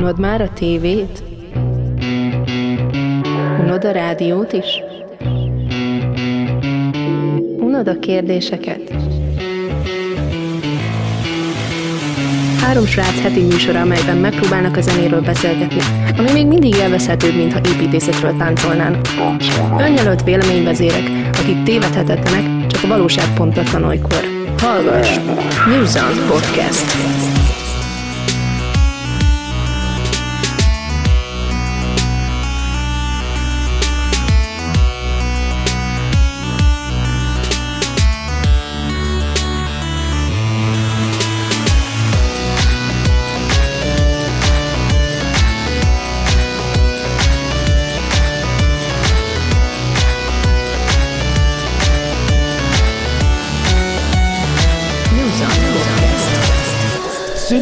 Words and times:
Unod 0.00 0.18
már 0.18 0.40
a 0.40 0.48
tévét? 0.52 1.22
Unod 3.60 3.84
a 3.84 3.90
rádiót 3.90 4.52
is? 4.52 4.82
Unod 7.58 7.88
a 7.88 7.98
kérdéseket? 7.98 8.94
Három 12.60 12.86
srác 12.86 13.20
heti 13.22 13.40
műsora, 13.40 13.80
amelyben 13.80 14.16
megpróbálnak 14.16 14.76
a 14.76 14.80
zenéről 14.80 15.20
beszélgetni, 15.20 15.80
ami 16.18 16.32
még 16.32 16.46
mindig 16.46 16.74
élvezhetőbb, 16.74 17.34
mintha 17.34 17.60
építészetről 17.74 18.36
táncolnának. 18.36 19.06
Önjelölt 19.78 20.24
véleményvezérek, 20.24 21.10
akik 21.38 21.62
tévedhetetlenek, 21.62 22.66
csak 22.66 22.84
a 22.84 22.86
valóság 22.86 23.34
pontatlan 23.34 23.84
olykor. 23.84 24.24
Hallgass! 24.58 25.18
New 25.66 25.84
Sound 25.84 26.20
Podcast. 26.28 27.39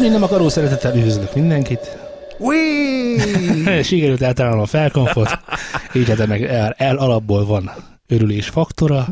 Nem 0.09 0.23
akaró 0.23 0.49
szeretettel 0.49 0.95
üdvözlök 0.95 1.35
mindenkit. 1.35 1.97
Sikerült 3.83 4.21
eltalálnom 4.21 4.61
a 4.61 4.65
felkonfot, 4.65 5.39
így 5.93 6.07
hát 6.07 6.19
ennek 6.19 6.41
el, 6.41 6.73
el 6.77 6.97
alapból 6.97 7.45
van 7.45 7.71
örülés 8.09 8.47
faktora, 8.47 9.07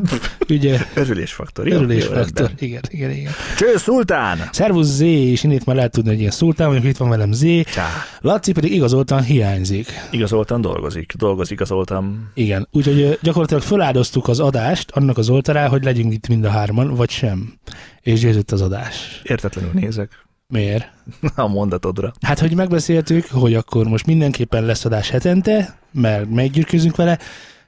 ugye? 0.48 0.78
Örülésfaktor. 0.94 1.68
jó? 1.68 1.76
Örülés 1.76 2.04
Jó, 2.04 2.12
faktor, 2.12 2.46
rendben. 2.46 2.54
igen, 2.58 2.82
igen, 2.88 3.10
igen. 3.10 3.32
Cső, 3.56 3.76
szultán! 3.76 4.38
Szervusz 4.52 4.86
Z, 4.86 5.00
és 5.00 5.42
innét 5.42 5.66
már 5.66 5.76
lehet 5.76 5.92
tudni, 5.92 6.10
hogy 6.10 6.18
ilyen 6.18 6.30
szultán 6.30 6.68
vagyok, 6.68 6.84
itt 6.84 6.96
van 6.96 7.08
velem 7.08 7.32
Z. 7.32 7.44
Csá. 7.64 7.86
Laci 8.20 8.52
pedig 8.52 8.72
igazoltan 8.72 9.22
hiányzik. 9.22 9.86
Igazoltan 10.10 10.60
dolgozik. 10.60 11.12
Dolgozik 11.16 11.52
igazoltam. 11.52 12.30
Igen, 12.34 12.68
úgyhogy 12.72 13.18
gyakorlatilag 13.22 13.62
feláldoztuk 13.62 14.28
az 14.28 14.40
adást 14.40 14.90
annak 14.90 15.18
az 15.18 15.28
oltalá, 15.28 15.68
hogy 15.68 15.84
legyünk 15.84 16.12
itt 16.12 16.28
mind 16.28 16.44
a 16.44 16.50
hárman, 16.50 16.94
vagy 16.94 17.10
sem. 17.10 17.52
És 18.00 18.20
győzött 18.20 18.50
az 18.50 18.60
adás. 18.60 19.20
Értetlenül 19.22 19.70
nézek 19.72 20.26
Miért? 20.52 20.92
a 21.34 21.46
mondatodra. 21.46 22.12
Hát, 22.20 22.38
hogy 22.38 22.54
megbeszéltük, 22.54 23.26
hogy 23.30 23.54
akkor 23.54 23.86
most 23.86 24.06
mindenképpen 24.06 24.64
lesz 24.64 24.84
adás 24.84 25.10
hetente, 25.10 25.78
mert 25.92 26.30
meggyürkőzünk 26.30 26.96
vele, 26.96 27.18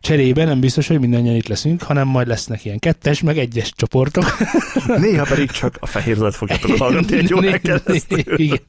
cserébe 0.01 0.45
nem 0.45 0.61
biztos, 0.61 0.87
hogy 0.87 1.01
mindannyian 1.01 1.34
itt 1.34 1.48
leszünk, 1.48 1.83
hanem 1.83 2.09
majd 2.09 2.27
lesznek 2.27 2.65
ilyen 2.65 2.79
kettes, 2.79 3.23
meg 3.23 3.39
egyes 3.39 3.73
csoportok. 3.77 4.25
Néha 4.97 5.25
pedig 5.25 5.51
csak 5.51 5.77
a 5.81 5.87
fehér 5.87 6.33
fogjátok 6.33 6.77
hallgatni 6.79 7.17
egy 7.17 7.61
keresztül. 7.61 8.19
Igen. 8.37 8.61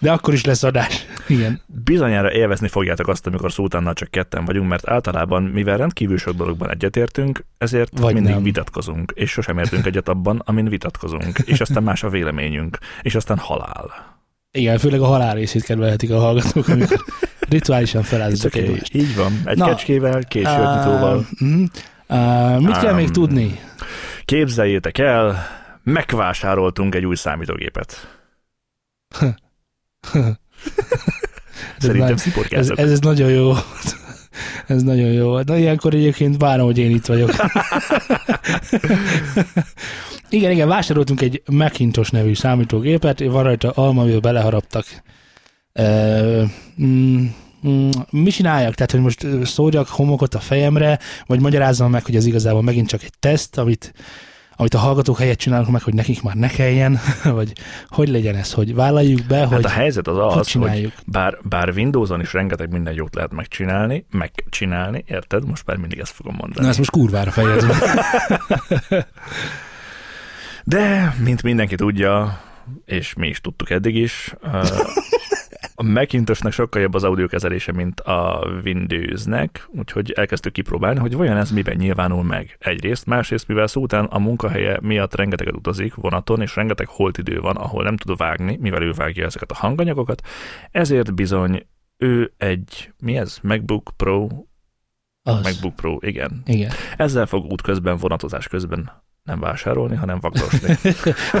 De 0.00 0.12
akkor 0.12 0.34
is 0.34 0.44
lesz 0.44 0.62
adás. 0.62 1.06
Igen. 1.28 1.60
Bizonyára 1.66 2.32
élvezni 2.32 2.68
fogjátok 2.68 3.08
azt, 3.08 3.26
amikor 3.26 3.52
szultánnal 3.52 3.94
csak 3.94 4.10
ketten 4.10 4.44
vagyunk, 4.44 4.68
mert 4.68 4.88
általában, 4.88 5.42
mivel 5.42 5.76
rendkívül 5.76 6.18
sok 6.18 6.34
dologban 6.34 6.70
egyetértünk, 6.70 7.44
ezért 7.58 7.98
Vagy 7.98 8.14
mindig 8.14 8.32
nem. 8.32 8.42
vitatkozunk, 8.42 9.12
és 9.14 9.30
sosem 9.30 9.58
értünk 9.58 9.86
egyet 9.86 10.08
abban, 10.08 10.42
amin 10.44 10.68
vitatkozunk, 10.68 11.38
és 11.44 11.60
aztán 11.60 11.82
más 11.82 12.02
a 12.02 12.08
véleményünk, 12.08 12.78
és 13.02 13.14
aztán 13.14 13.38
halál. 13.38 14.18
Igen, 14.52 14.78
főleg 14.78 15.00
a 15.00 15.06
halál 15.06 15.34
részét 15.34 15.64
kedvelhetik 15.64 16.10
a 16.10 16.18
hallgatók, 16.18 16.68
amikor 16.68 17.04
rituálisan 17.50 18.02
feláldozok 18.02 18.54
okay. 18.54 18.66
egymást. 18.66 18.94
Így 18.94 19.16
van. 19.16 19.40
Egy 19.44 19.56
Na. 19.56 19.66
Kecskével, 19.66 20.24
két 20.24 20.46
sörnyitóval. 20.46 21.16
Uh, 21.16 21.48
mm, 21.48 21.64
uh, 22.08 22.60
mit 22.60 22.78
kell 22.78 22.90
Ám. 22.90 22.96
még 22.96 23.10
tudni? 23.10 23.60
Képzeljétek 24.24 24.98
el, 24.98 25.46
megvásároltunk 25.82 26.94
egy 26.94 27.06
új 27.06 27.16
számítógépet. 27.16 28.18
Szerintem 31.78 32.08
Ez, 32.08 32.10
ez, 32.10 32.20
sziporkázok. 32.20 32.78
ez, 32.78 32.90
ez 32.90 32.98
nagyon 32.98 33.30
jó. 33.30 33.52
Ez 34.66 34.82
nagyon 34.82 35.12
jó. 35.12 35.40
Na 35.40 35.56
ilyenkor 35.56 35.94
egyébként 35.94 36.40
várom, 36.40 36.66
hogy 36.66 36.78
én 36.78 36.90
itt 36.90 37.06
vagyok. 37.06 37.30
igen, 40.28 40.50
igen, 40.50 40.68
vásároltunk 40.68 41.20
egy 41.20 41.42
Macintosh 41.50 42.12
nevű 42.12 42.34
számítógépet, 42.34 43.20
van 43.20 43.42
rajta 43.42 43.70
alma, 43.70 44.02
amivel 44.02 44.20
beleharaptak. 44.20 44.84
Uh, 45.74 46.50
mm, 46.82 47.24
mm, 47.66 47.90
mi 48.10 48.30
csináljak? 48.30 48.74
Tehát, 48.74 48.90
hogy 48.90 49.00
most 49.00 49.22
ö, 49.24 49.44
szóljak 49.44 49.88
homokot 49.88 50.34
a 50.34 50.38
fejemre, 50.40 50.98
vagy 51.26 51.40
magyarázzam 51.40 51.90
meg, 51.90 52.04
hogy 52.04 52.16
ez 52.16 52.26
igazából 52.26 52.62
megint 52.62 52.88
csak 52.88 53.02
egy 53.02 53.12
teszt, 53.18 53.58
amit, 53.58 53.92
amit 54.56 54.74
a 54.74 54.78
hallgatók 54.78 55.18
helyett 55.18 55.38
csinálunk 55.38 55.70
meg, 55.70 55.82
hogy 55.82 55.94
nekik 55.94 56.22
már 56.22 56.34
ne 56.34 56.48
kelljen, 56.48 56.98
vagy 57.24 57.52
hogy 57.88 58.08
legyen 58.08 58.36
ez, 58.36 58.52
hogy 58.52 58.74
vállaljuk 58.74 59.20
be, 59.28 59.36
Hát 59.38 59.48
hogy 59.48 59.64
a 59.64 59.68
helyzet 59.68 60.08
az 60.08 60.16
hogy 60.16 60.24
az, 60.24 60.34
hogy 60.34 60.44
csináljuk. 60.44 60.92
bár, 61.06 61.38
bár 61.42 61.68
Windowson 61.68 62.20
is 62.20 62.32
rengeteg 62.32 62.70
minden 62.70 62.94
jót 62.94 63.14
lehet 63.14 63.32
megcsinálni, 63.32 64.06
megcsinálni, 64.10 65.04
érted? 65.06 65.46
Most 65.46 65.66
már 65.66 65.76
mindig 65.76 65.98
ezt 65.98 66.12
fogom 66.12 66.34
mondani. 66.38 66.62
Na, 66.62 66.68
ezt 66.68 66.78
most 66.78 66.90
kurvára 66.90 67.30
fejezem. 67.30 67.70
De, 70.64 71.14
mint 71.24 71.42
mindenki 71.42 71.74
tudja, 71.74 72.40
és 72.84 73.14
mi 73.14 73.28
is 73.28 73.40
tudtuk 73.40 73.70
eddig 73.70 73.96
is, 73.96 74.34
ö, 74.40 74.60
a 75.80 75.82
Macintosnak 75.82 76.52
sokkal 76.52 76.82
jobb 76.82 76.94
az 76.94 77.04
audiokezelése, 77.04 77.72
mint 77.72 78.00
a 78.00 78.46
Windowsnek, 78.64 79.68
úgyhogy 79.68 80.10
elkezdtük 80.10 80.52
kipróbálni, 80.52 80.98
hogy 80.98 81.14
vajon 81.14 81.36
ez 81.36 81.50
miben 81.50 81.76
nyilvánul 81.76 82.22
meg. 82.22 82.56
Egyrészt, 82.58 83.06
másrészt, 83.06 83.48
mivel 83.48 83.66
Szultán 83.66 84.04
a 84.04 84.18
munkahelye 84.18 84.78
miatt 84.82 85.14
rengeteget 85.14 85.54
utazik 85.54 85.94
vonaton, 85.94 86.40
és 86.40 86.56
rengeteg 86.56 86.86
holt 86.86 87.18
idő 87.18 87.40
van, 87.40 87.56
ahol 87.56 87.82
nem 87.82 87.96
tud 87.96 88.16
vágni, 88.16 88.56
mivel 88.60 88.82
ő 88.82 88.92
vágja 88.92 89.24
ezeket 89.24 89.50
a 89.50 89.54
hanganyagokat, 89.54 90.22
ezért 90.70 91.14
bizony 91.14 91.66
ő 91.96 92.32
egy, 92.36 92.92
mi 92.98 93.16
ez? 93.16 93.38
MacBook 93.42 93.90
Pro? 93.96 94.28
Az. 95.22 95.42
MacBook 95.42 95.74
Pro, 95.74 95.96
igen. 96.00 96.42
Igen. 96.46 96.70
Ezzel 96.96 97.26
fog 97.26 97.52
útközben, 97.52 97.96
vonatozás 97.96 98.48
közben 98.48 98.90
nem 99.22 99.40
vásárolni, 99.40 99.96
hanem 99.96 100.20
vagrosni. 100.20 100.74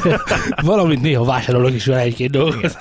Valamint 0.70 1.02
néha 1.02 1.24
vásárolok 1.24 1.72
is 1.72 1.86
vele 1.86 2.00
egy-két 2.00 2.30
dolgot. 2.30 2.76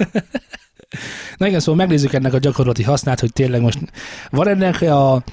Na 1.38 1.47
igen, 1.47 1.59
szóval 1.59 1.75
megnézzük 1.75 2.13
ennek 2.13 2.33
a 2.33 2.38
gyakorlati 2.38 2.83
hasznát, 2.83 3.19
hogy 3.19 3.33
tényleg 3.33 3.61
most 3.61 3.79
van 4.29 4.47
ennek 4.47 4.81
a 4.81 5.23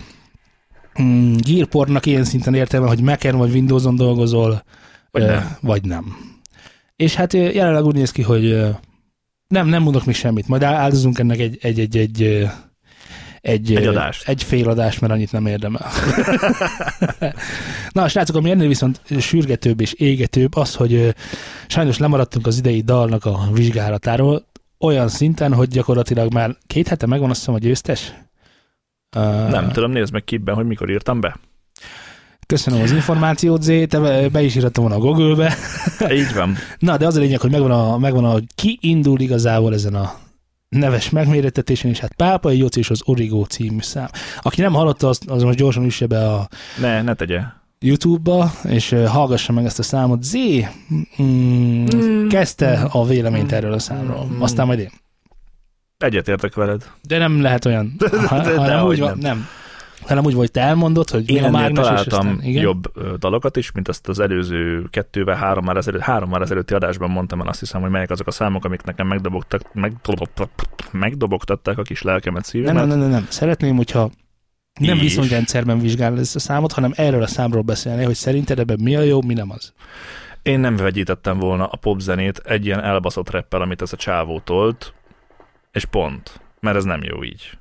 mm, 1.03 1.35
Gearportnak 1.37 2.07
ilyen 2.07 2.25
szinten 2.25 2.55
értelme, 2.55 2.87
hogy 2.87 3.01
Mac-en 3.01 3.37
vagy 3.37 3.53
Windows-on 3.53 3.97
dolgozol, 3.97 4.63
Vagy 5.11 5.23
ö, 5.23 5.27
nem. 5.27 5.57
vagy 5.61 5.85
nem. 5.85 6.17
És 6.97 7.15
hát 7.15 7.33
jelenleg 7.33 7.85
úgy 7.85 7.95
néz 7.95 8.11
ki, 8.11 8.23
hogy 8.23 8.67
nem, 9.49 9.67
nem 9.67 9.83
mondok 9.83 10.05
még 10.05 10.15
semmit, 10.15 10.49
majd 10.49 10.63
áldozunk 10.63 11.19
ennek 11.19 11.39
egy, 11.39 11.59
egy, 11.61 11.81
egy, 11.81 11.97
egy, 11.97 12.49
egy, 13.41 13.75
Egy 13.75 13.87
adást. 13.87 14.29
Egy 14.29 14.43
fél 14.43 14.69
adást, 14.69 15.01
mert 15.01 15.13
annyit 15.13 15.33
nem 15.33 15.47
érdemel. 15.47 15.87
Na, 17.93 18.09
srácok, 18.09 18.37
ami 18.37 18.51
ennél 18.51 18.69
viszont 18.69 19.01
sürgetőbb 19.19 19.81
és 19.81 19.93
égetőbb 19.93 20.55
az, 20.55 20.75
hogy 20.75 21.15
sajnos 21.67 21.99
lemaradtunk 21.99 22.47
az 22.47 22.59
idei 22.59 22.81
dalnak 22.81 23.25
a 23.25 23.49
vizsgálatáról, 23.53 24.45
olyan 24.81 25.09
szinten, 25.09 25.55
hogy 25.55 25.69
gyakorlatilag 25.69 26.33
már 26.33 26.57
két 26.67 26.89
hete 26.89 27.07
megvan 27.07 27.31
azt 27.31 27.39
hiszem 27.39 27.55
a 27.55 27.59
győztes. 27.59 28.15
Uh, 29.17 29.51
Nem 29.51 29.69
tudom, 29.69 29.91
nézd 29.91 30.13
meg 30.13 30.25
kipben, 30.25 30.55
hogy 30.55 30.67
mikor 30.67 30.91
írtam 30.91 31.21
be. 31.21 31.37
Köszönöm 32.47 32.81
az 32.83 32.91
információt, 32.91 33.63
Zé, 33.63 33.87
te 33.87 34.29
be, 34.31 34.43
is 34.43 34.55
írtam 34.55 34.85
volna 34.85 34.97
a 34.97 34.99
Google-be. 34.99 35.55
Így 36.21 36.35
van. 36.35 36.57
Na, 36.79 36.97
de 36.97 37.07
az 37.07 37.17
a 37.17 37.21
lényeg, 37.21 37.41
hogy 37.41 37.51
megvan 37.51 37.71
a, 37.71 37.99
megvan 37.99 38.25
a 38.25 38.31
hogy 38.31 38.45
ki 38.55 38.79
indul 38.81 39.21
igazából 39.21 39.75
ezen 39.75 39.95
a 39.95 40.15
neves 40.69 41.11
megmérettetésen, 41.11 41.91
és 41.91 41.99
hát 41.99 42.13
Pápai 42.13 42.59
Joci 42.59 42.79
és 42.79 42.91
az 42.91 43.03
Origo 43.05 43.45
című 43.45 43.81
szám. 43.81 44.09
Aki 44.43 44.61
nem 44.61 44.73
hallotta, 44.73 45.09
az, 45.09 45.21
az 45.27 45.43
most 45.43 45.59
gyorsan 45.59 45.85
üsse 45.85 46.07
be 46.07 46.33
a 46.33 46.49
Ne, 46.81 47.03
ne 47.03 47.15
tegye. 47.15 47.41
YouTube-ba, 47.81 48.51
és 48.69 48.95
hallgassa 49.07 49.53
meg 49.53 49.65
ezt 49.65 49.79
a 49.79 49.83
számot. 49.83 50.23
Zé 50.23 50.67
mm, 51.23 51.85
Mm. 51.95 52.29
kezdte 52.29 52.89
a 52.91 53.07
véleményt 53.07 53.53
erről 53.53 53.73
a 53.73 53.79
számról, 53.79 54.25
Mm. 54.37 54.41
aztán 54.43 54.67
majd 54.67 54.79
én. 54.79 54.91
Egyetértek 55.99 56.55
veled. 56.55 56.91
De 57.03 57.19
nem 57.19 57.41
lehet 57.43 57.65
olyan. 57.65 57.97
Ha, 58.29 58.41
de 58.41 58.57
hanem 58.57 58.81
hogy 58.81 58.91
úgy 58.95 59.01
van, 59.01 59.19
nem. 59.19 59.37
nem. 59.37 59.47
Hanem 60.07 60.25
úgy, 60.25 60.35
hogy 60.35 60.51
te 60.51 60.61
elmondod, 60.61 61.11
hogy 61.11 61.23
mi 61.27 61.33
Én 61.33 61.45
a 61.45 61.51
mágnes, 61.51 61.79
és 61.79 61.85
találtam 61.87 62.19
aztán, 62.29 62.43
igen? 62.43 62.63
jobb 62.63 62.93
dalokat 63.19 63.57
is, 63.57 63.73
mint 63.73 63.89
azt 63.89 64.09
az 64.09 64.19
előző 64.19 64.85
kettővel, 64.91 65.35
hárommal 65.37 65.77
ezelőtt, 65.77 66.01
hárommal 66.01 66.43
ezelőtti 66.43 66.75
adásban 66.75 67.11
mondtam 67.11 67.41
el 67.41 67.47
azt 67.47 67.61
hiszem, 67.61 67.81
hogy 67.81 67.91
melyek 67.91 68.11
azok 68.11 68.27
a 68.27 68.31
számok, 68.31 68.65
amik 68.65 68.83
nekem 68.83 69.07
megdobogtak, 69.07 69.63
megdobogtatták 70.93 71.79
a 71.79 71.83
kis 71.83 72.03
lelkemet, 72.03 72.41
Nem, 72.43 72.51
szívemet. 72.51 72.75
nem, 72.75 72.89
nem, 72.89 72.99
nem, 72.99 73.11
nem. 73.11 73.27
Szeretném, 73.29 73.77
hogyha 73.77 74.11
nem 74.79 74.97
És? 74.97 75.03
viszonyrendszerben 75.03 75.79
vizsgál 75.79 76.19
ezt 76.19 76.37
a 76.37 76.39
számot, 76.39 76.73
hanem 76.73 76.93
erről 76.97 77.23
a 77.23 77.27
számról 77.27 77.63
beszélni, 77.63 78.05
hogy 78.05 78.15
szerinted 78.15 78.59
ebben 78.59 78.79
mi 78.83 78.97
a 78.97 79.01
jó, 79.01 79.23
mi 79.23 79.35
nem 79.35 79.51
az. 79.51 79.73
Én 80.43 80.61
nem 80.61 80.77
vegyítettem 80.77 81.39
volna 81.39 81.67
a 81.67 81.77
popzenét 81.77 82.39
egy 82.39 82.67
ilyen 82.67 82.83
elbaszott 82.83 83.31
reppel, 83.31 83.61
amit 83.61 83.83
ez 83.83 83.93
a 83.93 83.97
csávó 83.97 84.41
tolt, 84.41 84.95
és 85.73 85.85
pont. 85.85 86.41
mert 86.61 86.77
ez 86.77 86.85
nem 86.85 87.03
jó 87.03 87.25
így. 87.25 87.59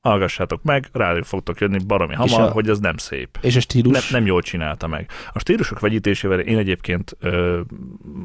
Hallgassátok 0.00 0.62
meg, 0.62 0.88
rájuk 0.92 1.24
fogtok 1.24 1.60
jönni 1.60 1.78
baromi 1.86 2.14
hamar, 2.14 2.40
a- 2.40 2.50
hogy 2.50 2.68
ez 2.68 2.78
nem 2.78 2.96
szép. 2.96 3.38
És 3.40 3.56
a 3.56 3.60
stílus? 3.60 3.92
Nem, 3.92 4.02
nem 4.10 4.26
jól 4.26 4.42
csinálta 4.42 4.86
meg. 4.86 5.10
A 5.32 5.38
stílusok 5.38 5.80
vegyítésével 5.80 6.40
én 6.40 6.58
egyébként 6.58 7.16
ö, 7.20 7.60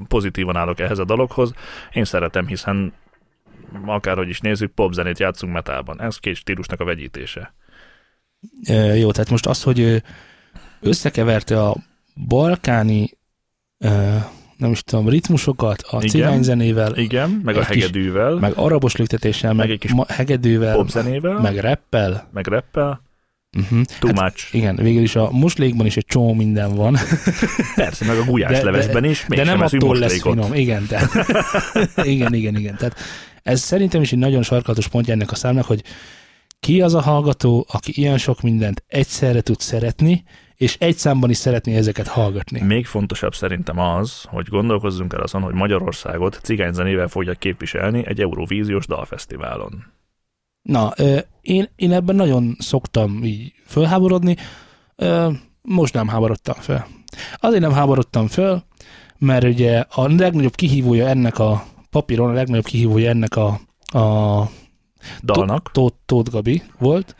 pozitívan 0.08 0.56
állok 0.56 0.80
ehhez 0.80 1.00
a 1.00 1.06
dologhoz. 1.06 1.54
Én 1.94 2.04
szeretem, 2.06 2.48
hiszen 2.48 2.94
akárhogy 3.86 4.30
is 4.30 4.40
nézzük, 4.40 4.72
popzenét 4.72 5.20
játszunk 5.20 5.54
metálban. 5.54 6.02
Ez 6.02 6.18
két 6.18 6.36
stílusnak 6.36 6.80
a 6.80 6.86
vegyítése. 6.86 7.54
Jó, 8.96 9.12
tehát 9.12 9.30
most 9.30 9.46
az, 9.46 9.64
hogy 9.64 9.80
ö, 9.80 9.96
összekeverte 10.82 11.62
a 11.62 11.76
balkáni 12.28 13.10
nem 14.58 14.72
is 14.72 14.82
tudom, 14.84 15.10
ritmusokat 15.10 15.82
a 15.82 15.96
Igen. 15.98 16.10
cigányzenével, 16.10 16.98
Igen, 16.98 17.30
meg 17.44 17.56
a 17.56 17.60
Egy 17.60 17.66
kis- 17.66 17.76
hegedűvel, 17.84 18.34
meg, 18.36 18.52
arabos 18.56 18.96
lüktetéssel, 18.96 19.54
meg, 19.54 19.66
Meg 19.66 19.74
egy 19.76 19.80
kis 19.80 19.94
ma, 19.94 20.06
hegedűvel, 20.08 20.76
popzenével, 20.76 21.40
meg 21.40 21.58
rappel. 21.58 22.30
meg 22.34 22.48
rappel, 22.48 23.04
Uh-huh. 23.58 23.82
too 24.00 24.12
much. 24.14 24.56
Igen, 24.56 24.76
végül 24.76 25.02
is 25.02 25.16
a 25.16 25.30
muslékban 25.32 25.86
is 25.86 25.98
egy 25.98 26.06
csomó 26.06 26.34
minden 26.34 26.76
van, 26.76 26.98
Persze, 27.76 28.06
meg 28.06 28.18
a 28.18 28.24
gulyáslevesben 28.24 29.04
is, 29.04 29.20
de 29.20 29.26
mégsem 29.36 29.46
nem 29.56 29.62
eszünk 29.66 29.84
attól 29.84 29.98
lesz 29.98 30.22
finom. 30.22 30.54
Igen, 30.54 30.86
tehát, 30.90 31.10
igen, 32.08 32.34
igen, 32.34 32.56
igen. 32.56 32.76
Tehát 32.78 32.96
ez 33.44 33.60
szerintem 33.62 34.02
is 34.02 34.12
egy 34.12 34.20
nagyon 34.20 34.44
sarkalatos 34.44 34.88
pontja 34.88 35.14
ennek 35.14 35.32
a 35.32 35.36
számnak, 35.36 35.66
hogy 35.66 35.82
ki 36.66 36.82
az 36.82 36.94
a 36.94 37.02
hallgató, 37.02 37.66
aki 37.72 37.92
ilyen 37.96 38.18
sok 38.18 38.42
mindent 38.42 38.84
egyszerre 38.88 39.42
tud 39.42 39.60
szeretni, 39.60 40.24
és 40.56 40.78
egy 40.80 40.96
számban 40.96 41.30
is 41.30 41.38
szeretné 41.38 41.76
ezeket 41.76 42.08
hallgatni. 42.08 42.62
Még 42.62 42.86
fontosabb 42.86 43.36
szerintem 43.36 43.80
az, 43.80 44.24
hogy 44.24 44.48
gondolkozzunk 44.48 45.14
el 45.14 45.22
azon, 45.22 45.42
hogy 45.42 45.54
Magyarországot 45.54 46.40
cigányzenével 46.44 47.08
fogja 47.08 47.34
képviselni 47.34 48.04
egy 48.08 48.22
Eurovíziós 48.22 48.88
dalfesztiválon. 48.88 49.84
Na, 50.62 50.94
én, 51.42 51.70
én 51.76 51.92
ebben 51.92 52.16
nagyon 52.16 52.56
szoktam 52.60 53.24
így 53.24 53.54
fölháborodni, 53.66 54.36
most 55.62 55.94
nem 55.94 56.08
háborodtam 56.08 56.56
föl. 56.56 56.84
Azért 57.36 57.62
nem 57.62 57.72
háborodtam 57.72 58.28
föl, 58.28 58.64
mert 59.18 59.44
ugye 59.44 59.84
a 59.90 60.08
legnagyobb 60.08 60.56
kihívója 60.56 61.08
ennek 61.08 61.40
a 61.40 61.66
papíron, 61.90 62.30
a 62.30 62.34
legnagyobb 62.34 62.66
kihívója 62.66 63.10
ennek 63.10 63.36
a, 63.36 63.60
a 64.00 64.50
Dalnak. 65.24 65.72
Tóth, 65.72 65.96
Tóth 66.06 66.32
Gabi 66.32 66.62
volt, 66.78 67.16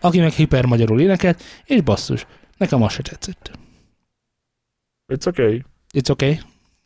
aki 0.00 0.20
meg 0.20 0.32
hiper 0.32 0.64
magyarul 0.64 1.00
énekelt, 1.00 1.42
és 1.64 1.80
basszus, 1.80 2.26
nekem 2.56 2.82
az 2.82 2.92
se 2.92 3.02
tetszett. 3.02 3.50
It's 5.12 5.26
okay. 5.26 5.64
It's 5.94 6.10
okay. 6.10 6.40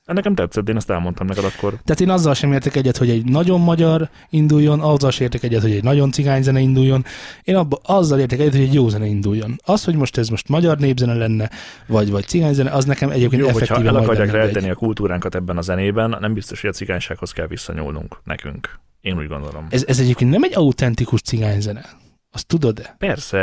Nekem 0.05 0.35
tetszett, 0.35 0.69
én 0.69 0.77
ezt 0.77 0.91
elmondtam 0.91 1.27
neked 1.27 1.45
akkor. 1.45 1.71
Tehát 1.85 2.01
én 2.01 2.11
azzal 2.11 2.35
sem 2.35 2.53
értek 2.53 2.77
egyet, 2.77 2.97
hogy 2.97 3.11
egy 3.11 3.25
nagyon 3.25 3.61
magyar 3.61 4.09
induljon, 4.31 4.81
azzal 4.81 5.11
sem 5.11 5.25
értek 5.25 5.43
egyet, 5.43 5.63
hogy 5.63 5.71
egy 5.71 5.83
nagyon 5.83 6.13
cigányzene 6.13 6.61
induljon. 6.61 7.05
Én 7.43 7.57
abba, 7.57 7.79
azzal 7.83 8.19
értek 8.19 8.39
egyet, 8.39 8.53
hogy 8.53 8.63
egy 8.63 8.75
jó 8.75 8.89
zene 8.89 9.07
induljon. 9.07 9.61
Az, 9.65 9.85
hogy 9.85 9.95
most 9.95 10.19
ez 10.19 10.29
most 10.29 10.49
magyar 10.49 10.79
népzene 10.79 11.15
lenne, 11.15 11.51
vagy, 11.87 12.11
vagy 12.11 12.27
cigányzene, 12.27 12.71
az 12.71 12.85
nekem 12.85 13.11
egyébként 13.11 13.43
Jó, 13.43 13.49
hogyha 13.49 13.65
effektíve 13.65 13.89
el 13.89 13.97
akarják 13.97 14.31
rejteni 14.31 14.71
a 14.71 14.75
kultúránkat 14.75 15.35
ebben 15.35 15.57
a 15.57 15.63
zenében, 15.63 16.17
nem 16.21 16.33
biztos, 16.33 16.61
hogy 16.61 16.71
a 16.71 16.73
cigánysághoz 16.73 17.33
kell 17.33 17.47
visszanyúlnunk 17.47 18.21
nekünk. 18.25 18.81
Én 19.03 19.19
úgy 19.19 19.29
gondolom. 19.29 19.67
Ez, 19.71 19.85
ez 19.87 19.99
egyébként 20.01 20.31
nem 20.31 20.43
egy 20.43 20.55
autentikus 20.55 21.21
cigányzene. 21.21 21.85
Azt 22.31 22.47
tudod-e? 22.47 22.95
Persze, 22.99 23.39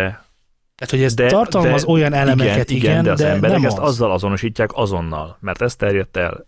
Tehát, 0.75 0.89
hogy 0.89 1.01
ez 1.03 1.13
De- 1.13 1.27
tartalmaz 1.27 1.83
de- 1.85 1.91
olyan 1.91 2.13
elemeket, 2.13 2.69
igen, 2.69 2.91
igen, 2.91 3.03
de 3.03 3.11
az 3.11 3.21
emberek 3.21 3.57
nem 3.57 3.65
ezt 3.65 3.77
az. 3.77 3.87
azzal 3.89 4.11
azonosítják 4.11 4.69
azonnal, 4.73 5.37
mert 5.39 5.61
ez 5.61 5.75
terjedt 5.75 6.17
el. 6.17 6.45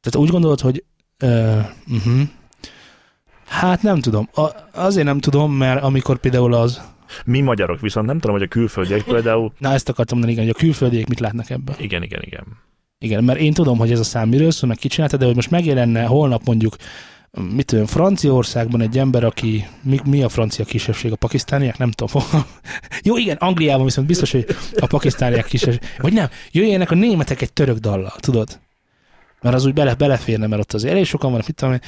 Tehát 0.00 0.16
úgy 0.16 0.28
gondolod, 0.28 0.60
hogy 0.60 0.84
uh, 1.22 1.64
uh-huh. 1.88 2.20
hát 3.46 3.82
nem 3.82 4.00
tudom. 4.00 4.28
A, 4.34 4.48
azért 4.72 5.06
nem 5.06 5.20
tudom, 5.20 5.52
mert 5.52 5.82
amikor 5.82 6.18
például 6.18 6.54
az, 6.54 6.92
Mi 7.24 7.40
magyarok 7.40 7.80
viszont 7.80 8.06
nem 8.06 8.18
tudom, 8.18 8.36
hogy 8.36 8.44
a 8.44 8.48
külföldiek 8.48 9.02
például, 9.14 9.52
na 9.58 9.72
ezt 9.72 9.88
akartam 9.88 10.18
mondani, 10.18 10.38
igen, 10.38 10.46
hogy 10.46 10.54
a 10.58 10.64
külföldiek 10.64 11.08
mit 11.08 11.20
látnak 11.20 11.50
ebben. 11.50 11.74
igen, 11.78 12.02
igen, 12.02 12.22
igen. 12.22 12.44
Igen, 12.98 13.24
mert 13.24 13.38
én 13.38 13.52
tudom, 13.52 13.78
hogy 13.78 13.92
ez 13.92 13.98
a 13.98 14.04
szám 14.04 14.28
miről 14.28 14.50
szól, 14.50 14.68
meg 14.68 14.78
ki 14.78 14.88
csinálta, 14.88 15.16
de 15.16 15.24
hogy 15.24 15.34
most 15.34 15.50
megjelenne 15.50 16.04
holnap 16.04 16.44
mondjuk, 16.44 16.76
mit 17.40 17.66
tudom, 17.66 17.86
Franciaországban 17.86 18.80
egy 18.80 18.98
ember, 18.98 19.24
aki, 19.24 19.66
mi, 19.82 20.00
mi 20.04 20.22
a 20.22 20.28
francia 20.28 20.64
kisebbség, 20.64 21.12
a 21.12 21.16
pakisztániak? 21.16 21.78
Nem 21.78 21.90
tudom. 21.90 22.22
Jó, 23.02 23.16
igen, 23.16 23.36
Angliában 23.36 23.84
viszont 23.84 24.06
biztos, 24.06 24.30
hogy 24.30 24.46
a 24.76 24.86
pakisztániak 24.86 25.46
kisebbség. 25.46 25.80
Vagy 25.98 26.12
nem, 26.12 26.28
jöjjenek 26.50 26.90
a 26.90 26.94
németek 26.94 27.40
egy 27.40 27.52
török 27.52 27.78
dallal, 27.78 28.14
tudod? 28.20 28.60
Mert 29.40 29.56
az 29.56 29.64
úgy 29.66 29.72
bele, 29.72 29.94
beleférne, 29.94 30.46
mert 30.46 30.62
ott 30.62 30.72
az 30.72 30.84
elég 30.84 31.04
sokan 31.04 31.30
van, 31.30 31.42
mit 31.46 31.56
tudom. 31.56 31.78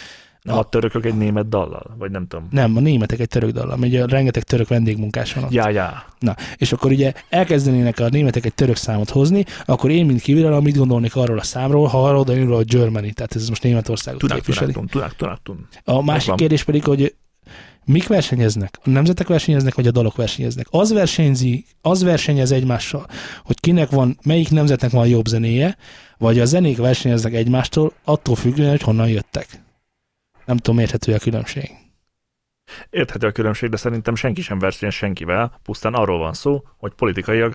Nem 0.46 0.56
A- 0.56 0.58
a 0.58 0.64
törökök 0.64 1.04
egy 1.04 1.16
német 1.16 1.48
dallal, 1.48 1.94
vagy 1.98 2.10
nem 2.10 2.26
tudom. 2.26 2.48
Nem, 2.50 2.76
a 2.76 2.80
németek 2.80 3.20
egy 3.20 3.28
török 3.28 3.50
dallal, 3.50 3.76
mert 3.76 3.92
ugye 3.92 4.06
rengeteg 4.06 4.42
török 4.42 4.68
vendégmunkás 4.68 5.32
van 5.32 5.44
ott. 5.44 5.52
Já, 5.52 5.70
já. 5.70 6.06
És 6.56 6.72
akkor 6.72 6.90
ugye 6.90 7.12
elkezdenének 7.28 7.98
a 7.98 8.08
németek 8.08 8.44
egy 8.44 8.54
török 8.54 8.76
számot 8.76 9.10
hozni, 9.10 9.44
akkor 9.64 9.90
én, 9.90 10.06
mint 10.06 10.20
kívülről, 10.20 10.60
mit 10.60 10.76
gondolnék 10.76 11.16
arról 11.16 11.38
a 11.38 11.42
számról, 11.42 11.86
ha 11.86 12.04
arról 12.04 12.20
odaírul 12.20 12.54
a 12.54 12.62
Germany, 12.62 13.12
tehát 13.14 13.34
ez 13.34 13.48
most 13.48 13.62
Németországot 13.62 14.20
Tudák, 14.20 14.36
képviseli. 14.36 14.72
tudák, 14.72 14.90
tudák, 14.90 15.12
tudák, 15.16 15.38
tudák. 15.42 15.82
A 15.84 16.02
másik 16.02 16.34
kérdés 16.34 16.64
pedig, 16.64 16.84
hogy 16.84 17.14
mik 17.84 18.06
versenyeznek? 18.06 18.78
A 18.84 18.90
nemzetek 18.90 19.26
versenyeznek, 19.28 19.74
vagy 19.74 19.86
a 19.86 19.90
dalok 19.90 20.16
versenyeznek? 20.16 20.66
Az 20.70 20.92
versenyzi, 20.92 21.64
az 21.82 22.02
versenyez 22.02 22.50
egymással, 22.50 23.06
hogy 23.44 23.60
kinek 23.60 23.90
van, 23.90 24.18
melyik 24.24 24.50
nemzetnek 24.50 24.90
van 24.90 25.06
jobb 25.06 25.26
zenéje, 25.26 25.76
vagy 26.18 26.38
a 26.38 26.44
zenék 26.44 26.76
versenyeznek 26.76 27.34
egymástól, 27.34 27.92
attól 28.04 28.34
függően, 28.34 28.70
hogy 28.70 28.82
honnan 28.82 29.08
jöttek. 29.08 29.64
Nem 30.46 30.56
tudom, 30.56 30.78
érthető 30.80 31.14
a 31.14 31.18
különbség. 31.18 31.70
Érthető 32.90 33.26
a 33.26 33.32
különbség, 33.32 33.68
de 33.70 33.76
szerintem 33.76 34.14
senki 34.14 34.42
sem 34.42 34.58
versenyez 34.58 34.94
senkivel, 34.94 35.58
pusztán 35.62 35.94
arról 35.94 36.18
van 36.18 36.32
szó, 36.32 36.62
hogy 36.76 36.92
politikailag, 36.92 37.54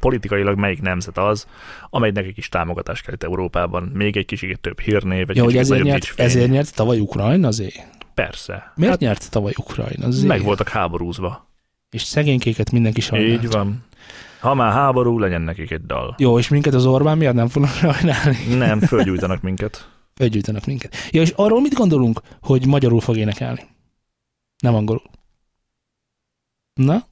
politikailag 0.00 0.58
melyik 0.58 0.80
nemzet 0.80 1.18
az, 1.18 1.46
amelynek 1.90 2.24
egy 2.24 2.34
kis 2.34 2.48
támogatást 2.48 3.04
kell 3.04 3.14
itt 3.14 3.22
Európában, 3.22 3.82
még 3.94 4.16
egy 4.16 4.24
kicsit 4.26 4.60
több 4.60 4.80
hírnév, 4.80 5.30
egy 5.30 5.36
Ja, 5.36 5.42
hogy 5.42 5.52
kicsit 5.52 5.70
ezért 5.70 5.82
nyert, 5.84 6.00
dicsfény. 6.00 6.26
ezért 6.26 6.50
nyert 6.50 6.74
tavaly 6.74 6.98
Ukrajna 6.98 7.46
azért? 7.46 7.88
Persze. 8.14 8.72
Miért 8.76 8.90
Hát 8.92 9.00
nyert 9.00 9.30
tavaly 9.30 9.52
Ukrajna 9.56 10.06
azért? 10.06 10.28
meg 10.28 10.42
voltak 10.42 10.68
háborúzva. 10.68 11.48
És 11.90 12.02
szegénykéket 12.02 12.70
mindenki 12.70 13.00
sajnált. 13.00 13.42
Így 13.42 13.50
van. 13.50 13.84
Ha 14.40 14.54
már 14.54 14.72
háború, 14.72 15.18
legyen 15.18 15.42
nekik 15.42 15.70
egy 15.70 15.86
dal. 15.86 16.14
Jó, 16.18 16.38
és 16.38 16.48
minket 16.48 16.74
az 16.74 16.86
Orbán 16.86 17.18
miatt 17.18 17.34
nem 17.34 17.48
fognak 17.48 17.70
sajnálni. 17.72 18.54
Nem, 18.56 18.80
fölgyújtanak 18.90 19.42
minket. 19.42 19.88
Felgyűjtenek 20.14 20.66
minket. 20.66 20.94
Ja, 21.10 21.20
és 21.20 21.30
arról 21.30 21.60
mit 21.60 21.74
gondolunk, 21.74 22.20
hogy 22.40 22.66
magyarul 22.66 23.00
fog 23.00 23.16
énekelni? 23.16 23.62
Nem 24.58 24.74
angolul. 24.74 25.10
Na? 26.74 27.06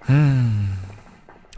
Hmm. 0.00 0.84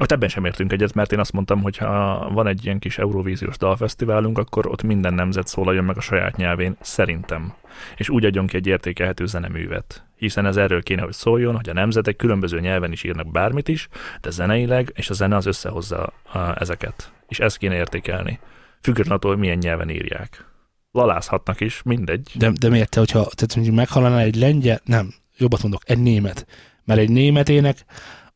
Ott 0.00 0.12
ebben 0.12 0.28
sem 0.28 0.44
értünk 0.44 0.72
egyet, 0.72 0.94
mert 0.94 1.12
én 1.12 1.18
azt 1.18 1.32
mondtam, 1.32 1.62
hogy 1.62 1.76
ha 1.76 2.30
van 2.32 2.46
egy 2.46 2.64
ilyen 2.64 2.78
kis 2.78 2.98
Eurovíziós 2.98 3.56
dalfesztiválunk, 3.56 4.38
akkor 4.38 4.66
ott 4.66 4.82
minden 4.82 5.14
nemzet 5.14 5.46
szólaljon 5.46 5.84
meg 5.84 5.96
a 5.96 6.00
saját 6.00 6.36
nyelvén, 6.36 6.76
szerintem. 6.80 7.54
És 7.96 8.08
úgy 8.08 8.24
adjon 8.24 8.46
ki 8.46 8.56
egy 8.56 8.66
értékelhető 8.66 9.26
zeneművet. 9.26 10.04
Hiszen 10.16 10.46
ez 10.46 10.56
erről 10.56 10.82
kéne, 10.82 11.02
hogy 11.02 11.12
szóljon, 11.12 11.56
hogy 11.56 11.68
a 11.68 11.72
nemzetek 11.72 12.16
különböző 12.16 12.60
nyelven 12.60 12.92
is 12.92 13.02
írnak 13.02 13.30
bármit 13.30 13.68
is, 13.68 13.88
de 14.20 14.30
zeneileg, 14.30 14.92
és 14.94 15.10
a 15.10 15.14
zene 15.14 15.36
az 15.36 15.46
összehozza 15.46 16.12
ezeket. 16.54 17.12
És 17.28 17.40
ezt 17.40 17.56
kéne 17.56 17.74
értékelni. 17.74 18.38
Függetlenül 18.80 19.16
attól, 19.16 19.30
hogy 19.30 19.40
milyen 19.40 19.58
nyelven 19.58 19.90
írják. 19.90 20.44
Lalázhatnak 20.92 21.60
is, 21.60 21.82
mindegy. 21.84 22.30
De, 22.34 22.50
de 22.50 22.68
miért 22.68 22.90
te, 22.90 22.98
hogyha 22.98 23.18
tehát 23.18 23.54
mondjuk 23.54 23.76
meghallanál 23.76 24.20
egy 24.20 24.36
lengyel, 24.36 24.80
nem, 24.84 25.14
jobbat 25.36 25.62
mondok, 25.62 25.82
egy 25.84 25.98
német. 25.98 26.46
Mert 26.84 27.00
egy 27.00 27.10
német 27.10 27.48
ének, 27.48 27.84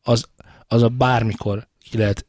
az, 0.03 0.25
az 0.67 0.83
a 0.83 0.89
bármikor 0.89 1.69
ki 1.91 1.99
lehet 1.99 2.27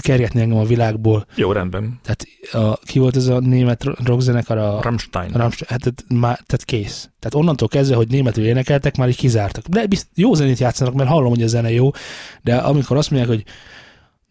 kergetni 0.00 0.40
engem 0.40 0.58
a 0.58 0.64
világból. 0.64 1.26
Jó, 1.34 1.52
rendben. 1.52 2.00
Tehát 2.02 2.26
a, 2.52 2.78
ki 2.84 2.98
volt 2.98 3.16
ez 3.16 3.26
a 3.26 3.38
német 3.38 3.84
rockzenekar? 3.84 4.58
A, 4.58 4.80
Rammstein. 4.82 5.30
Rammstein, 5.32 5.70
hát, 5.70 5.80
tehát, 5.80 6.04
már, 6.08 6.40
tehát 6.46 6.64
kész. 6.64 7.10
Tehát 7.18 7.34
onnantól 7.34 7.68
kezdve, 7.68 7.96
hogy 7.96 8.08
németül 8.08 8.44
énekeltek, 8.44 8.96
már 8.96 9.08
így 9.08 9.16
kizártak. 9.16 9.66
De 9.66 9.86
bizt, 9.86 10.06
jó 10.14 10.34
zenét 10.34 10.58
játszanak, 10.58 10.94
mert 10.94 11.08
hallom, 11.08 11.28
hogy 11.28 11.42
a 11.42 11.46
zene 11.46 11.70
jó, 11.70 11.90
de 12.42 12.56
amikor 12.56 12.96
azt 12.96 13.10
mondják, 13.10 13.32
hogy 13.32 13.44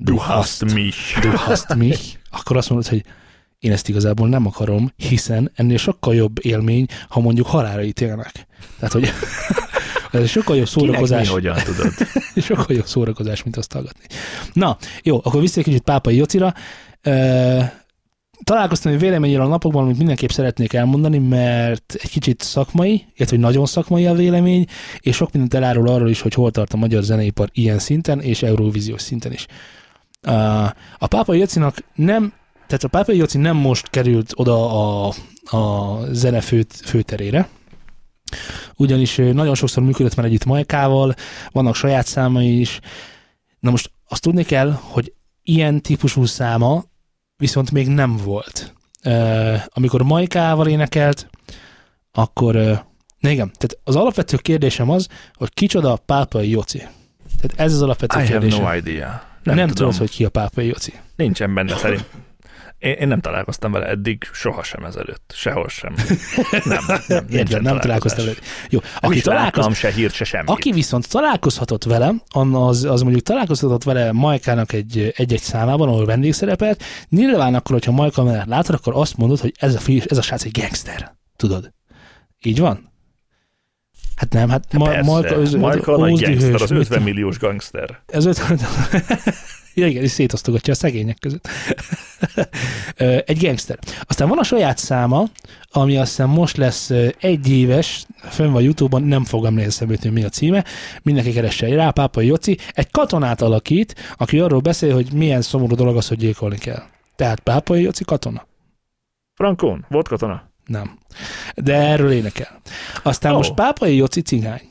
Du 0.01 0.15
hast 0.15 0.73
mich. 0.73 1.19
du 1.21 1.29
hast 1.29 1.75
mich, 1.75 2.18
akkor 2.31 2.57
azt 2.57 2.69
mondod, 2.69 2.87
hogy 2.87 3.03
én 3.59 3.71
ezt 3.71 3.89
igazából 3.89 4.27
nem 4.27 4.45
akarom, 4.45 4.91
hiszen 4.95 5.51
ennél 5.55 5.77
sokkal 5.77 6.15
jobb 6.15 6.45
élmény, 6.45 6.85
ha 7.09 7.19
mondjuk 7.19 7.47
halálra 7.47 7.83
ítélnek. 7.83 8.47
Tehát, 8.79 8.93
hogy 8.93 9.09
ez 10.21 10.29
sokkal 10.29 10.55
jobb 10.55 10.67
Kinek 10.67 10.89
mi, 10.89 10.95
szórakozás, 10.95 11.29
hogyan 11.29 11.55
tudod? 11.63 11.93
sokkal 12.49 12.75
jobb 12.75 12.85
szórakozás, 12.85 13.43
mint 13.43 13.57
azt 13.57 13.73
hallgatni. 13.73 14.05
Na, 14.53 14.77
jó, 15.03 15.17
akkor 15.23 15.41
vissza 15.41 15.59
egy 15.59 15.65
kicsit 15.65 15.81
Pápai 15.81 16.15
Jocira. 16.15 16.53
Találkoztam 18.43 18.91
egy 18.91 18.99
véleményéről 18.99 19.45
a 19.45 19.47
napokban, 19.47 19.83
amit 19.83 19.97
mindenképp 19.97 20.29
szeretnék 20.29 20.73
elmondani, 20.73 21.17
mert 21.17 21.95
egy 22.01 22.09
kicsit 22.09 22.41
szakmai, 22.41 22.93
illetve 23.15 23.35
hogy 23.35 23.45
nagyon 23.45 23.65
szakmai 23.65 24.05
a 24.05 24.13
vélemény, 24.13 24.65
és 24.99 25.15
sok 25.15 25.31
mindent 25.31 25.53
elárul 25.53 25.87
arról 25.87 26.09
is, 26.09 26.21
hogy 26.21 26.33
hol 26.33 26.51
tart 26.51 26.73
a 26.73 26.77
magyar 26.77 27.03
zeneipar 27.03 27.49
ilyen 27.53 27.79
szinten, 27.79 28.19
és 28.21 28.43
Eurovíziós 28.43 29.01
szinten 29.01 29.31
is. 29.31 29.45
A 30.97 31.07
Pápai 31.07 31.39
Jocinak 31.39 31.77
nem, 31.95 32.33
tehát 32.67 32.83
a 32.83 32.87
Pápai 32.87 33.17
Joci 33.17 33.37
nem 33.37 33.55
most 33.55 33.89
került 33.89 34.31
oda 34.35 34.71
a, 35.07 35.13
a 35.57 35.99
zene 36.11 36.41
fő, 36.41 36.65
főterére, 36.83 37.49
ugyanis 38.75 39.15
nagyon 39.15 39.55
sokszor 39.55 39.83
működött 39.83 40.15
már 40.15 40.25
együtt 40.25 40.45
Majkával, 40.45 41.13
vannak 41.51 41.75
saját 41.75 42.07
számai 42.07 42.59
is. 42.59 42.79
Na 43.59 43.71
most 43.71 43.91
azt 44.07 44.21
tudni 44.21 44.43
kell, 44.43 44.79
hogy 44.81 45.13
ilyen 45.43 45.81
típusú 45.81 46.25
száma 46.25 46.83
viszont 47.37 47.71
még 47.71 47.87
nem 47.87 48.17
volt. 48.17 48.73
Amikor 49.67 50.03
Majkával 50.03 50.67
énekelt, 50.67 51.29
akkor 52.11 52.55
uh, 52.55 52.79
igen, 53.19 53.51
tehát 53.57 53.79
az 53.83 53.95
alapvető 53.95 54.37
kérdésem 54.37 54.89
az, 54.89 55.07
hogy 55.33 55.53
kicsoda 55.53 55.91
a 55.91 55.95
pápai 56.05 56.49
Joci. 56.49 56.77
Tehát 57.41 57.53
ez 57.55 57.73
az 57.73 57.81
alapvető 57.81 58.17
I 58.17 58.21
have 58.21 58.31
kérdésem. 58.31 58.63
no 58.63 58.75
idea. 58.75 59.28
Nem, 59.49 59.57
nem 59.57 59.65
nem 59.65 59.75
tudod, 59.75 59.95
hogy 59.95 60.09
ki 60.09 60.25
a 60.25 60.29
pápai 60.29 60.67
Joci. 60.67 60.93
Nincsen 61.15 61.53
benne 61.53 61.75
szerint. 61.75 62.05
Én, 62.79 62.93
én 62.93 63.07
nem 63.07 63.19
találkoztam 63.19 63.71
vele 63.71 63.85
eddig, 63.85 64.23
sohasem 64.33 64.83
ezelőtt. 64.83 65.33
Sehol 65.35 65.69
sem. 65.69 65.95
Nem, 66.63 66.83
nem, 67.07 67.25
Értem, 67.29 67.61
nem 67.61 67.79
találkoztam 67.79 68.25
vele. 68.25 68.37
Jó, 68.69 68.79
Nem 68.79 68.91
aki, 69.01 69.15
is 69.15 69.23
találkoz, 69.23 69.57
láttam 69.57 69.73
se 69.73 69.91
hírt, 69.91 70.13
se 70.13 70.23
semmit. 70.23 70.49
aki 70.49 70.71
viszont 70.71 71.09
találkozhatott 71.09 71.83
vele, 71.83 72.13
az, 72.51 72.83
az 72.83 73.01
mondjuk 73.01 73.23
találkozhatott 73.23 73.83
vele 73.83 74.11
Majkának 74.11 74.73
egy, 74.73 75.13
egy-egy 75.15 75.41
számában, 75.41 75.87
ahol 75.87 76.05
vendégszerepelt, 76.05 76.83
nyilván 77.09 77.55
akkor, 77.55 77.71
hogyha 77.71 77.91
Majka 77.91 78.23
mellett 78.23 78.45
látod, 78.47 78.75
akkor 78.75 78.93
azt 78.95 79.17
mondod, 79.17 79.39
hogy 79.39 79.53
ez 79.59 79.75
a, 79.75 79.79
fi, 79.79 80.03
ez 80.05 80.17
a 80.17 80.21
srác 80.21 80.43
egy 80.43 80.59
gangster. 80.59 81.15
Tudod? 81.35 81.73
Így 82.41 82.59
van? 82.59 82.88
Hát 84.19 84.33
nem, 84.33 84.49
hát 84.49 84.73
Ma, 84.73 84.85
Persze. 84.85 85.11
Majka, 85.11 85.35
az, 85.35 85.53
Majka 85.53 85.93
a 85.93 85.97
nagy 85.97 86.21
gangster, 86.21 86.61
az 86.61 86.69
mit 86.69 86.79
50 86.79 87.01
milliós 87.01 87.39
gangster. 87.39 87.99
Ez 88.07 88.25
50... 88.25 88.59
ja, 89.73 89.87
igen, 89.87 90.03
és 90.03 90.11
szétosztogatja 90.11 90.73
a 90.73 90.75
szegények 90.75 91.17
között. 91.19 91.47
Egy 93.25 93.39
gangster. 93.39 93.79
Aztán 94.01 94.27
van 94.27 94.37
a 94.37 94.43
saját 94.43 94.77
száma, 94.77 95.25
ami 95.71 95.97
azt 95.97 96.09
hiszem 96.09 96.29
most 96.29 96.57
lesz 96.57 96.89
egy 97.19 97.49
éves, 97.49 98.05
fönn 98.17 98.51
van 98.51 98.61
Youtube-on, 98.61 99.03
nem 99.03 99.23
fog 99.23 99.45
emlékezni, 99.45 99.85
hogy 99.85 100.11
mi 100.11 100.23
a 100.23 100.29
címe, 100.29 100.65
mindenki 101.01 101.31
keresse 101.31 101.75
rá, 101.75 101.89
Pápai 101.89 102.25
Joci, 102.25 102.57
egy 102.73 102.91
katonát 102.91 103.41
alakít, 103.41 103.95
aki 104.17 104.39
arról 104.39 104.59
beszél, 104.59 104.93
hogy 104.93 105.13
milyen 105.13 105.41
szomorú 105.41 105.75
dolog 105.75 105.95
az, 105.95 106.07
hogy 106.07 106.17
gyilkolni 106.17 106.57
kell. 106.57 106.81
Tehát 107.15 107.39
Pápai 107.39 107.81
Joci 107.81 108.03
katona? 108.03 108.47
Frankón, 109.33 109.85
volt 109.89 110.07
katona? 110.07 110.48
Nem. 110.69 110.97
De 111.55 111.75
erről 111.75 112.11
énekel. 112.11 112.61
Aztán 113.03 113.33
Ó. 113.33 113.35
most 113.35 113.53
Pápai 113.53 113.95
Joci 113.95 114.21
cigány. 114.21 114.61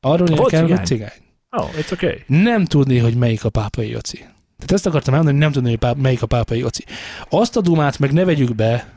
Arról 0.00 0.26
Volt 0.26 0.52
énekel, 0.52 0.76
hogy 0.76 0.86
cigány? 0.86 1.08
cigány. 1.08 1.30
Oh, 1.50 1.68
it's 1.80 1.92
okay. 1.92 2.22
nem 2.26 2.64
tudni, 2.64 2.98
hogy 2.98 3.14
melyik 3.14 3.44
a 3.44 3.50
pápai 3.50 3.88
Joci. 3.88 4.16
Tehát 4.16 4.72
ezt 4.72 4.86
akartam 4.86 5.14
elmondani, 5.14 5.36
hogy 5.36 5.44
nem 5.44 5.52
tudni, 5.52 5.68
hogy 5.68 5.78
pá- 5.78 6.02
melyik 6.02 6.22
a 6.22 6.26
pápai 6.26 6.58
Joci. 6.58 6.84
Azt 7.28 7.56
a 7.56 7.60
dumát 7.60 7.98
meg 7.98 8.12
ne 8.12 8.24
vegyük 8.24 8.54
be, 8.54 8.88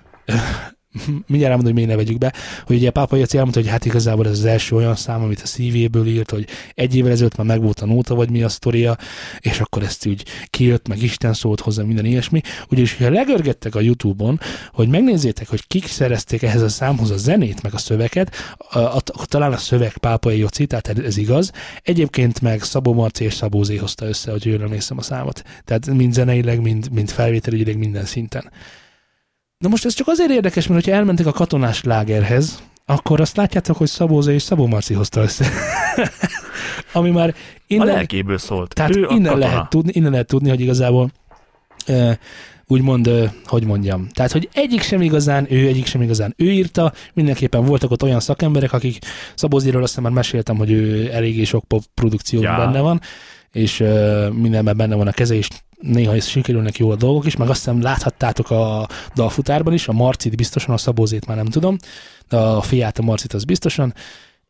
mindjárt 1.27 1.51
elmondom, 1.51 1.63
hogy 1.63 1.73
miért 1.73 1.89
ne 1.89 1.95
vegyük 1.95 2.17
be, 2.17 2.33
hogy 2.65 2.75
ugye 2.75 2.87
a 2.87 2.91
pápai 2.91 3.19
Joci 3.19 3.37
elmondta, 3.37 3.61
hogy 3.61 3.69
hát 3.69 3.85
igazából 3.85 4.25
ez 4.25 4.31
az 4.31 4.45
első 4.45 4.75
olyan 4.75 4.95
szám, 4.95 5.21
amit 5.21 5.41
a 5.41 5.45
szívéből 5.45 6.07
írt, 6.07 6.31
hogy 6.31 6.47
egy 6.73 6.95
évvel 6.95 7.11
ezelőtt 7.11 7.35
már 7.35 7.47
megvolt 7.47 7.79
a 7.79 7.85
nóta, 7.85 8.15
vagy 8.15 8.29
mi 8.29 8.43
a 8.43 8.49
sztoria, 8.49 8.97
és 9.39 9.59
akkor 9.59 9.83
ezt 9.83 10.07
úgy 10.07 10.25
kijött, 10.49 10.87
meg 10.87 11.01
Isten 11.01 11.33
szólt 11.33 11.59
hozzá, 11.59 11.83
minden 11.83 12.05
ilyesmi. 12.05 12.41
Ugyanis, 12.69 12.97
ha 12.97 13.09
legörgettek 13.09 13.75
a 13.75 13.81
Youtube-on, 13.81 14.39
hogy 14.73 14.87
megnézzétek, 14.87 15.49
hogy 15.49 15.67
kik 15.67 15.87
szerezték 15.87 16.41
ehhez 16.41 16.61
a 16.61 16.69
számhoz 16.69 17.11
a 17.11 17.17
zenét, 17.17 17.61
meg 17.61 17.73
a 17.73 17.77
szöveget, 17.77 18.35
a, 18.57 18.77
a, 18.79 18.95
a, 18.95 19.25
talán 19.25 19.53
a 19.53 19.57
szöveg 19.57 19.97
pápai 19.97 20.37
Joci, 20.37 20.65
tehát 20.65 20.99
ez 20.99 21.17
igaz, 21.17 21.51
Egyébként 21.85 22.41
meg 22.41 22.63
Szabó 22.63 22.93
Marci 22.93 23.23
és 23.23 23.33
Szabó 23.33 23.63
Zé 23.63 23.75
hozta 23.75 24.05
össze, 24.05 24.31
hogy 24.31 24.45
jól 24.45 24.61
emlékszem 24.61 24.97
a 24.97 25.01
számot. 25.01 25.43
Tehát 25.65 25.85
mind 25.85 26.13
zeneileg, 26.13 26.61
mind, 26.61 26.91
mind 26.91 27.09
felvételileg, 27.09 27.77
minden 27.77 28.05
szinten. 28.05 28.51
Na 29.57 29.69
most 29.69 29.85
ez 29.85 29.93
csak 29.93 30.07
azért 30.07 30.29
érdekes, 30.31 30.67
mert 30.67 30.83
hogyha 30.83 30.97
elmentek 30.99 31.25
a 31.25 31.31
katonás 31.31 31.83
lágerhez, 31.83 32.63
akkor 32.85 33.21
azt 33.21 33.37
látjátok, 33.37 33.77
hogy 33.77 33.87
Szabó 33.87 34.21
Zé 34.21 34.33
és 34.33 34.41
Szabó 34.41 34.67
Marci 34.67 34.93
hozta 34.93 35.21
össze. 35.21 35.45
Ami 36.93 37.09
már 37.11 37.29
A 37.29 37.33
innen, 37.67 37.87
lelkéből 37.87 38.37
szólt. 38.37 38.73
tehát 38.73 38.95
ő 38.95 39.05
a 39.05 39.11
innen 39.13 39.31
katona. 39.33 39.45
lehet, 39.51 39.69
tudni, 39.69 39.91
innen 39.95 40.11
lehet 40.11 40.27
tudni, 40.27 40.49
hogy 40.49 40.59
igazából 40.61 41.11
e, 41.85 42.19
úgymond, 42.67 43.07
e, 43.07 43.33
hogy 43.45 43.65
mondjam, 43.65 44.07
tehát, 44.13 44.31
hogy 44.31 44.49
egyik 44.53 44.81
sem 44.81 45.01
igazán 45.01 45.47
ő, 45.49 45.67
egyik 45.67 45.85
sem 45.85 46.01
igazán 46.01 46.33
ő 46.37 46.51
írta, 46.51 46.93
mindenképpen 47.13 47.65
voltak 47.65 47.91
ott 47.91 48.03
olyan 48.03 48.19
szakemberek, 48.19 48.73
akik 48.73 48.97
Szabó 49.35 49.59
Zéről 49.59 49.81
azt 49.81 49.89
hiszem 49.89 50.03
már 50.03 50.13
meséltem, 50.13 50.57
hogy 50.57 50.71
ő 50.71 51.09
eléggé 51.13 51.43
sok 51.43 51.63
pop 51.67 51.83
produkcióban 51.93 52.51
Ja. 52.51 52.57
benne 52.65 52.79
van, 52.79 53.01
és 53.51 53.79
e, 53.79 54.29
mindenben 54.29 54.77
benne 54.77 54.95
van 54.95 55.07
a 55.07 55.11
keze, 55.11 55.35
és 55.35 55.47
néha 55.85 56.15
is 56.15 56.29
sikerülnek 56.29 56.77
jól 56.77 56.91
a 56.91 56.95
dolgok 56.95 57.25
is, 57.25 57.35
meg 57.35 57.49
azt 57.49 57.57
hiszem 57.57 57.81
láthattátok 57.81 58.49
a 58.51 58.87
dalfutárban 59.15 59.73
is, 59.73 59.87
a 59.87 59.91
Marcit 59.93 60.35
biztosan, 60.35 60.73
a 60.73 60.77
Szabózét 60.77 61.25
már 61.27 61.37
nem 61.37 61.45
tudom, 61.45 61.77
de 62.29 62.37
a 62.37 62.61
fiát, 62.61 62.97
a 62.99 63.01
Marcit 63.01 63.33
az 63.33 63.43
biztosan, 63.43 63.93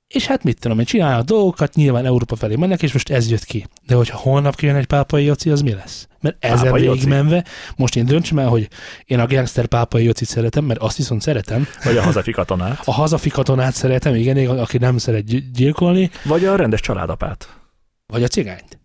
és 0.07 0.25
hát 0.25 0.43
mit 0.43 0.59
tudom 0.59 0.79
én, 0.79 0.85
csinálnak 0.85 1.25
dolgokat, 1.25 1.73
nyilván 1.75 2.05
Európa 2.05 2.35
felé 2.35 2.55
mennek, 2.55 2.81
és 2.83 2.93
most 2.93 3.09
ez 3.09 3.29
jött 3.29 3.43
ki. 3.43 3.65
De 3.87 3.95
hogyha 3.95 4.17
holnap 4.17 4.55
kijön 4.55 4.75
egy 4.75 4.85
pápai 4.85 5.23
Joci, 5.23 5.49
az 5.49 5.61
mi 5.61 5.73
lesz? 5.73 6.07
Mert 6.21 6.37
Joci? 6.63 6.69
végigmenve, 6.71 7.45
most 7.75 7.95
én 7.95 8.05
döntsem 8.05 8.39
el, 8.39 8.47
hogy 8.47 8.67
én 9.05 9.19
a 9.19 9.25
gangster 9.27 9.65
pápai 9.65 10.03
Jocit 10.03 10.27
szeretem, 10.27 10.65
mert 10.65 10.79
azt 10.79 10.97
viszont 10.97 11.21
szeretem. 11.21 11.67
Vagy 11.83 11.97
a 11.97 12.01
hazafi 12.01 12.31
katonát. 12.31 12.81
A 12.85 12.91
hazafi 12.91 13.29
katonát 13.29 13.73
szeretem, 13.73 14.15
igen, 14.15 14.59
aki 14.59 14.77
nem 14.77 14.97
szeret 14.97 15.25
gy- 15.25 15.51
gyilkolni, 15.51 16.11
Vagy 16.23 16.45
a 16.45 16.55
rendes 16.55 16.79
családapát. 16.79 17.59
vagy 18.05 18.23
a 18.23 18.27
cigányt. 18.27 18.79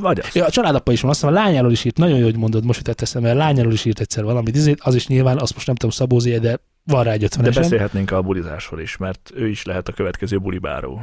Vagy 0.00 0.18
az. 0.18 0.34
Ja, 0.34 0.44
a 0.44 0.50
családapa 0.50 0.92
is 0.92 1.00
van, 1.00 1.10
azt 1.10 1.20
hiszem 1.20 1.34
a 1.36 1.38
lányáról 1.38 1.72
is 1.72 1.84
írt, 1.84 1.96
nagyon 1.96 2.18
jó, 2.18 2.24
hogy 2.24 2.36
mondod, 2.36 2.64
most 2.64 2.78
jutott 2.78 3.00
eszembe, 3.00 3.30
a 3.30 3.34
lányáról 3.34 3.72
is 3.72 3.84
írt 3.84 4.00
egyszer 4.00 4.24
valamit, 4.24 4.56
ezért 4.56 4.80
az 4.80 4.94
is 4.94 5.06
nyilván, 5.06 5.38
azt 5.38 5.54
most 5.54 5.66
nem 5.66 5.76
tudom 5.76 5.94
Szabózé, 5.94 6.38
de 6.38 6.58
van 6.84 7.04
rá 7.04 7.10
egy 7.12 7.24
De 7.24 7.50
beszélhetnénk 7.50 8.10
a 8.10 8.22
bulizásról 8.22 8.80
is, 8.80 8.96
mert 8.96 9.30
ő 9.34 9.48
is 9.48 9.64
lehet 9.64 9.88
a 9.88 9.92
következő 9.92 10.38
bulibáró. 10.38 11.00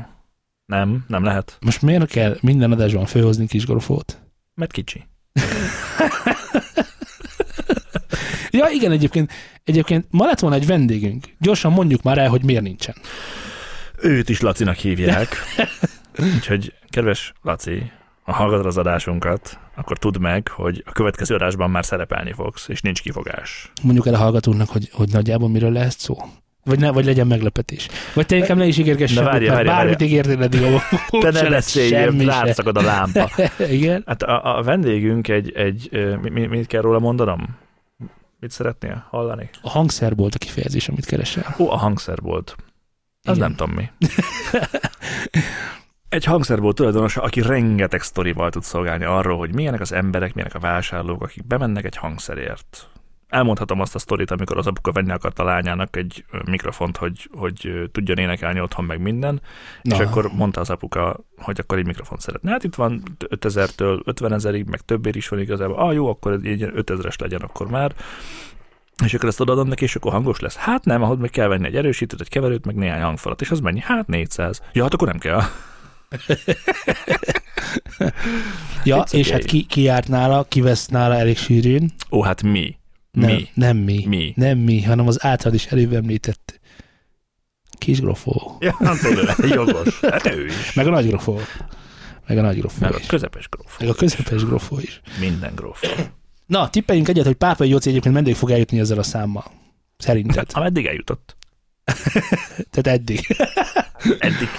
Nem, 0.65 1.05
nem 1.08 1.24
lehet, 1.24 1.58
Most 1.62 1.81
miért 1.81 2.05
kell 2.05 2.38
minden 2.41 2.72
adásban 2.72 3.05
főhozni 3.05 3.48
kis 3.48 3.65
grofót? 3.65 4.22
mert 4.55 4.72
kicsi. 4.72 5.08
Ja, 8.51 8.67
igen, 8.72 8.91
egyébként, 8.91 9.31
egyébként 9.63 10.05
ma 10.10 10.25
lett 10.25 10.39
volna 10.39 10.55
egy 10.55 10.65
vendégünk. 10.65 11.25
Gyorsan 11.39 11.72
mondjuk 11.72 12.01
már 12.01 12.17
el, 12.17 12.29
hogy 12.29 12.43
miért 12.43 12.62
nincsen. 12.62 12.96
Őt 14.01 14.29
is 14.29 14.41
Lacinak 14.41 14.75
hívják. 14.75 15.36
Úgyhogy, 16.36 16.74
kedves 16.89 17.34
Laci, 17.41 17.91
hallgatod 18.32 18.66
az 18.66 18.78
adásunkat, 18.78 19.60
akkor 19.76 19.98
tudd 19.98 20.20
meg, 20.20 20.48
hogy 20.48 20.84
a 20.86 20.92
következő 20.92 21.36
adásban 21.36 21.70
már 21.70 21.86
szerepelni 21.86 22.34
fogsz, 22.34 22.68
és 22.68 22.82
nincs 22.82 23.02
kifogás. 23.02 23.72
Mondjuk 23.84 24.08
el 24.08 24.14
a 24.14 24.18
hallgatónak, 24.18 24.70
hogy, 24.70 24.90
hogy 24.92 25.10
nagyjából 25.12 25.50
miről 25.50 25.72
lehet 25.72 26.00
szó. 26.00 26.18
Vagy, 26.64 26.80
ne, 26.80 26.92
vagy 26.92 27.06
legyen 27.06 27.28
meglepetés. 27.28 27.88
Vagy 28.14 28.26
te 28.26 28.36
inkább 28.36 28.58
ne 28.58 28.66
is 28.66 28.78
ígérgess 28.78 29.12
semmit, 29.12 29.30
várja, 29.30 29.52
várja, 29.52 29.72
bármit 29.72 30.02
ígértél 30.02 30.42
eddig, 30.44 30.62
Te 31.22 31.32
ne 31.32 31.50
lesz 31.50 31.70
se. 31.70 32.12
rátszakad 32.26 32.78
a 32.78 32.82
lámpa. 32.82 33.30
Igen. 33.70 34.04
Hát 34.06 34.24
a, 34.24 34.58
a 34.58 34.64
vendégünk 34.64 35.28
egy, 35.28 35.52
egy 35.52 35.90
mi, 36.22 36.30
mi, 36.30 36.46
mit 36.46 36.68
kell 36.68 36.82
róla 36.82 37.00
mondanom? 37.00 37.58
Mit 38.40 38.52
szeretnél 38.52 39.06
hallani? 39.10 39.50
A 39.62 39.70
hangszer 39.70 40.16
volt 40.16 40.36
a 40.36 40.38
kifejezés, 40.38 40.90
amit 40.90 41.06
keresel. 41.06 41.56
Ó, 41.60 41.70
a 41.72 41.78
hangszer 41.78 42.22
volt. 42.22 42.56
Az 43.24 43.38
nem 43.38 43.56
tudom 43.56 43.76
mi. 43.76 43.90
Egy 46.10 46.24
hangszer 46.24 46.60
volt 46.60 46.75
tulajdonosa, 46.75 47.22
aki 47.22 47.42
rengeteg 47.42 48.01
sztorival 48.01 48.50
tud 48.50 48.63
szolgálni 48.63 49.04
arról, 49.04 49.38
hogy 49.38 49.54
milyenek 49.54 49.82
az 49.82 49.92
emberek, 49.92 50.34
milyenek 50.34 50.56
a 50.56 50.60
vásárlók, 50.60 51.24
akik 51.24 51.48
bemennek 51.48 51.86
egy 51.86 51.96
hangszerért. 51.96 52.89
Elmondhatom 53.28 53.80
azt 53.80 53.96
a 53.96 54.00
sztorit, 54.00 54.32
amikor 54.32 54.58
az 54.58 54.68
apuka 54.68 54.92
venni 54.92 55.12
akart 55.12 55.39
a 55.39 55.44
lányának 55.44 55.96
egy 55.96 56.25
mikrofont, 56.46 56.98
hogy, 56.98 57.30
hogy 57.32 57.89
tudjon 57.92 58.18
énekelni 58.18 58.62
otthon 58.62 58.86
meg 58.86 59.01
minden, 59.01 59.42
Na. 59.82 59.96
és 59.96 60.01
akkor 60.01 60.32
mondta 60.34 60.62
az 60.62 60.70
apuka, 60.70 61.20
hogy 61.38 61.60
akkor 61.60 61.78
egy 61.78 61.86
mikrofont 61.86 62.22
szeretne. 62.22 62.51
Hát 62.51 62.63
itt 62.63 62.75
van 62.75 63.04
5000-től 63.20 64.06
50 64.06 64.34
ezerig, 64.34 64.66
meg 64.66 64.82
többér 64.82 65.16
is 65.16 65.28
van 65.28 65.39
igazából. 65.39 65.75
Ah, 65.75 65.94
jó, 65.94 66.10
akkor 66.10 66.32
ez 66.32 66.46
így 66.46 66.66
5000-es 66.75 67.20
legyen 67.20 67.42
akkor 67.42 67.68
már. 67.68 67.94
És 69.06 69.13
akkor 69.13 69.30
ezt 69.30 69.39
odaadom 69.39 69.68
neki, 69.68 69.84
és 69.84 69.96
akkor 69.96 70.12
hangos 70.12 70.39
lesz. 70.39 70.56
Hát 70.56 70.86
nem, 70.86 71.04
ahhoz 71.04 71.18
meg 71.18 71.30
kell 71.30 71.48
venni 71.48 71.66
egy 71.66 71.75
erősítőt, 71.75 72.22
egy 72.22 72.30
keverőt, 72.30 72.66
meg 72.66 72.75
néhány 72.75 73.01
hangfalat. 73.01 73.42
És 73.42 73.51
az 73.51 73.60
mennyi? 73.60 73.80
Hát 73.80 74.08
400. 74.08 74.62
Ja, 74.74 74.84
hát 74.84 74.94
akkor 74.94 75.08
nem 75.08 75.18
kell. 75.18 75.42
Ja, 78.84 79.04
It's 79.04 79.13
és 79.13 79.28
okay. 79.28 79.32
hát 79.39 79.50
ki, 79.50 79.63
ki 79.63 79.82
járt 79.82 80.08
nála, 80.08 80.44
ki 80.44 80.62
vesz 80.62 80.88
nála 80.88 81.16
elég 81.16 81.38
sűrűn. 81.38 81.92
Ó, 82.12 82.22
hát 82.22 82.42
mi? 82.42 82.78
Nem, 83.12 83.30
Mi? 83.36 83.48
nem 83.54 83.78
mi. 83.78 84.06
Mi? 84.08 84.34
Nem 84.36 84.58
mi, 84.58 84.84
hanem 84.84 85.08
az 85.08 85.24
általad 85.24 85.54
is 85.54 85.66
előbb 85.66 85.94
említett 85.94 86.60
kis 87.78 88.00
grofó. 88.00 88.58
Ja, 88.60 88.75
nem 88.80 88.98
tényleg, 88.98 89.36
jogos. 89.50 90.00
Hát 90.00 90.25
ő 90.36 90.46
is. 90.46 90.74
Meg 90.74 90.88
a 90.88 90.89
nagy 90.89 91.08
grofó. 91.08 91.39
Meg 92.28 92.38
a 92.38 92.42
nagy 92.42 92.60
grofó 92.60 92.78
Meg 92.80 92.94
a 92.94 92.98
is. 93.00 93.06
közepes 93.06 93.50
gróf. 93.50 93.80
Meg 93.80 93.89
a 93.89 93.94
közepes 93.94 94.44
grofó 94.46 94.80
is. 94.80 95.01
Minden 95.20 95.56
gróf. 95.56 95.82
Na, 96.46 96.70
tippeljünk 96.70 97.08
egyet, 97.08 97.25
hogy 97.25 97.36
Pápai 97.36 97.70
Jóci 97.70 97.89
egyébként 97.89 98.13
meddig 98.13 98.36
fog 98.36 98.51
eljutni 98.51 98.80
ezzel 98.80 98.98
a 99.00 99.04
számmal. 99.04 99.51
Szerinted. 99.98 100.48
Ameddig 100.54 100.86
eljutott. 100.86 101.36
Tehát 102.72 102.88
eddig. 103.00 103.38
Eddig. 104.20 104.50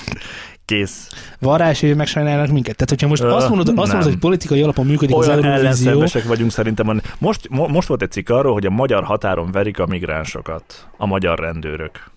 Kész. 0.71 1.09
Van 1.39 1.59
rá 1.59 1.69
esély, 1.69 1.89
hogy 1.89 1.99
megsajnálnak 1.99 2.51
minket? 2.51 2.77
Tehát, 2.77 2.89
hogyha 2.89 3.09
most 3.09 3.23
Ö, 3.23 3.31
azt 3.31 3.49
mondod, 3.49 3.79
azt 3.79 3.93
mondod, 3.93 4.11
hogy 4.11 4.19
politikai 4.19 4.63
alapon 4.63 4.87
működik 4.87 5.17
az 5.17 5.27
Olyan 5.27 5.45
Eurovízió, 5.45 5.61
ellenszenvesek 5.67 6.25
vagyunk 6.25 6.51
szerintem. 6.51 7.01
Most, 7.19 7.49
mo, 7.49 7.69
most 7.69 7.89
volt 7.89 8.03
egy 8.03 8.11
cikk 8.11 8.29
arról, 8.29 8.53
hogy 8.53 8.67
a 8.67 8.71
magyar 8.71 9.05
határon 9.05 9.51
verik 9.51 9.79
a 9.79 9.87
migránsokat. 9.87 10.89
A 10.97 11.07
magyar 11.07 11.39
rendőrök. 11.39 12.11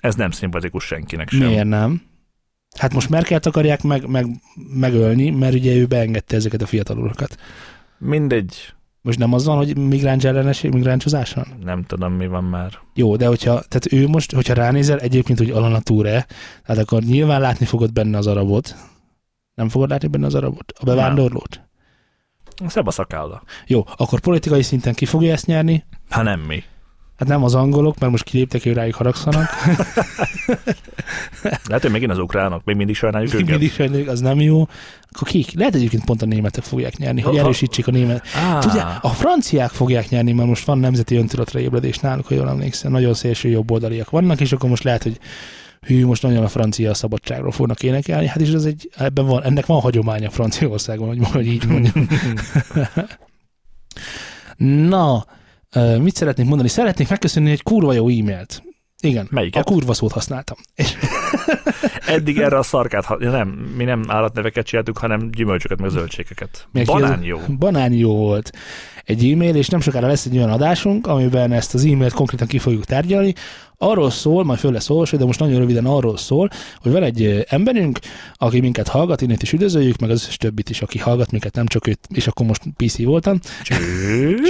Ez 0.00 0.14
nem 0.14 0.30
szimpatikus 0.30 0.84
senkinek 0.84 1.30
sem. 1.30 1.46
Miért 1.46 1.66
nem? 1.66 2.02
Hát 2.78 2.94
most 2.94 3.08
Merkelt 3.08 3.46
akarják 3.46 3.82
meg, 3.82 4.06
meg, 4.06 4.26
megölni, 4.74 5.30
mert 5.30 5.54
ugye 5.54 5.74
ő 5.74 5.86
beengedte 5.86 6.36
ezeket 6.36 6.62
a 6.62 6.66
fiatalokat. 6.66 7.36
Mindegy, 7.98 8.74
Most 9.08 9.20
nem 9.20 9.32
az 9.32 9.44
van, 9.44 9.56
hogy 9.56 9.76
migráns 9.76 10.24
ellenes 10.24 10.60
migráncsozás 10.60 11.32
van? 11.32 11.46
nem 11.64 11.84
tudom, 11.84 12.12
mi 12.12 12.26
van 12.26 12.44
már. 12.44 12.78
Jó, 12.94 13.16
de 13.16 13.26
hogyha, 13.26 13.52
tehát 13.52 13.92
ő 13.92 14.08
most, 14.08 14.32
hogyha 14.32 14.54
ránézel 14.54 14.98
egyébként, 14.98 15.38
hogy 15.38 15.50
Alana 15.50 15.80
Túre, 15.80 16.26
hát 16.62 16.78
akkor 16.78 17.02
nyilván 17.02 17.40
látni 17.40 17.66
fogod 17.66 17.92
benne 17.92 18.18
az 18.18 18.26
arabot. 18.26 18.76
Nem 19.54 19.68
fogod 19.68 19.88
látni 19.88 20.08
benne 20.08 20.26
az 20.26 20.34
arabot? 20.34 20.72
A 20.80 20.84
bevándorlót? 20.84 21.60
Szebb 22.66 22.86
a 22.86 22.90
szakálla. 22.90 23.42
Jó, 23.66 23.84
akkor 23.96 24.20
politikai 24.20 24.62
szinten 24.62 24.94
ki 24.94 25.04
fogja 25.04 25.32
ezt 25.32 25.46
nyerni? 25.46 25.84
Ha 26.10 26.22
nem 26.22 26.40
mi. 26.40 26.62
Hát 27.18 27.28
nem 27.28 27.44
az 27.44 27.54
angolok, 27.54 27.98
mert 27.98 28.12
most 28.12 28.24
kiléptek, 28.24 28.62
hogy 28.62 28.72
rájuk 28.72 28.94
haragszanak. 28.94 29.48
Lehet, 31.66 31.82
hogy 31.82 31.90
megint 31.90 32.10
az 32.10 32.18
ukránok, 32.18 32.64
még 32.64 32.76
mindig 32.76 32.94
sajnáljuk 32.96 33.32
Még 33.32 33.40
őket. 33.42 33.50
mindig 33.58 33.72
sajnáljuk, 33.72 34.08
az 34.08 34.20
nem 34.20 34.40
jó. 34.40 34.68
Akkor 35.10 35.28
kik? 35.28 35.52
Lehet 35.58 35.74
egyébként 35.74 36.04
pont 36.04 36.22
a 36.22 36.26
németek 36.26 36.64
fogják 36.64 36.96
nyerni, 36.96 37.20
hogy 37.20 37.36
Ha- 37.36 37.42
erősítsék 37.42 37.86
a 37.86 37.90
német. 37.90 38.24
Ah, 38.34 38.58
Tudja, 38.58 38.98
a 39.02 39.08
franciák 39.08 39.70
fogják 39.70 40.08
nyerni, 40.08 40.32
mert 40.32 40.48
most 40.48 40.64
van 40.64 40.78
nemzeti 40.78 41.16
öntudatra 41.16 41.60
ébredés 41.60 41.98
náluk, 41.98 42.26
hogy 42.26 42.36
jól 42.36 42.48
emlékszem. 42.48 42.92
Nagyon 42.92 43.14
szélső 43.14 43.48
jobboldaliak 43.48 44.10
vannak, 44.10 44.40
és 44.40 44.52
akkor 44.52 44.68
most 44.70 44.82
lehet, 44.82 45.02
hogy 45.02 45.18
hű, 45.80 46.06
most 46.06 46.22
nagyon 46.22 46.44
a 46.44 46.48
francia 46.48 46.94
szabadságról 46.94 47.52
fognak 47.52 47.82
énekelni. 47.82 48.26
Hát 48.26 48.40
is 48.40 48.50
ez 48.50 48.64
egy, 48.64 48.90
ebben 48.96 49.26
van, 49.26 49.42
ennek 49.44 49.66
van 49.66 49.80
hagyománya 49.80 50.30
Franciaországban, 50.30 51.08
hogy, 51.08 51.18
hogy 51.32 51.46
így 51.46 51.66
mondjam. 51.66 52.08
Na, 54.88 55.24
mit 56.00 56.14
szeretnék 56.14 56.46
mondani? 56.46 56.68
Szeretnék 56.68 57.08
megköszönni 57.08 57.50
egy 57.50 57.62
kurva 57.62 57.92
jó 57.92 58.08
e-mailt. 58.08 58.62
Igen, 59.00 59.26
Melyiket? 59.30 59.62
a 59.66 59.70
kurva 59.70 59.94
szót 59.94 60.12
használtam. 60.12 60.56
És 60.74 60.96
Eddig 62.06 62.38
erre 62.38 62.58
a 62.58 62.62
szarkát, 62.62 63.18
nem, 63.18 63.48
mi 63.76 63.84
nem 63.84 64.04
állatneveket 64.06 64.66
csináltuk, 64.66 64.98
hanem 64.98 65.30
gyümölcsöket, 65.30 65.80
meg 65.80 65.90
zöldségeket. 65.90 66.68
Még 66.72 66.86
Banán 66.86 67.22
jó. 67.22 67.40
Banán 67.58 67.92
jó 67.92 68.16
volt. 68.16 68.50
Egy 69.04 69.30
e-mail, 69.30 69.54
és 69.54 69.68
nem 69.68 69.80
sokára 69.80 70.06
lesz 70.06 70.26
egy 70.26 70.36
olyan 70.36 70.50
adásunk, 70.50 71.06
amiben 71.06 71.52
ezt 71.52 71.74
az 71.74 71.84
e-mailt 71.84 72.12
konkrétan 72.12 72.46
ki 72.46 72.58
fogjuk 72.58 72.84
tárgyalni. 72.84 73.34
Arról 73.80 74.10
szól, 74.10 74.44
majd 74.44 74.58
föl 74.58 74.72
lesz 74.72 74.90
olvasva, 74.90 75.16
de 75.16 75.24
most 75.24 75.38
nagyon 75.38 75.58
röviden 75.58 75.86
arról 75.86 76.16
szól, 76.16 76.50
hogy 76.76 76.92
van 76.92 77.02
egy 77.02 77.22
ö, 77.22 77.40
emberünk, 77.48 77.98
aki 78.34 78.60
minket 78.60 78.88
hallgat, 78.88 79.20
innét 79.20 79.42
is 79.42 79.52
üdvözöljük, 79.52 79.98
meg 79.98 80.10
az 80.10 80.22
összes 80.22 80.36
többit 80.36 80.70
is, 80.70 80.82
aki 80.82 80.98
hallgat 80.98 81.30
minket, 81.30 81.54
nem 81.54 81.66
csak 81.66 81.86
őt, 81.86 81.98
és 82.14 82.26
akkor 82.26 82.46
most 82.46 82.62
PC 82.76 83.02
voltam. 83.02 83.38
Cső. 83.62 83.74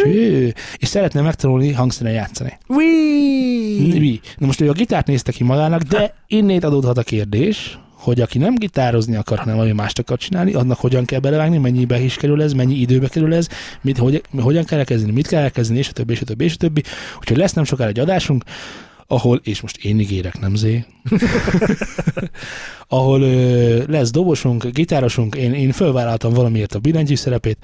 Cső, 0.05 0.55
és 0.77 0.89
szeretne 0.89 1.21
megtanulni 1.21 1.73
hangszeren 1.73 2.13
játszani. 2.13 2.59
Mi? 2.67 4.21
Na 4.39 4.47
most 4.47 4.61
ő 4.61 4.69
a 4.69 4.73
gitárt 4.73 5.07
nézte 5.07 5.33
ki 5.33 5.45
magának, 5.45 5.83
de 5.83 6.15
innét 6.27 6.65
adódhat 6.65 6.99
a 6.99 7.03
kérdés, 7.03 7.79
hogy 7.93 8.21
aki 8.21 8.39
nem 8.39 8.55
gitározni 8.55 9.17
akar, 9.17 9.39
hanem 9.39 9.55
valami 9.55 9.73
mást 9.73 9.99
akar 9.99 10.19
csinálni, 10.19 10.55
annak 10.55 10.79
hogyan 10.79 11.05
kell 11.05 11.21
belevágni, 11.21 11.59
mennyibe 11.59 12.01
is 12.01 12.15
kerül 12.17 12.43
ez, 12.43 12.53
mennyi 12.53 12.75
időbe 12.75 13.09
kerül 13.09 13.35
ez, 13.35 13.49
mit, 13.81 13.99
hogy, 13.99 14.23
hogyan 14.41 14.65
kell 14.65 14.79
elkezdeni, 14.79 15.13
mit 15.13 15.27
kell 15.27 15.43
elkezdeni, 15.43 15.79
és 15.79 15.89
a 15.89 15.93
többi, 15.93 16.13
és 16.13 16.21
a 16.21 16.25
többi, 16.25 16.45
és 16.45 16.55
a 16.55 16.57
többi. 16.57 16.83
Úgyhogy 17.19 17.37
lesz 17.37 17.53
nem 17.53 17.65
sokára 17.65 17.89
egy 17.89 17.99
adásunk, 17.99 18.45
ahol, 19.11 19.41
és 19.45 19.61
most 19.61 19.85
én 19.85 20.00
ígérek, 20.00 20.38
nem 20.38 20.55
zé, 20.55 20.85
ahol 22.88 23.23
ö, 23.23 23.83
lesz 23.87 24.11
dobosunk, 24.11 24.67
gitárosunk, 24.67 25.35
én, 25.35 25.53
én 25.55 25.73
fölvállaltam 25.73 26.33
valamiért 26.33 26.75
a 26.75 26.79
billentyű 26.79 27.15
szerepét, 27.15 27.59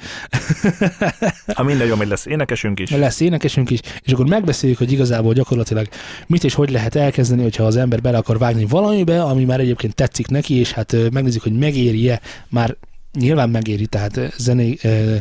Ha 1.54 1.62
minden 1.62 1.86
jó, 1.86 1.94
hogy 1.94 2.08
lesz 2.08 2.26
énekesünk 2.26 2.80
is. 2.80 2.90
lesz 2.90 3.20
énekesünk 3.20 3.70
is, 3.70 3.78
és 4.02 4.12
akkor 4.12 4.28
megbeszéljük, 4.28 4.78
hogy 4.78 4.92
igazából 4.92 5.32
gyakorlatilag 5.32 5.88
mit 6.26 6.44
és 6.44 6.54
hogy 6.54 6.70
lehet 6.70 6.94
elkezdeni, 6.94 7.42
hogyha 7.42 7.64
az 7.64 7.76
ember 7.76 8.00
bele 8.00 8.18
akar 8.18 8.38
vágni 8.38 8.64
valamibe, 8.64 9.22
ami 9.22 9.44
már 9.44 9.60
egyébként 9.60 9.94
tetszik 9.94 10.26
neki, 10.26 10.54
és 10.54 10.72
hát 10.72 10.92
ö, 10.92 11.08
megnézzük, 11.12 11.42
hogy 11.42 11.58
megéri-e, 11.58 12.20
már 12.48 12.76
nyilván 13.12 13.50
megéri, 13.50 13.86
tehát 13.86 14.20
zené, 14.36 14.78
ö, 14.82 15.16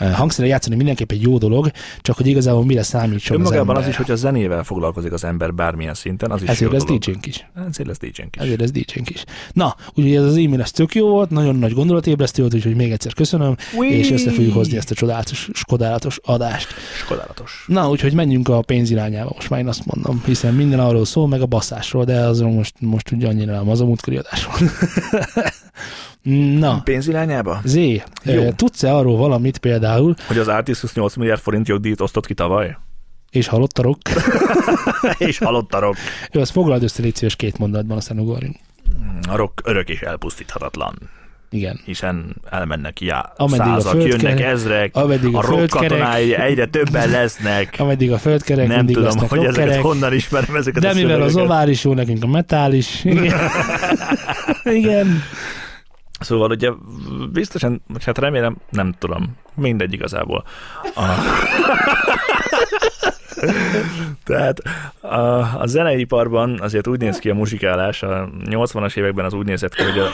ö, 0.00 0.04
hangszerre 0.04 0.48
játszani 0.48 0.76
mindenképp 0.76 1.10
egy 1.10 1.22
jó 1.22 1.38
dolog, 1.38 1.70
csak 2.00 2.16
hogy 2.16 2.26
igazából 2.26 2.64
mire 2.64 2.82
számítson 2.82 3.36
az 3.40 3.46
Önmagában 3.46 3.68
ember. 3.76 3.82
az 3.82 3.88
is, 3.88 3.96
hogy 3.96 4.10
a 4.10 4.16
zenével 4.16 4.64
foglalkozik 4.64 5.12
az 5.12 5.24
ember 5.24 5.54
bármilyen 5.54 5.94
szinten, 5.94 6.30
az 6.30 6.42
is 6.42 6.48
Ezért 6.48 6.70
dolog. 6.70 6.98
DJ-nk 6.98 7.26
is. 7.26 7.46
Ezért 7.68 7.88
lesz 7.88 7.98
DJ-nk 7.98 8.36
is. 8.36 8.42
Ezért 8.42 8.62
ez 8.62 8.70
DJ-nk 8.70 9.10
is. 9.10 9.24
Na, 9.52 9.76
úgyhogy 9.94 10.14
ez 10.14 10.24
az 10.24 10.36
e-mail 10.36 10.60
ez 10.60 10.70
tök 10.70 10.94
jó 10.94 11.08
volt, 11.08 11.30
nagyon 11.30 11.56
nagy 11.56 11.72
gondolatébresztő 11.72 12.42
volt, 12.42 12.54
úgyhogy 12.54 12.76
még 12.76 12.92
egyszer 12.92 13.12
köszönöm, 13.14 13.56
és 13.80 14.10
össze 14.10 14.30
fogjuk 14.30 14.54
hozni 14.54 14.76
ezt 14.76 14.90
a 14.90 14.94
csodálatos, 14.94 15.48
skodálatos 15.52 16.18
adást. 16.22 16.68
Skodálatos. 17.04 17.64
Na, 17.66 17.88
úgyhogy 17.90 18.12
menjünk 18.14 18.48
a 18.48 18.62
pénz 18.62 18.90
irányába, 18.90 19.30
most 19.34 19.50
már 19.50 19.60
én 19.60 19.68
azt 19.68 19.86
mondom, 19.86 20.22
hiszen 20.26 20.54
minden 20.54 20.80
arról 20.80 21.04
szól, 21.04 21.28
meg 21.28 21.40
a 21.40 21.46
basszásról, 21.46 22.04
de 22.04 22.18
azon 22.20 22.52
most, 22.52 22.74
most 22.80 23.10
ugye 23.10 23.28
annyira 23.28 23.52
nem 23.52 23.68
az 23.68 23.80
a 23.80 23.84
múltkori 23.84 24.16
adásról. 24.16 24.54
Na, 26.58 26.80
Pénz 26.84 27.08
irányába? 27.08 27.60
Zé, 27.64 28.02
Jó. 28.24 28.50
tudsz-e 28.50 28.94
arról 28.94 29.16
valamit 29.16 29.58
például, 29.58 30.14
Hogy 30.26 30.38
az 30.38 30.48
Artistus 30.48 30.92
8 30.94 31.16
milliárd 31.16 31.40
forint 31.40 31.68
jogdíjat 31.68 32.00
osztott 32.00 32.26
ki 32.26 32.34
tavaly? 32.34 32.76
és 33.30 33.46
hallottarok, 33.46 33.98
és 35.18 35.38
halott 35.38 35.74
a 35.74 35.78
rock. 35.78 35.96
ő 36.32 36.40
azt 36.40 36.50
foglald 36.50 36.82
össze 36.82 37.02
légy 37.02 37.14
szíves 37.14 37.36
két 37.36 37.58
mondatban, 37.58 37.96
aztán 37.96 38.18
ugorjunk. 38.18 38.56
A 39.28 39.36
rock 39.36 39.60
örök 39.64 39.88
és 39.88 40.00
elpusztíthatatlan, 40.00 40.94
Igen. 41.50 41.80
hiszen 41.84 42.36
elmennek 42.50 43.00
já, 43.00 43.32
Ameddig 43.36 43.60
a 43.72 43.80
százak, 43.80 43.92
föld 43.92 44.06
jönnek 44.06 44.40
ezrek, 44.40 44.96
ameddig 44.96 45.34
a 45.34 45.38
a 45.38 45.42
rock 45.42 45.68
katonái 45.68 46.34
egyre 46.34 46.66
többen 46.66 47.10
lesznek. 47.10 47.74
Ameddig 47.78 48.12
a 48.12 48.18
földkerek, 48.18 48.66
Nem 48.66 48.76
mindig 48.76 48.94
tudom, 48.96 49.16
hogy 49.28 49.38
ezeket 49.38 49.56
rockerek, 49.56 49.82
honnan 49.82 50.12
ismerem 50.12 50.56
ezeket 50.56 50.82
de 50.82 50.88
a 50.88 50.94
mivel 50.94 51.22
az 51.22 51.36
ovár 51.36 51.68
is 51.68 51.84
jó, 51.84 51.94
nekünk 51.94 52.22
a 52.22 52.26
metál 52.26 52.72
is. 52.72 53.04
Igen. 53.04 53.40
Igen. 54.64 55.22
Szóval 56.22 56.50
ugye 56.50 56.70
biztosan, 57.32 57.82
hát 58.04 58.18
remélem, 58.18 58.56
nem 58.70 58.92
tudom, 58.98 59.36
mindegy 59.54 59.92
igazából. 59.92 60.44
A... 60.94 61.04
Tehát 64.24 64.62
a, 65.00 65.16
a 65.60 65.66
zeneiparban 65.66 66.60
azért 66.60 66.86
úgy 66.86 67.00
néz 67.00 67.18
ki 67.18 67.30
a 67.30 67.34
muzsikálás, 67.34 68.02
a 68.02 68.28
80-as 68.44 68.96
években 68.96 69.24
az 69.24 69.32
úgy 69.32 69.46
nézett 69.46 69.74
ki, 69.74 69.82
hogy, 69.82 69.98
a, 69.98 70.08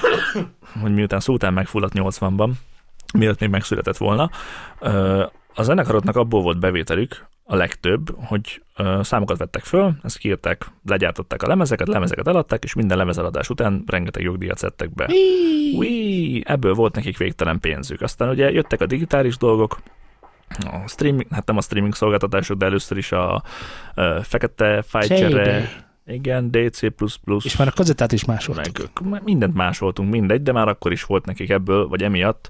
hogy 0.81 0.95
miután 0.95 1.21
Szultán 1.21 1.53
megfulladt 1.53 1.93
80-ban, 1.97 2.51
mielőtt 3.15 3.41
még 3.41 3.51
megszületett 3.51 3.97
volna, 3.97 4.31
a 5.55 5.63
zenekaroknak 5.63 6.17
abból 6.17 6.43
volt 6.43 6.59
bevételük, 6.59 7.27
a 7.51 7.57
legtöbb, 7.57 8.15
hogy 8.25 8.63
ö, 8.77 9.01
számokat 9.03 9.39
vettek 9.39 9.65
föl, 9.65 9.95
ezt 10.03 10.19
kiírták, 10.19 10.67
legyártották 10.87 11.43
a 11.43 11.47
lemezeket, 11.47 11.89
lemezeket 11.89 12.29
eladták, 12.29 12.65
és 12.65 12.75
minden 12.75 12.97
lemezeladás 12.97 13.49
után 13.49 13.83
rengeteg 13.87 14.23
jogdíjat 14.23 14.59
szedtek 14.59 14.95
be. 14.95 15.09
Ui, 15.77 16.43
ebből 16.47 16.75
volt 16.75 16.95
nekik 16.95 17.17
végtelen 17.17 17.61
pénzük. 17.61 18.01
Aztán 18.01 18.29
ugye 18.29 18.51
jöttek 18.51 18.81
a 18.81 18.87
digitális 18.87 19.37
dolgok, 19.37 19.79
a 20.49 20.89
streaming, 20.89 21.27
hát 21.31 21.47
nem 21.47 21.57
a 21.57 21.61
streaming 21.61 21.95
szolgáltatások, 21.95 22.59
de 22.59 22.67
először 22.67 22.97
is 22.97 23.13
a, 23.13 23.35
a 23.35 23.43
fekete 24.23 24.83
fájcsere, 24.83 25.69
igen, 26.07 26.51
DC++, 26.51 26.83
És 27.45 27.57
már 27.57 27.69
a 27.69 27.73
kazettát 27.75 28.13
is 28.13 28.25
másoltuk. 28.25 29.01
meg 29.11 29.23
mindent 29.25 29.55
másoltunk, 29.55 30.11
mindegy, 30.11 30.43
de 30.43 30.53
már 30.53 30.69
akkor 30.69 30.93
is 30.93 31.05
volt 31.05 31.25
nekik 31.25 31.51
ebből, 31.51 31.89
vagy 31.89 32.03
emiatt 32.03 32.49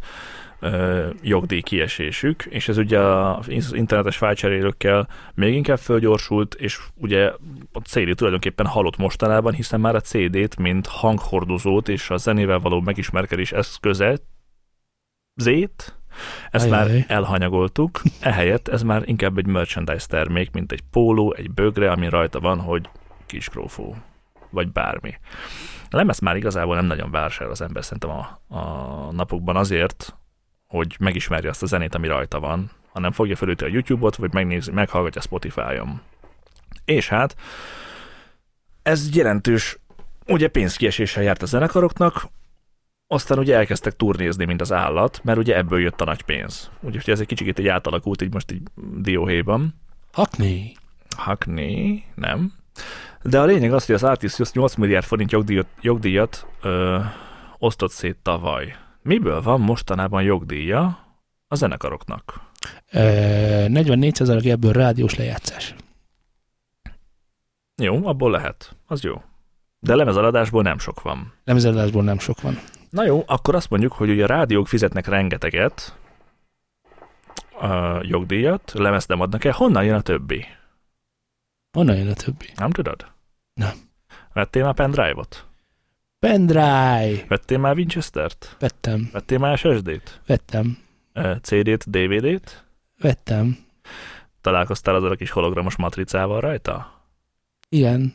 jogdíj 1.22 1.60
kiesésük, 1.60 2.44
és 2.44 2.68
ez 2.68 2.78
ugye 2.78 2.98
az 2.98 3.72
internetes 3.72 4.16
fájlcserélőkkel 4.16 5.08
még 5.34 5.54
inkább 5.54 5.78
fölgyorsult, 5.78 6.54
és 6.54 6.78
ugye 6.94 7.32
a 7.72 7.78
CD 7.78 8.14
tulajdonképpen 8.14 8.66
halott 8.66 8.96
mostanában, 8.96 9.52
hiszen 9.52 9.80
már 9.80 9.94
a 9.94 10.00
CD-t, 10.00 10.56
mint 10.56 10.86
hanghordozót 10.86 11.88
és 11.88 12.10
a 12.10 12.16
zenével 12.16 12.58
való 12.58 12.80
megismerkedés 12.80 13.52
eszköze, 13.52 14.18
zét, 15.34 15.98
ezt 16.50 16.70
Ajaj. 16.70 16.78
már 16.78 17.04
elhanyagoltuk, 17.08 18.02
ehelyett 18.20 18.68
ez 18.68 18.82
már 18.82 19.02
inkább 19.04 19.38
egy 19.38 19.46
merchandise 19.46 20.06
termék, 20.06 20.50
mint 20.50 20.72
egy 20.72 20.82
póló, 20.90 21.34
egy 21.34 21.50
bögre, 21.50 21.90
ami 21.90 22.08
rajta 22.08 22.40
van, 22.40 22.60
hogy 22.60 22.88
kiskrófó, 23.26 23.96
vagy 24.50 24.72
bármi. 24.72 25.14
A 25.90 25.96
lemez 25.96 26.18
már 26.18 26.36
igazából 26.36 26.74
nem 26.74 26.86
nagyon 26.86 27.10
vásárol 27.10 27.52
az 27.52 27.60
ember 27.60 27.84
szerintem 27.84 28.10
a, 28.10 28.54
a 28.56 29.12
napokban 29.12 29.56
azért, 29.56 30.16
hogy 30.68 30.96
megismerje 30.98 31.50
azt 31.50 31.62
a 31.62 31.66
zenét, 31.66 31.94
ami 31.94 32.06
rajta 32.06 32.40
van, 32.40 32.70
hanem 32.92 33.12
fogja 33.12 33.36
felüti 33.36 33.64
a 33.64 33.68
YouTube-ot, 33.68 34.16
vagy 34.16 34.32
megnézi, 34.32 34.70
meghallgatja 34.70 35.20
Spotify-on. 35.20 36.00
És 36.84 37.08
hát 37.08 37.36
ez 38.82 39.14
jelentős, 39.16 39.78
ugye 40.26 40.48
pénzkieséssel 40.48 41.22
járt 41.22 41.42
a 41.42 41.46
zenekaroknak, 41.46 42.28
aztán 43.06 43.38
ugye 43.38 43.56
elkezdtek 43.56 43.96
turnézni, 43.96 44.44
mint 44.44 44.60
az 44.60 44.72
állat, 44.72 45.20
mert 45.24 45.38
ugye 45.38 45.56
ebből 45.56 45.80
jött 45.80 46.00
a 46.00 46.04
nagy 46.04 46.22
pénz. 46.22 46.70
Úgyhogy 46.80 47.10
ez 47.10 47.20
egy 47.20 47.26
kicsit 47.26 47.58
így 47.58 47.68
átalakult, 47.68 48.22
így 48.22 48.32
most 48.32 48.52
így 48.52 48.62
dióhéjban. 48.96 49.74
Hakni. 50.12 50.72
Hakni, 51.16 52.04
nem. 52.14 52.52
De 53.22 53.40
a 53.40 53.44
lényeg 53.44 53.72
az, 53.72 53.86
hogy 53.86 53.94
az 53.94 54.04
Artisius 54.04 54.52
8 54.52 54.74
milliárd 54.74 55.04
forint 55.04 55.32
jogdíjat, 55.32 55.66
jogdíjat 55.80 56.46
ö, 56.62 56.98
osztott 57.58 57.90
szét 57.90 58.16
tavaly. 58.22 58.76
Miből 59.08 59.42
van 59.42 59.60
mostanában 59.60 60.22
jogdíja 60.22 61.06
a 61.46 61.54
zenekaroknak? 61.54 62.40
Ö, 62.92 63.00
44% 63.68 64.50
ebből 64.50 64.72
rádiós 64.72 65.14
lejátszás. 65.14 65.74
Jó, 67.82 68.06
abból 68.06 68.30
lehet. 68.30 68.76
Az 68.86 69.02
jó. 69.02 69.22
De 69.80 69.94
lemezaladásból 69.94 70.62
nem 70.62 70.78
sok 70.78 71.02
van. 71.02 71.32
Lemezeladásból 71.44 72.02
nem 72.02 72.18
sok 72.18 72.40
van. 72.40 72.58
Na 72.90 73.04
jó, 73.04 73.22
akkor 73.26 73.54
azt 73.54 73.70
mondjuk, 73.70 73.92
hogy 73.92 74.10
ugye 74.10 74.24
a 74.24 74.26
rádiók 74.26 74.68
fizetnek 74.68 75.06
rengeteget 75.06 75.96
a 77.60 78.00
jogdíjat, 78.02 78.72
lemezt 78.72 79.08
nem 79.08 79.20
adnak 79.20 79.44
el. 79.44 79.52
Honnan 79.52 79.84
jön 79.84 79.94
a 79.94 80.00
többi? 80.00 80.46
Honnan 81.72 81.96
jön 81.96 82.08
a 82.08 82.14
többi? 82.14 82.52
Nem 82.54 82.70
tudod? 82.70 83.06
Nem. 83.54 83.74
Vettél 84.32 84.64
már 84.64 84.74
pendrive-ot? 84.74 85.47
Pendrive! 86.18 87.24
Vettél 87.28 87.58
már 87.58 87.74
Winchester-t? 87.76 88.56
Vettem, 88.58 89.08
Vettél 89.12 89.38
már 89.38 89.58
SSD-t? 89.58 90.20
vettem, 90.26 90.78
CD-t, 91.42 91.90
DVD-t? 91.90 92.64
vettem. 93.00 93.58
Találkoztál 94.40 94.94
azzal 94.94 95.10
a 95.10 95.14
kis 95.16 95.30
hologramos 95.30 95.76
matricával 95.76 96.40
rajta? 96.40 97.02
Igen. 97.68 98.14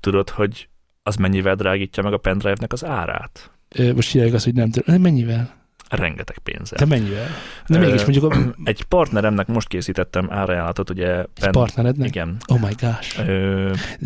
Tudod, 0.00 0.30
hogy 0.30 0.68
az 1.02 1.16
mennyivel 1.16 1.54
drágítja 1.54 2.02
meg 2.02 2.12
a 2.12 2.18
pendrive-nek 2.18 2.72
az 2.72 2.84
árát? 2.84 3.50
Ö, 3.68 3.92
most 3.92 4.12
hívják 4.12 4.32
azt, 4.32 4.44
hogy 4.44 4.54
nem 4.54 4.70
tudom. 4.70 5.00
Mennyivel? 5.00 5.54
Rengeteg 5.88 6.38
pénzzel. 6.38 6.78
De 6.78 6.84
mennyivel? 6.86 7.26
De 7.66 7.78
mégis 7.78 8.02
mondjuk 8.04 8.32
a, 8.32 8.36
Egy 8.70 8.82
partneremnek 8.82 9.46
most 9.46 9.68
készítettem 9.68 10.28
árajánlatot, 10.30 10.90
ugye 10.90 11.24
egy 11.40 11.50
partnerednek? 11.50 12.08
igen, 12.08 12.36
Oh 12.52 12.60
my 12.60 12.72
gosh. 12.80 13.16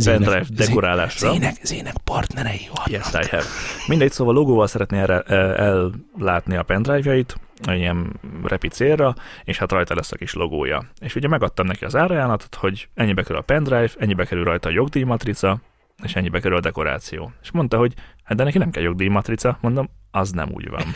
pendrive 0.05 0.45
dekorálásra. 0.51 1.31
Zének, 1.33 1.55
zének 1.62 1.95
partnerei 2.05 2.69
vannak. 2.75 2.91
Yes, 2.91 3.07
I 3.12 3.29
have. 3.31 3.45
Mindegy, 3.87 4.12
szóval 4.12 4.35
logóval 4.35 4.67
szeretné 4.67 5.01
erre 5.01 5.23
ellátni 5.23 6.57
a 6.57 6.62
pendrive-jait, 6.62 7.37
ilyen 7.67 8.21
repi 8.45 8.69
célra, 8.69 9.14
és 9.45 9.59
hát 9.59 9.73
rajta 9.73 9.95
lesz 9.95 10.12
a 10.12 10.17
kis 10.17 10.35
logója. 10.35 10.85
És 11.01 11.14
ugye 11.14 11.29
megadtam 11.29 11.67
neki 11.67 11.85
az 11.85 11.97
árajánlatot, 11.97 12.55
hogy 12.55 12.88
ennyibe 12.95 13.23
kerül 13.23 13.37
a 13.37 13.41
pendrive, 13.43 13.91
ennyibe 13.99 14.25
kerül 14.25 14.45
rajta 14.45 14.69
a 14.69 14.73
jogdíjmatrica, 14.73 15.61
és 16.03 16.14
ennyibe 16.14 16.41
kerül 16.41 16.57
a 16.57 16.61
dekoráció. 16.61 17.33
És 17.43 17.51
mondta, 17.51 17.77
hogy 17.77 17.93
hát 18.25 18.37
de 18.37 18.45
neki 18.45 18.59
nem 18.59 18.71
kell 18.71 18.83
jogdíjmatrica, 18.83 19.59
mondom, 19.61 19.91
az 20.11 20.31
nem 20.31 20.49
úgy 20.53 20.69
van. 20.69 20.83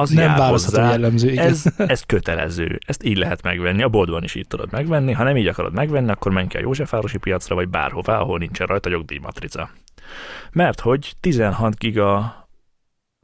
Az 0.00 0.10
Nem 0.10 0.36
választható 0.36 0.88
jellemző, 0.88 1.30
igen. 1.30 1.46
Ez, 1.46 1.64
ez 1.76 2.02
kötelező. 2.02 2.78
Ezt 2.86 3.04
így 3.04 3.16
lehet 3.16 3.42
megvenni. 3.42 3.82
A 3.82 3.88
boltban 3.88 4.22
is 4.22 4.34
így 4.34 4.46
tudod 4.46 4.72
megvenni. 4.72 5.12
Ha 5.12 5.24
nem 5.24 5.36
így 5.36 5.46
akarod 5.46 5.72
megvenni, 5.72 6.10
akkor 6.10 6.32
menj 6.32 6.46
ki 6.46 6.56
a 6.56 6.60
Józsefvárosi 6.60 7.18
piacra, 7.18 7.54
vagy 7.54 7.68
bárhová, 7.68 8.18
ahol 8.18 8.38
nincsen 8.38 8.66
rajta 8.66 8.88
jogdíjmatrica. 8.88 9.70
Mert 10.52 10.80
hogy 10.80 11.12
16 11.20 11.78
giga 11.78 12.38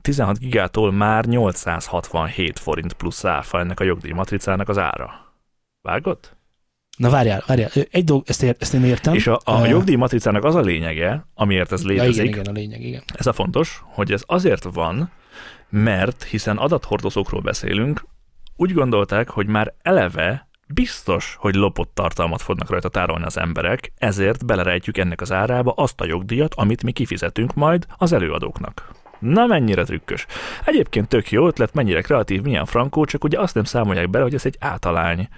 16 0.02 0.38
gigától 0.38 0.92
már 0.92 1.24
867 1.24 2.58
forint 2.58 2.92
plusz 2.92 3.24
áfa 3.24 3.58
ennek 3.58 3.80
a 3.80 3.84
jogdíjmatricának 3.84 4.68
az 4.68 4.78
ára. 4.78 5.34
Vágod? 5.82 6.18
Na 6.96 7.10
várjál, 7.10 7.42
várjál. 7.46 7.70
Egy 7.90 8.04
dolog, 8.04 8.22
ezt, 8.26 8.42
ér, 8.42 8.56
ezt 8.58 8.74
én 8.74 8.84
értem. 8.84 9.14
És 9.14 9.26
a, 9.26 9.40
a 9.44 9.64
Ö, 9.64 9.68
jogdíjmatricának 9.68 10.44
az 10.44 10.54
a 10.54 10.60
lényege, 10.60 11.26
amiért 11.34 11.72
ez 11.72 11.82
ja, 11.82 11.88
létezik, 11.88 12.24
igen, 12.24 12.26
igen, 12.26 12.44
a 12.44 12.52
lényeg, 12.52 12.82
igen. 12.82 13.02
ez 13.14 13.26
a 13.26 13.32
fontos, 13.32 13.82
hogy 13.84 14.12
ez 14.12 14.22
azért 14.26 14.64
van, 14.72 15.10
mert 15.76 16.22
hiszen 16.22 16.56
adathordozókról 16.56 17.40
beszélünk, 17.40 18.04
úgy 18.56 18.72
gondolták, 18.72 19.30
hogy 19.30 19.46
már 19.46 19.74
eleve 19.82 20.48
biztos, 20.68 21.36
hogy 21.38 21.54
lopott 21.54 21.94
tartalmat 21.94 22.42
fognak 22.42 22.70
rajta 22.70 22.88
tárolni 22.88 23.24
az 23.24 23.38
emberek, 23.38 23.92
ezért 23.98 24.46
belerejtjük 24.46 24.98
ennek 24.98 25.20
az 25.20 25.32
árába 25.32 25.72
azt 25.72 26.00
a 26.00 26.06
jogdíjat, 26.06 26.54
amit 26.54 26.82
mi 26.82 26.92
kifizetünk 26.92 27.54
majd 27.54 27.86
az 27.96 28.12
előadóknak. 28.12 28.90
Na 29.18 29.46
mennyire 29.46 29.84
trükkös. 29.84 30.26
Egyébként 30.64 31.08
tök 31.08 31.30
jó 31.30 31.46
ötlet, 31.46 31.74
mennyire 31.74 32.00
kreatív, 32.00 32.42
milyen 32.42 32.64
frankó, 32.64 33.04
csak 33.04 33.24
ugye 33.24 33.40
azt 33.40 33.54
nem 33.54 33.64
számolják 33.64 34.10
bele, 34.10 34.24
hogy 34.24 34.34
ez 34.34 34.46
egy 34.46 34.56
általány. 34.60 35.28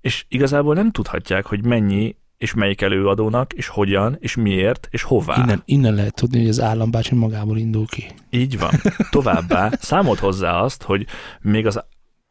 És 0.00 0.24
igazából 0.28 0.74
nem 0.74 0.90
tudhatják, 0.90 1.46
hogy 1.46 1.64
mennyi 1.64 2.16
és 2.42 2.54
melyik 2.54 2.80
előadónak, 2.80 3.52
és 3.52 3.68
hogyan, 3.68 4.16
és 4.20 4.34
miért, 4.34 4.88
és 4.90 5.02
hová. 5.02 5.36
Innen, 5.36 5.62
innen 5.64 5.94
lehet 5.94 6.14
tudni, 6.14 6.38
hogy 6.38 6.48
az 6.48 6.60
állambácsi 6.60 7.14
magából 7.14 7.58
indul 7.58 7.86
ki. 7.86 8.06
Így 8.30 8.58
van. 8.58 8.70
Továbbá 9.10 9.70
számolt 9.80 10.18
hozzá 10.18 10.60
azt, 10.60 10.82
hogy 10.82 11.06
még 11.40 11.66
az 11.66 11.84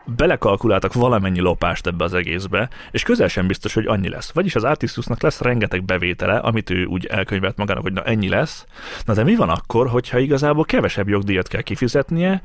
belekalkuláltak 0.06 0.94
valamennyi 0.94 1.40
lopást 1.40 1.88
ebbe 1.88 2.04
az 2.04 2.14
egészbe, 2.14 2.70
és 2.92 3.04
közel 3.04 3.28
sem 3.28 3.48
biztos, 3.48 3.74
hogy 3.74 3.86
annyi 3.86 4.10
lesz. 4.10 4.32
Vagyis 4.32 4.56
az 4.56 4.64
Artistusnak 4.64 5.22
lesz 5.22 5.42
rengeteg 5.42 5.84
bevétele, 5.84 6.38
amit 6.38 6.70
ő 6.70 6.86
úgy 6.86 7.06
elkönyvelt 7.06 7.58
magának, 7.58 7.84
hogy 7.84 7.94
na 7.94 8.04
ennyi 8.04 8.30
lesz. 8.30 8.66
Na 9.06 9.14
de 9.14 9.24
mi 9.24 9.36
van 9.36 9.50
akkor, 9.50 9.88
hogyha 9.90 10.20
igazából 10.20 10.66
kevesebb 10.66 11.08
jogdíjat 11.08 11.48
kell 11.48 11.62
kifizetnie, 11.62 12.42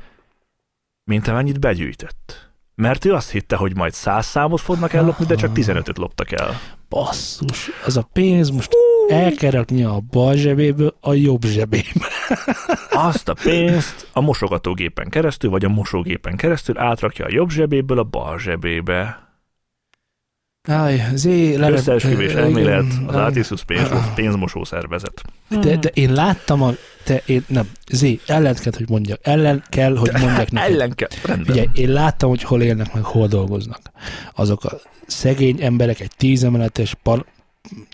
mint 1.03 1.27
amennyit 1.27 1.59
begyűjtött? 1.59 2.46
Mert 2.81 3.05
ő 3.05 3.13
azt 3.13 3.31
hitte, 3.31 3.55
hogy 3.55 3.75
majd 3.75 3.93
száz 3.93 4.25
számot 4.25 4.61
fognak 4.61 4.93
ellopni, 4.93 5.25
de 5.25 5.35
csak 5.35 5.51
15-öt 5.55 5.97
loptak 5.97 6.31
el. 6.31 6.59
Basszus, 6.89 7.69
az 7.85 7.97
a 7.97 8.09
pénz 8.13 8.49
most 8.49 8.71
el 9.07 9.31
kell 9.31 9.51
rakni 9.51 9.83
a 9.83 9.99
bal 10.11 10.35
zsebéből 10.35 10.97
a 11.01 11.13
jobb 11.13 11.45
zsebébe. 11.45 12.07
Azt 13.09 13.29
a 13.29 13.33
pénzt 13.43 14.07
a 14.13 14.21
mosogatógépen 14.21 15.09
keresztül, 15.09 15.49
vagy 15.49 15.65
a 15.65 15.69
mosógépen 15.69 16.35
keresztül 16.35 16.77
átrakja 16.77 17.25
a 17.25 17.31
jobb 17.31 17.49
zsebéből 17.49 17.99
a 17.99 18.03
bal 18.03 18.39
zsebébe. 18.39 19.26
Áj, 20.67 21.03
zé, 21.13 21.55
le, 21.55 21.69
Összeesküvés 21.69 22.33
elmélet, 22.33 22.85
az. 23.07 23.15
Artisus 23.15 23.63
pénz, 23.63 23.89
pénzmosó 24.15 24.63
szervezet. 24.63 25.21
De, 25.49 25.77
de 25.77 25.89
én 25.93 26.13
láttam 26.13 26.61
a... 26.61 26.71
Te, 27.03 27.21
én, 27.25 27.43
nem, 27.47 27.69
Zé, 27.91 28.19
ellen 28.25 28.55
kell, 28.55 28.73
hogy 28.77 28.89
mondjak. 28.89 29.19
Ellen 29.23 29.63
kell, 29.69 29.95
hogy 29.95 30.11
mondjak 30.11 30.51
neked. 30.51 30.71
Ellen 30.73 30.95
kell. 30.95 31.07
Rendben. 31.23 31.45
Figyelj, 31.45 31.69
én 31.73 31.89
láttam, 31.89 32.29
hogy 32.29 32.43
hol 32.43 32.61
élnek, 32.61 32.93
meg 32.93 33.03
hol 33.03 33.27
dolgoznak. 33.27 33.79
Azok 34.35 34.63
a 34.63 34.79
szegény 35.05 35.61
emberek 35.61 35.99
egy 35.99 36.11
tízemeletes 36.17 36.95
par, 37.03 37.25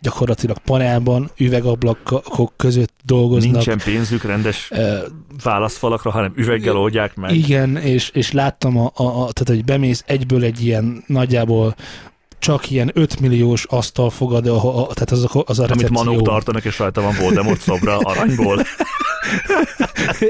gyakorlatilag 0.01 0.57
panelban, 0.57 1.31
üvegablakok 1.37 2.53
között 2.57 2.93
dolgoznak. 3.05 3.51
Nincsen 3.51 3.79
pénzük 3.85 4.23
rendes 4.23 4.67
Ö, 4.71 4.97
válaszfalakra, 5.43 6.11
hanem 6.11 6.33
üveggel 6.35 6.77
oldják 6.77 7.15
meg. 7.15 7.35
Igen, 7.35 7.77
és, 7.77 8.09
és 8.09 8.31
láttam, 8.31 8.77
a, 8.77 8.91
a, 8.95 9.03
a, 9.03 9.31
tehát, 9.31 9.45
hogy 9.45 9.63
bemész 9.65 10.03
egyből 10.07 10.43
egy 10.43 10.65
ilyen 10.65 11.03
nagyjából 11.07 11.75
csak 12.43 12.69
ilyen 12.69 12.91
5 12.93 13.19
milliós 13.19 13.65
asztal 13.65 14.09
fogad, 14.09 14.47
a, 14.47 14.81
a, 14.81 14.93
tehát 14.93 15.11
az 15.11 15.23
a, 15.23 15.43
az 15.45 15.59
a 15.59 15.63
Amit 15.63 15.75
recepció. 15.75 16.03
manók 16.03 16.21
tartanak, 16.21 16.65
és 16.65 16.79
rajta 16.79 17.01
van 17.01 17.15
Voldemort 17.19 17.61
szobra 17.61 17.97
aranyból. 17.97 18.63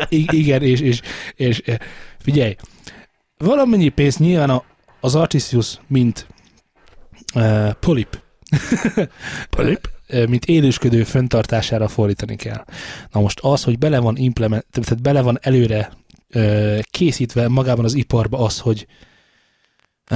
I- 0.09 0.27
igen, 0.31 0.61
és, 0.61 0.79
és, 0.79 1.01
és 1.35 1.61
eh, 1.65 1.77
figyelj, 2.19 2.55
valamennyi 3.37 3.89
pénzt 3.89 4.19
nyilván 4.19 4.49
a, 4.49 4.63
az 5.01 5.15
Artisius, 5.15 5.79
mint 5.87 6.27
uh, 7.35 7.71
polip, 7.71 8.19
Polip? 9.55 9.89
eh, 10.07 10.27
mint 10.27 10.45
élősködő 10.45 11.03
föntartására 11.03 11.87
fordítani 11.87 12.35
kell. 12.35 12.65
Na 13.11 13.19
most 13.19 13.39
az, 13.39 13.63
hogy 13.63 13.77
bele 13.77 13.99
van 13.99 14.17
implement, 14.17 14.65
tehát 14.71 15.01
bele 15.01 15.21
van 15.21 15.37
előre 15.41 15.91
uh, 16.35 16.79
készítve 16.91 17.47
magában 17.47 17.85
az 17.85 17.93
iparba 17.93 18.37
az, 18.39 18.59
hogy 18.59 18.87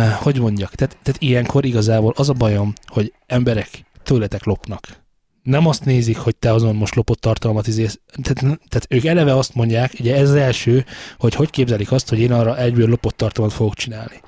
hogy 0.06 0.40
mondjak, 0.40 0.76
tehát, 0.76 0.98
tehát 1.04 1.22
ilyenkor 1.22 1.66
igazából 1.66 2.14
az 2.16 2.30
a 2.30 2.34
bajom, 2.34 2.74
hogy 2.86 3.14
emberek 3.26 3.86
tőletek 4.04 4.44
lopnak. 4.44 5.06
Nem 5.44 5.68
azt 5.68 5.86
nézik, 5.86 6.18
hogy 6.18 6.36
te 6.36 6.54
azon 6.54 6.76
most 6.76 6.96
lopott 6.96 7.20
tartalmat 7.22 7.68
izész. 7.68 8.00
Tehát, 8.22 8.40
tehát 8.42 8.86
ők 8.90 9.06
eleve 9.06 9.36
azt 9.38 9.56
mondják, 9.56 9.94
ugye 10.00 10.16
ez 10.16 10.30
az 10.30 10.36
első, 10.36 10.86
hogy 11.18 11.36
hogy 11.36 11.50
képzelik 11.50 11.92
azt, 11.92 12.10
hogy 12.10 12.20
én 12.20 12.32
arra 12.32 12.58
egyből 12.58 12.88
lopott 12.90 13.18
tartalmat 13.18 13.54
fogok 13.54 13.74
csinálni. 13.76 14.22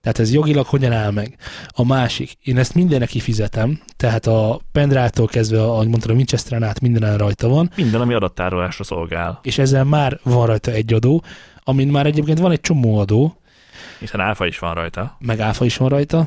Tehát 0.00 0.18
ez 0.18 0.32
jogilag 0.32 0.66
hogyan 0.66 0.92
áll 0.92 1.10
meg? 1.10 1.36
A 1.68 1.84
másik, 1.84 2.32
én 2.42 2.58
ezt 2.58 2.74
mindennek 2.74 3.08
kifizetem, 3.08 3.80
tehát 3.96 4.26
a 4.26 4.60
pendrive-tól 4.72 5.26
kezdve, 5.26 5.62
ahogy 5.62 5.88
mondtad, 5.88 6.10
a 6.10 6.14
Winchesteren 6.14 6.62
át 6.62 6.80
minden 6.80 7.16
rajta 7.16 7.48
van, 7.48 7.70
Minden, 7.76 8.00
ami 8.00 8.14
adattárolásra 8.14 8.84
szolgál. 8.84 9.40
és 9.42 9.58
ezzel 9.58 9.84
már 9.84 10.20
van 10.22 10.46
rajta 10.46 10.70
egy 10.70 10.92
adó, 10.92 11.22
amin 11.62 11.88
már 11.88 12.06
egyébként 12.06 12.38
van 12.38 12.50
egy 12.50 12.60
csomó 12.60 12.98
adó, 12.98 13.36
Hiszen 13.98 14.20
áfa 14.20 14.46
is 14.46 14.58
van 14.58 14.74
rajta. 14.74 15.16
meg 15.18 15.40
áfa 15.40 15.64
is 15.64 15.76
van 15.76 15.88
rajta. 15.88 16.26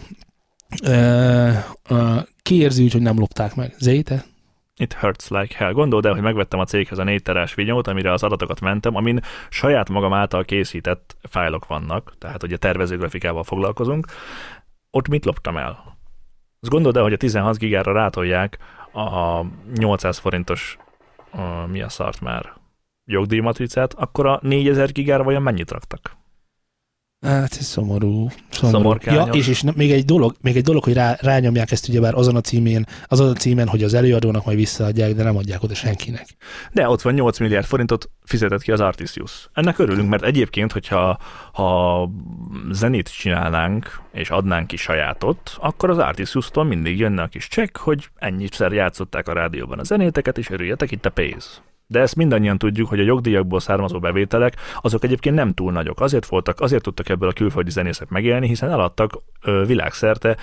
Ki 2.41 2.55
érzi 2.55 2.83
úgy, 2.83 2.91
hogy 2.91 3.01
nem 3.01 3.19
lopták 3.19 3.55
meg? 3.55 3.73
Zéte? 3.77 4.25
It 4.79 4.93
hurts 4.93 5.29
like 5.29 5.57
hell. 5.57 5.71
Gondold 5.71 6.05
el, 6.05 6.13
hogy 6.13 6.21
megvettem 6.21 6.59
a 6.59 6.65
céghez 6.65 6.97
a 6.97 7.03
4 7.03 7.21
terás 7.21 7.53
vinyót, 7.53 7.87
amire 7.87 8.11
az 8.11 8.23
adatokat 8.23 8.59
mentem, 8.59 8.95
amin 8.95 9.19
saját 9.49 9.89
magam 9.89 10.13
által 10.13 10.45
készített 10.45 11.17
fájlok 11.29 11.67
vannak, 11.67 12.13
tehát 12.17 12.43
ugye 12.43 12.57
tervezőgrafikával 12.57 13.43
foglalkozunk. 13.43 14.05
Ott 14.91 15.07
mit 15.07 15.25
loptam 15.25 15.57
el? 15.57 15.97
Azt 16.59 16.71
gondold 16.71 16.95
el, 16.97 17.03
hogy 17.03 17.13
a 17.13 17.17
16 17.17 17.57
gigára 17.57 17.93
rátolják 17.93 18.57
a 18.93 19.41
800 19.75 20.17
forintos 20.17 20.77
a, 21.31 21.65
mi 21.67 21.81
a 21.81 21.89
szart 21.89 22.21
már 22.21 22.53
jogdíjmatricát, 23.05 23.93
akkor 23.93 24.25
a 24.25 24.39
4000 24.41 24.91
gigára 24.91 25.23
vajon 25.23 25.41
mennyit 25.41 25.71
raktak? 25.71 26.16
Hát 27.21 27.55
ez 27.59 27.65
szomorú. 27.65 28.27
szomorú. 28.51 28.99
Ja, 29.03 29.23
és, 29.23 29.47
és 29.47 29.63
még 29.75 29.91
egy 29.91 30.05
dolog, 30.05 30.35
még 30.41 30.55
egy 30.55 30.63
dolog, 30.63 30.83
hogy 30.83 30.93
rá, 30.93 31.17
rányomják 31.21 31.71
ezt 31.71 31.87
ugyebár 31.87 32.13
azon 32.13 32.35
a 32.35 32.41
címén, 32.41 32.85
azon 33.07 33.29
a 33.29 33.33
címen, 33.33 33.67
hogy 33.67 33.83
az 33.83 33.93
előadónak 33.93 34.45
majd 34.45 34.57
visszaadják, 34.57 35.13
de 35.13 35.23
nem 35.23 35.37
adják 35.37 35.63
oda 35.63 35.73
senkinek. 35.73 36.27
De 36.71 36.89
ott 36.89 37.01
van 37.01 37.13
8 37.13 37.39
milliárd 37.39 37.65
forintot 37.65 38.09
fizetett 38.23 38.61
ki 38.61 38.71
az 38.71 38.79
Artisius. 38.79 39.49
Ennek 39.53 39.79
örülünk, 39.79 40.09
mert 40.09 40.23
egyébként, 40.23 40.71
hogyha 40.71 41.19
ha 41.53 42.09
zenét 42.71 43.17
csinálnánk, 43.17 44.01
és 44.11 44.29
adnánk 44.29 44.67
ki 44.67 44.77
sajátot, 44.77 45.57
akkor 45.59 45.89
az 45.89 45.97
Artisius-tól 45.97 46.63
mindig 46.63 46.99
jönne 46.99 47.21
a 47.21 47.27
kis 47.27 47.47
csekk, 47.47 47.77
hogy 47.77 48.09
ennyiszer 48.15 48.71
játszották 48.71 49.27
a 49.27 49.33
rádióban 49.33 49.79
a 49.79 49.83
zenéteket, 49.83 50.37
és 50.37 50.49
örüljetek, 50.49 50.91
itt 50.91 51.05
a 51.05 51.09
pénz. 51.09 51.61
De 51.87 51.99
ezt 51.99 52.15
mindannyian 52.15 52.57
tudjuk, 52.57 52.89
hogy 52.89 52.99
a 52.99 53.03
jogdíjakból 53.03 53.59
származó 53.59 53.99
bevételek, 53.99 54.55
azok 54.81 55.03
egyébként 55.03 55.35
nem 55.35 55.53
túl 55.53 55.71
nagyok. 55.71 56.01
Azért 56.01 56.25
voltak, 56.25 56.59
azért 56.59 56.83
tudtak 56.83 57.09
ebből 57.09 57.29
a 57.29 57.33
külföldi 57.33 57.71
zenészek 57.71 58.09
megélni, 58.09 58.47
hiszen 58.47 58.69
eladtak 58.69 59.21
ö, 59.41 59.63
világszerte, 59.65 60.37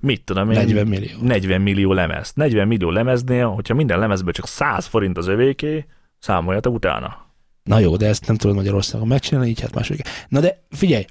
mit 0.00 0.24
tudom 0.24 0.50
én, 0.50 0.56
40 0.58 0.86
millió. 0.86 1.16
40 1.20 1.60
millió 1.60 1.92
lemezt. 1.92 2.36
40 2.36 2.66
millió 2.66 2.90
lemeznél, 2.90 3.46
hogyha 3.46 3.74
minden 3.74 3.98
lemezből 3.98 4.32
csak 4.32 4.46
100 4.46 4.86
forint 4.86 5.18
az 5.18 5.26
övéké, 5.26 5.86
számoljatok 6.18 6.74
utána. 6.74 7.24
Na 7.62 7.78
jó, 7.78 7.96
de 7.96 8.06
ezt 8.06 8.26
nem 8.26 8.36
tudod 8.36 8.56
Magyarországon 8.56 9.06
megcsinálni, 9.06 9.48
így 9.48 9.60
hát 9.60 9.74
máshogy. 9.74 10.00
Na 10.28 10.40
de 10.40 10.62
figyelj, 10.70 11.04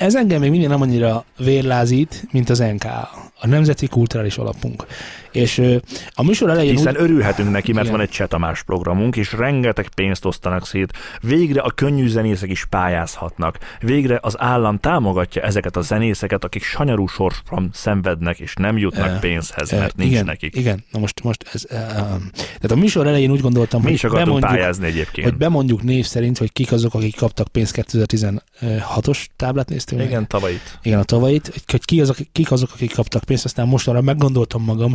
ez 0.00 0.14
engem 0.14 0.40
még 0.40 0.50
mindig 0.50 0.68
nem 0.68 0.80
annyira 0.80 1.24
vérlázít, 1.38 2.26
mint 2.30 2.50
az 2.50 2.58
NKA, 2.58 3.10
a 3.40 3.46
Nemzeti 3.46 3.86
Kulturális 3.86 4.36
Alapunk. 4.36 4.86
És 5.32 5.62
a 6.10 6.22
műsor 6.22 6.50
elején 6.50 6.76
Hiszen 6.76 6.94
úgy, 6.94 7.00
örülhetünk 7.02 7.50
neki, 7.50 7.72
mert 7.72 7.86
Igen. 7.86 7.96
van 7.96 8.06
egy 8.06 8.12
Csetamás 8.12 8.62
programunk, 8.62 9.16
és 9.16 9.32
rengeteg 9.32 9.88
pénzt 9.94 10.24
osztanak 10.24 10.66
szét. 10.66 10.92
Végre 11.20 11.60
a 11.60 11.70
könnyű 11.70 12.08
zenészek 12.08 12.50
is 12.50 12.64
pályázhatnak. 12.64 13.58
Végre 13.80 14.18
az 14.22 14.40
állam 14.40 14.78
támogatja 14.78 15.42
ezeket 15.42 15.76
a 15.76 15.80
zenészeket, 15.80 16.44
akik 16.44 16.62
sanyarú 16.62 17.06
sorsban 17.06 17.70
szenvednek, 17.72 18.38
és 18.38 18.54
nem 18.54 18.78
jutnak 18.78 19.08
Eh, 19.08 19.18
pénzhez, 19.20 19.72
ö, 19.72 19.78
mert 19.78 19.96
nincs 19.96 20.10
igen, 20.10 20.24
nekik. 20.24 20.56
Igen, 20.56 20.84
na 20.90 20.98
most, 20.98 21.22
most 21.22 21.44
ez, 21.52 21.64
ö, 21.68 21.74
tehát 21.76 22.70
a 22.70 22.76
műsor 22.76 23.06
elején 23.06 23.30
úgy 23.30 23.40
gondoltam, 23.40 23.80
Mi 23.80 23.86
hogy 23.86 23.94
is 23.94 24.02
bemondjuk, 24.02 24.50
pályázni 24.50 24.86
egyébként. 24.86 25.28
hogy 25.28 25.36
bemondjuk 25.36 25.82
név 25.82 26.06
szerint, 26.06 26.38
hogy 26.38 26.52
kik 26.52 26.72
azok, 26.72 26.94
akik 26.94 27.16
kaptak 27.16 27.48
pénzt 27.48 27.74
2016-os 27.76 29.26
táblát 29.36 29.68
néztünk 29.68 29.88
meg? 29.96 30.06
Igen, 30.06 30.26
tavalyit. 30.26 30.78
Igen, 30.82 30.98
a 30.98 31.04
tavalyit, 31.04 31.62
hogy 31.66 31.84
ki 31.84 32.00
azok, 32.00 32.16
kik 32.32 32.50
azok, 32.50 32.70
akik 32.72 32.94
kaptak 32.94 33.24
pénzt, 33.24 33.44
aztán 33.44 33.68
most 33.68 33.88
arra 33.88 34.00
meggondoltam 34.00 34.62
magam, 34.62 34.94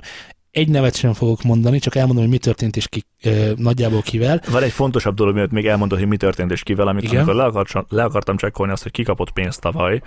egy 0.52 0.70
nevet 0.70 0.96
sem 0.96 1.14
fogok 1.14 1.44
mondani, 1.44 1.80
csak 1.80 1.96
elmondom, 1.96 2.24
hogy 2.24 2.32
mi 2.32 2.38
történt 2.38 2.76
és 2.76 2.88
ki, 2.88 3.04
ö, 3.24 3.52
nagyjából 3.56 4.02
kivel. 4.02 4.42
Van 4.52 4.64
egy 4.64 4.72
fontosabb 4.72 5.16
dolog, 5.16 5.34
mielőtt 5.34 5.52
még 5.52 5.68
elmondod, 5.68 6.00
hogy 6.00 6.08
mi 6.08 6.18
történt 6.18 6.52
és 6.52 6.64
kivel, 6.64 6.88
amikor, 6.88 7.10
Igen. 7.10 7.24
amikor 7.24 7.36
le, 7.36 7.44
akart, 7.44 7.92
le 7.92 8.04
akartam 8.04 8.38
csekkolni 8.38 8.72
azt, 8.72 8.84
hogy 8.84 8.92
ki 8.92 9.04
kapott 9.04 9.32
pénzt 9.32 9.62
tavaly, 9.62 10.02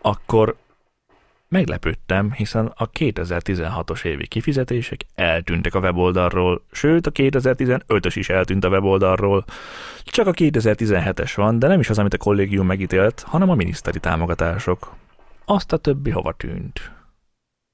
akkor 0.00 0.56
meglepődtem, 1.52 2.32
hiszen 2.32 2.66
a 2.76 2.90
2016-os 2.90 4.04
évi 4.04 4.26
kifizetések 4.26 5.00
eltűntek 5.14 5.74
a 5.74 5.78
weboldalról, 5.78 6.64
sőt 6.72 7.06
a 7.06 7.12
2015-ös 7.12 8.12
is 8.14 8.28
eltűnt 8.28 8.64
a 8.64 8.68
weboldalról. 8.68 9.44
Csak 10.04 10.26
a 10.26 10.32
2017-es 10.32 11.32
van, 11.34 11.58
de 11.58 11.66
nem 11.66 11.80
is 11.80 11.90
az, 11.90 11.98
amit 11.98 12.14
a 12.14 12.18
kollégium 12.18 12.66
megítélt, 12.66 13.20
hanem 13.26 13.50
a 13.50 13.54
miniszteri 13.54 13.98
támogatások. 13.98 14.94
Azt 15.44 15.72
a 15.72 15.76
többi 15.76 16.10
hova 16.10 16.32
tűnt. 16.32 16.90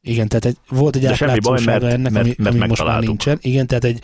Igen, 0.01 0.29
tehát 0.29 0.45
egy, 0.45 0.57
volt 0.69 0.97
egy 0.97 1.07
átlátszósága 1.07 1.88
ennek, 1.88 2.12
mert- 2.12 2.27
ami, 2.27 2.35
mert 2.38 2.57
ami 2.57 2.67
most 2.67 2.85
már 2.85 3.03
nincsen. 3.03 3.38
Igen, 3.41 3.67
tehát 3.67 3.85
egy 3.85 4.01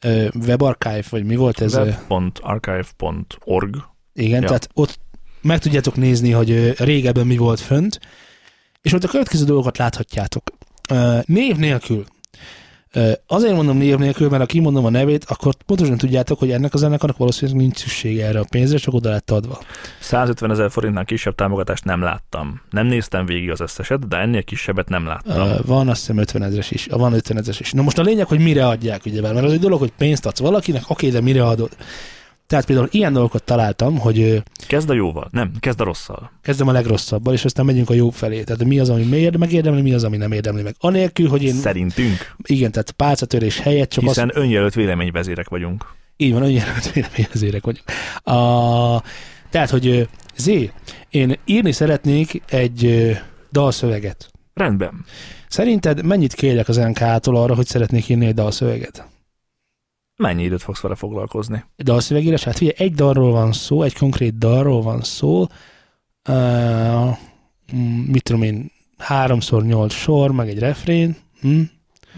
ö, 0.00 0.28
webarchive, 0.46 1.02
vagy 1.10 1.24
mi 1.24 1.36
volt 1.36 1.60
ez? 1.60 1.74
web.archive.org 1.74 3.76
Igen, 4.12 4.40
Ja. 4.40 4.46
tehát 4.46 4.68
ott 4.74 4.98
meg 5.40 5.58
tudjátok 5.58 5.96
nézni, 5.96 6.30
hogy 6.30 6.80
régebben 6.80 7.26
mi 7.26 7.36
volt 7.36 7.60
fönt, 7.60 8.00
és 8.84 8.92
ott 8.92 9.04
a 9.04 9.08
következő 9.08 9.44
dolgokat 9.44 9.78
láthatjátok. 9.78 10.42
Név 11.24 11.56
nélkül. 11.56 12.04
Azért 13.26 13.54
mondom 13.54 13.76
név 13.76 13.96
nélkül, 13.98 14.28
mert 14.28 14.42
ha 14.42 14.46
kimondom 14.46 14.84
a 14.84 14.90
nevét, 14.90 15.24
akkor 15.24 15.54
pontosan 15.66 15.96
tudjátok, 15.96 16.38
hogy 16.38 16.50
ennek 16.50 16.74
a 16.74 16.78
zenekarnak 16.78 17.16
valószínűleg 17.18 17.60
nincs 17.60 17.76
szüksége 17.76 18.26
erre 18.26 18.38
a 18.38 18.46
pénzre, 18.50 18.78
csak 18.78 18.94
oda 18.94 19.10
lett 19.10 19.30
adva. 19.30 19.58
150 20.00 20.50
ezer 20.50 20.70
forintnál 20.70 21.04
kisebb 21.04 21.34
támogatást 21.34 21.84
nem 21.84 22.02
láttam. 22.02 22.60
Nem 22.70 22.86
néztem 22.86 23.26
végig 23.26 23.50
az 23.50 23.60
összeset, 23.60 24.08
de 24.08 24.16
ennél 24.16 24.42
kisebbet 24.42 24.88
nem 24.88 25.06
láttam. 25.06 25.48
Van 25.66 25.88
azt 25.88 26.00
hiszem 26.00 26.18
50 26.18 26.42
ezres 26.42 26.70
is. 26.70 26.86
Van 26.86 27.12
50 27.12 27.38
ezres 27.38 27.60
is. 27.60 27.72
Na 27.72 27.82
most 27.82 27.98
a 27.98 28.02
lényeg, 28.02 28.26
hogy 28.26 28.40
mire 28.40 28.66
adják, 28.66 29.04
ugye, 29.04 29.20
mert 29.20 29.44
az 29.44 29.52
egy 29.52 29.60
dolog, 29.60 29.78
hogy 29.78 29.92
pénzt 29.98 30.26
adsz 30.26 30.40
valakinek, 30.40 30.90
oké, 30.90 31.10
de 31.10 31.20
mire 31.20 31.46
adod. 31.46 31.76
Tehát 32.46 32.64
például 32.66 32.88
ilyen 32.90 33.12
dolgokat 33.12 33.42
találtam, 33.44 33.98
hogy 33.98 34.42
Kezd 34.66 34.90
a 34.90 34.94
jóval. 34.94 35.28
Nem, 35.30 35.50
kezd 35.60 35.80
a 35.80 35.84
rosszal. 35.84 36.30
kezdem 36.42 36.68
a 36.68 36.72
legrosszabbal, 36.72 37.34
és 37.34 37.44
aztán 37.44 37.64
megyünk 37.64 37.90
a 37.90 37.94
jobb 37.94 38.12
felé. 38.12 38.42
Tehát 38.42 38.64
mi 38.64 38.78
az, 38.78 38.90
ami 38.90 39.02
megérde- 39.04 39.38
megérdemli, 39.38 39.80
mi 39.82 39.92
az, 39.94 40.04
ami 40.04 40.16
nem 40.16 40.32
érdemli 40.32 40.62
meg. 40.62 40.74
Anélkül, 40.78 41.28
hogy 41.28 41.42
én, 41.42 41.54
Szerintünk. 41.54 42.34
igen, 42.42 42.70
tehát 42.70 42.90
pálcatörés 42.90 43.58
helyett 43.58 43.90
csak 43.90 44.04
Hiszen 44.04 44.28
azt, 44.28 44.36
önjelölt 44.38 44.74
véleményvezérek 44.74 45.48
vagyunk. 45.48 45.84
így 46.16 46.32
van, 46.32 46.42
önjelölt 46.42 46.92
véleményezérek 46.92 47.64
vagyok. 47.64 47.84
A, 48.38 49.02
tehát, 49.50 49.70
hogy 49.70 50.08
Zé, 50.36 50.70
én 51.10 51.38
írni 51.44 51.72
szeretnék 51.72 52.42
egy 52.48 53.10
dalszöveget. 53.52 54.28
Rendben. 54.54 55.04
Szerinted 55.48 56.04
mennyit 56.04 56.34
kérjek 56.34 56.68
az 56.68 56.76
NK-tól 56.76 57.36
arra, 57.36 57.54
hogy 57.54 57.66
szeretnék 57.66 58.08
írni 58.08 58.26
egy 58.26 58.34
dalszöveget? 58.34 59.06
Mennyi 60.16 60.42
időt 60.42 60.62
fogsz 60.62 60.80
vele 60.80 60.94
foglalkozni? 60.94 61.64
Egy 61.76 61.84
dalszövegírás? 61.84 62.44
Hát 62.44 62.56
figyelj, 62.56 62.76
egy 62.78 62.94
dalról 62.94 63.32
van 63.32 63.52
szó, 63.52 63.82
egy 63.82 63.96
konkrét 63.98 64.38
dalról 64.38 64.82
van 64.82 65.02
szó. 65.02 65.46
Uh, 66.28 67.16
mit 68.06 68.22
tudom 68.22 68.42
én, 68.42 68.70
háromszor 68.98 69.64
nyolc 69.64 69.92
sor, 69.92 70.32
meg 70.32 70.48
egy 70.48 70.58
refrén. 70.58 71.16
Hm? 71.40 71.60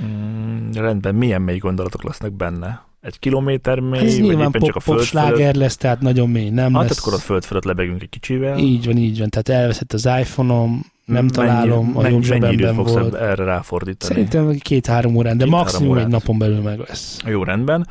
Mm, 0.04 0.70
rendben, 0.72 1.14
milyen 1.14 1.42
mély 1.42 1.58
gondolatok 1.58 2.04
lesznek 2.04 2.32
benne? 2.32 2.84
Egy 3.00 3.18
kilométer 3.18 3.80
mély, 3.80 3.98
Hát 4.00 4.08
ez 4.08 4.20
vagy 4.20 4.30
éppen 4.30 4.50
pop, 4.50 4.62
csak 4.66 4.76
a 4.76 4.80
föld 4.80 5.02
sláger 5.02 5.54
lesz, 5.54 5.76
tehát 5.76 6.00
nagyon 6.00 6.30
mély 6.30 6.50
nem 6.50 6.74
Hát 6.74 6.88
lesz. 6.88 6.98
akkor 6.98 7.14
a 7.14 7.18
föld 7.18 7.44
fölött 7.44 7.64
lebegünk 7.64 8.02
egy 8.02 8.08
kicsivel. 8.08 8.58
Így 8.58 8.86
van, 8.86 8.96
így 8.96 9.18
van. 9.18 9.28
Tehát 9.28 9.60
elveszett 9.60 9.92
az 9.92 10.06
iPhone-om, 10.20 10.86
nem 11.06 11.14
Mennyi- 11.14 11.30
találom, 11.32 11.96
a 11.96 12.00
mennyi, 12.00 12.14
jobb 12.14 12.40
mennyi 12.40 12.52
időt 12.52 12.74
fogsz 12.74 12.92
volt. 12.92 13.14
erre 13.14 13.44
ráfordítani? 13.44 14.12
Szerintem 14.12 14.58
két-három 14.58 15.16
órán, 15.16 15.36
de 15.38 15.44
Két-három 15.44 15.64
maximum 15.66 15.92
egy 15.92 15.98
órát. 15.98 16.08
napon 16.08 16.38
belül 16.38 16.60
meg 16.60 16.78
lesz. 16.78 17.18
Jó, 17.26 17.42
rendben. 17.44 17.86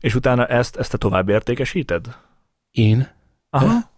És 0.00 0.14
utána 0.14 0.46
ezt, 0.46 0.76
ezt 0.76 0.90
te 0.90 0.96
tovább 0.96 1.28
értékesíted? 1.28 2.06
Én? 2.70 3.08
Aha. 3.50 3.66
Hát, 3.66 3.88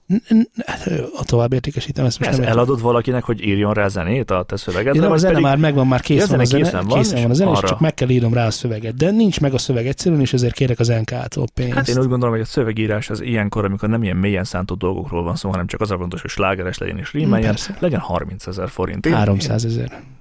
A 1.16 1.24
tovább 1.24 1.52
értékesítem, 1.52 2.04
ezt 2.04 2.18
most 2.18 2.30
Ezt 2.30 2.40
nem 2.40 2.48
eladod 2.48 2.80
valakinek, 2.80 3.24
hogy 3.24 3.46
írjon 3.46 3.72
rá 3.74 3.88
zenét 3.88 4.30
a 4.30 4.42
te 4.42 4.56
szövegedre? 4.56 4.94
Ja, 4.94 5.00
nem, 5.00 5.12
a 5.12 5.16
zene 5.16 5.32
pedig- 5.32 5.46
már 5.46 5.56
megvan, 5.56 5.86
már 5.86 6.00
kész 6.00 6.26
van 6.26 6.40
a 6.40 6.44
zene 6.44 6.62
készen 6.64 6.86
van, 6.86 6.98
készen 6.98 7.16
és 7.16 7.22
van 7.22 7.30
a 7.30 7.34
zene, 7.34 7.50
és 7.50 7.56
arra- 7.56 7.68
csak 7.68 7.80
meg 7.80 7.94
kell 7.94 8.08
írnom 8.08 8.34
rá 8.34 8.46
a 8.46 8.50
szöveget. 8.50 8.94
De 8.94 9.10
nincs 9.10 9.40
meg 9.40 9.54
a 9.54 9.58
szöveg 9.58 9.86
egyszerűen, 9.86 10.20
és 10.20 10.32
ezért 10.32 10.54
kérek 10.54 10.78
az 10.78 10.88
NK-tól 10.88 11.46
pénzt. 11.54 11.74
Hát 11.74 11.88
én 11.88 11.98
úgy 11.98 12.08
gondolom, 12.08 12.30
hogy 12.34 12.42
a 12.42 12.46
szövegírás 12.48 13.10
az 13.10 13.20
ilyenkor, 13.20 13.64
amikor 13.64 13.88
nem 13.88 14.02
ilyen 14.02 14.16
mélyen 14.16 14.44
szántó 14.44 14.74
dolgokról 14.74 15.22
van 15.22 15.36
szó, 15.36 15.50
hanem 15.50 15.66
csak 15.66 15.80
az 15.80 15.90
a 15.90 15.96
fontos, 15.96 16.20
hogy 16.20 16.30
slágeres 16.30 16.78
legyen 16.78 16.98
és 16.98 17.12
rímeljen, 17.12 17.48
Persze. 17.48 17.76
legyen 17.78 18.00
30 18.00 18.46
ezer 18.46 18.68
forint. 18.68 19.06
Én- 19.06 19.14
300 19.14 19.64
ezer. 19.64 19.92
én- 19.92 20.18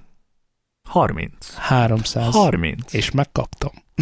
30. 0.88 1.54
300. 1.58 2.34
30. 2.34 2.92
És 2.94 3.10
megkaptam. 3.10 3.70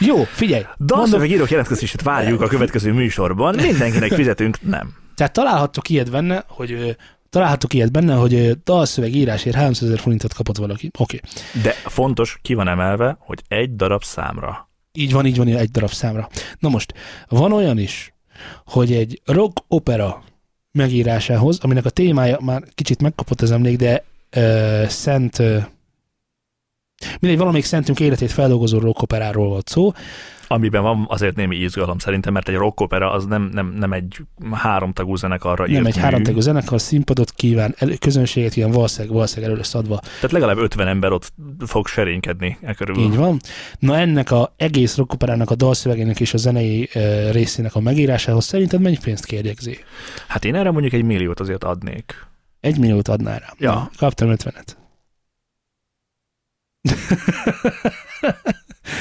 Jó, 0.00 0.24
figyelj. 0.24 0.62
Dalszövegírók 0.78 1.50
jelentkezését 1.50 2.02
várjuk 2.02 2.40
a 2.40 2.46
következő 2.46 2.92
műsorban. 2.92 3.54
Mindenkinek 3.54 4.12
fizetünk, 4.12 4.56
nem. 4.62 4.94
tehát 5.14 5.32
találhattok 5.32 5.88
ilyet 5.88 6.10
benne, 6.10 6.44
hogy 6.46 6.96
találhattok 7.30 7.74
ilyet 7.74 7.92
benne, 7.92 8.14
hogy 8.14 8.62
dalszöveg 8.64 9.14
írásért 9.14 9.56
300 9.56 9.88
ezer 9.88 9.98
forintot 9.98 10.34
kapott 10.34 10.56
valaki. 10.56 10.90
Oké. 10.98 11.20
Okay. 11.22 11.62
De 11.62 11.70
fontos, 11.90 12.38
ki 12.42 12.54
van 12.54 12.68
emelve, 12.68 13.16
hogy 13.20 13.42
egy 13.48 13.76
darab 13.76 14.04
számra. 14.04 14.68
Így 14.92 15.12
van, 15.12 15.26
így 15.26 15.36
van, 15.36 15.48
egy 15.48 15.70
darab 15.70 15.90
számra. 15.90 16.28
Na 16.58 16.68
most, 16.68 16.94
van 17.28 17.52
olyan 17.52 17.78
is, 17.78 18.12
hogy 18.64 18.92
egy 18.92 19.20
rock 19.24 19.64
opera 19.68 20.22
megírásához, 20.72 21.58
aminek 21.60 21.84
a 21.84 21.90
témája 21.90 22.38
már 22.40 22.62
kicsit 22.74 23.02
megkapott 23.02 23.40
az 23.40 23.50
emlék, 23.50 23.76
de 23.76 24.04
ö, 24.30 24.84
szent, 24.88 25.38
ö, 25.38 25.58
mindegy, 27.20 27.38
valamelyik 27.38 27.66
szentünk 27.66 28.00
életét 28.00 28.30
feldolgozó 28.30 28.78
rock 28.78 29.02
operáról 29.02 29.48
volt 29.48 29.68
szó. 29.68 29.92
Amiben 30.52 30.82
van 30.82 31.04
azért 31.08 31.36
némi 31.36 31.56
izgalom 31.56 31.98
szerintem, 31.98 32.32
mert 32.32 32.48
egy 32.48 32.54
rockopera 32.54 33.12
az 33.12 33.24
nem, 33.24 33.50
nem, 33.52 33.74
nem 33.78 33.92
egy 33.92 34.16
háromtagú 34.52 35.16
zenekarra 35.16 35.66
Nem 35.66 35.74
írt 35.74 35.86
egy 35.86 35.94
mű. 35.96 36.00
háromtagú 36.00 36.40
zenekar, 36.40 36.80
színpadot 36.80 37.30
kíván, 37.30 37.74
elő, 37.78 37.94
közönséget 37.98 38.52
kíván, 38.52 38.70
valószínűleg, 38.70 39.14
valószínűleg 39.14 39.50
elő 39.50 39.58
lesz 39.60 39.74
adva. 39.74 39.98
Tehát 39.98 40.32
legalább 40.32 40.58
50 40.58 40.86
ember 40.86 41.12
ott 41.12 41.32
fog 41.66 41.86
serénykedni 41.86 42.58
e 42.62 42.74
körül. 42.74 42.98
Így 42.98 43.16
van. 43.16 43.40
Na 43.78 43.96
ennek 43.96 44.30
a 44.30 44.52
egész 44.56 44.96
rock 44.96 45.12
operának 45.12 45.50
a 45.50 45.54
dalszövegének 45.54 46.20
és 46.20 46.34
a 46.34 46.38
zenei 46.38 46.88
ö, 46.92 47.30
részének 47.30 47.74
a 47.74 47.80
megírásához 47.80 48.44
szerinted 48.44 48.80
mennyi 48.80 48.98
pénzt 49.02 49.24
kérjek, 49.24 49.58
Zé? 49.60 49.78
Hát 50.28 50.44
én 50.44 50.54
erre 50.54 50.70
mondjuk 50.70 50.92
egy 50.92 51.04
milliót 51.04 51.40
azért 51.40 51.64
adnék. 51.64 52.26
Egy 52.60 52.78
milliót 52.78 53.08
adnál 53.08 53.38
rá. 53.38 53.52
Ja. 53.58 53.72
Na, 53.72 53.90
kaptam 53.96 54.30
ötvenet. 54.30 54.78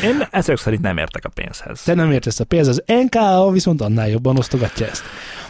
Én 0.03 0.09
Én 0.09 0.27
ezek 0.31 0.57
szerint 0.57 0.81
nem 0.81 0.97
értek 0.97 1.25
a 1.25 1.29
pénzhez. 1.29 1.81
Te 1.83 1.93
nem 1.93 2.11
értesz 2.11 2.39
a 2.39 2.43
pénz, 2.43 2.67
az 2.67 2.83
NKA 2.85 3.51
viszont 3.51 3.81
annál 3.81 4.09
jobban 4.09 4.37
osztogatja 4.37 4.87
ezt. 4.87 5.03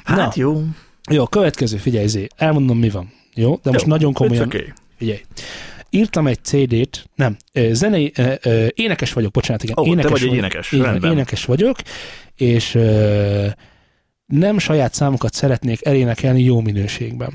Hát 0.04 0.18
Na. 0.18 0.32
jó. 0.36 0.64
Jó, 1.12 1.26
következő, 1.28 1.78
figyelj, 1.78 2.08
Zé, 2.08 2.28
elmondom 2.36 2.78
mi 2.78 2.90
van. 2.90 3.12
Jó, 3.34 3.60
de 3.64 3.72
most 3.72 3.84
jó, 3.84 3.90
nagyon 3.92 4.14
komolyan, 4.14 4.46
okay. 4.46 4.74
figyelj. 4.98 5.22
Írtam 5.90 6.28
egy 6.28 6.40
CD-t, 6.44 7.10
nem, 7.16 7.38
zenei, 7.72 8.14
énekes 8.74 9.14
vagyok, 9.14 9.32
bocsánat, 9.32 9.64
igen. 9.64 9.76
Ó, 9.80 9.84
te 9.84 9.90
énekes 9.90 10.12
vagy 10.12 10.22
egy 10.22 10.28
vagyok. 10.28 10.44
énekes, 10.44 10.72
Így 10.72 10.80
van, 10.80 10.90
rendben. 10.90 11.12
énekes 11.12 11.46
vagyok, 11.46 11.78
és 12.36 12.78
nem 14.26 14.58
saját 14.58 14.94
számokat 14.94 15.34
szeretnék 15.34 15.86
elénekelni 15.86 16.42
jó 16.42 16.62
minőségben. 16.62 17.34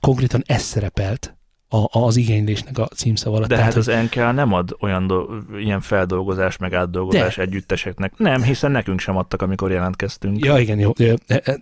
Konkrétan 0.00 0.42
ez 0.46 0.62
szerepelt 0.62 1.37
a, 1.68 1.88
az 1.90 2.16
igénylésnek 2.16 2.78
a 2.78 2.86
címszava 2.86 3.36
alatt. 3.36 3.48
De 3.48 3.54
Tehát, 3.54 3.74
hát 3.74 3.80
az 3.80 3.90
NK 4.02 4.14
nem 4.14 4.52
ad 4.52 4.76
olyan 4.80 5.06
do- 5.06 5.30
ilyen 5.58 5.80
feldolgozás, 5.80 6.56
meg 6.56 6.74
átdolgozás 6.74 7.36
De. 7.36 7.42
együtteseknek. 7.42 8.12
Nem, 8.16 8.42
hiszen 8.42 8.70
nekünk 8.70 9.00
sem 9.00 9.16
adtak, 9.16 9.42
amikor 9.42 9.70
jelentkeztünk. 9.70 10.44
Ja, 10.44 10.58
igen, 10.58 10.78
jó. 10.78 10.92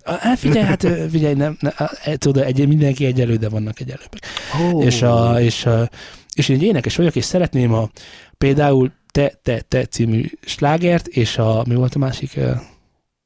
Hát 0.05 0.39
figyelj, 0.39 0.65
hát 0.65 0.87
figyelj, 1.11 1.35
nem, 1.35 1.57
nem, 1.61 1.73
hát 1.77 2.19
tudod, 2.19 2.43
egy, 2.43 2.69
mindenki 2.69 3.05
egyelő, 3.05 3.37
de 3.37 3.49
vannak 3.49 3.81
egyelőbbek. 3.81 4.23
Oh. 4.63 4.85
És, 4.85 5.03
a, 5.03 5.41
és, 5.41 5.67
a, 5.67 5.91
és 6.35 6.49
én 6.49 6.57
egy 6.57 6.63
énekes 6.63 6.97
vagyok, 6.97 7.17
és 7.17 7.25
szeretném 7.25 7.73
a 7.73 7.91
például 8.39 8.93
Te, 9.11 9.33
Te, 9.43 9.61
Te 9.61 9.85
című 9.85 10.25
slágert, 10.41 11.07
és 11.07 11.39
a, 11.39 11.65
mi 11.69 11.75
volt 11.75 11.95
a 11.95 11.99
másik? 11.99 12.39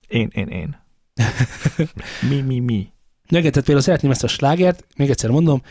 Én, 0.08 0.28
én, 0.32 0.46
én. 0.46 0.76
mi, 2.28 2.40
mi, 2.40 2.58
mi. 2.58 2.88
Meg, 3.30 3.40
tehát 3.40 3.54
például 3.54 3.80
szeretném 3.80 4.10
ezt 4.10 4.24
a 4.24 4.28
slágert, 4.28 4.86
még 4.96 5.10
egyszer 5.10 5.30
mondom, 5.30 5.62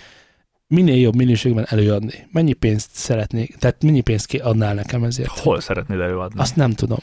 minél 0.69 0.99
jobb 0.99 1.15
minőségben 1.15 1.65
előadni. 1.69 2.27
Mennyi 2.31 2.53
pénzt 2.53 2.89
szeretnék, 2.93 3.55
tehát 3.55 3.83
mennyi 3.83 4.01
pénzt 4.01 4.33
adnál 4.33 4.73
nekem 4.73 5.03
ezért? 5.03 5.29
Hol 5.39 5.59
szeretnéd 5.59 5.99
előadni? 5.99 6.39
Azt 6.39 6.55
nem 6.55 6.71
tudom. 6.71 6.99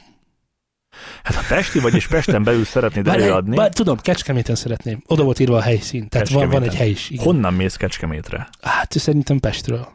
Hát 1.23 1.35
ha 1.35 1.55
Pesti 1.55 1.79
vagy, 1.79 1.95
és 1.95 2.07
Pesten 2.07 2.43
belül 2.43 2.65
szeretnéd 2.65 3.05
Bár, 3.05 3.21
előadni, 3.21 3.57
bár, 3.57 3.73
tudom, 3.73 3.97
Kecskeméten 3.99 4.55
szeretném. 4.55 5.03
Oda 5.07 5.23
volt 5.23 5.39
írva 5.39 5.57
a 5.57 5.61
helyszín. 5.61 6.09
Tehát 6.09 6.29
van, 6.29 6.49
van 6.49 6.63
egy 6.63 6.75
hely 6.75 6.91
is. 6.91 7.11
Igen. 7.11 7.25
honnan 7.25 7.55
mész 7.55 7.77
Kecskemétre? 7.77 8.49
Hát 8.61 8.93
szerintem 8.93 9.39
Pestről. 9.39 9.89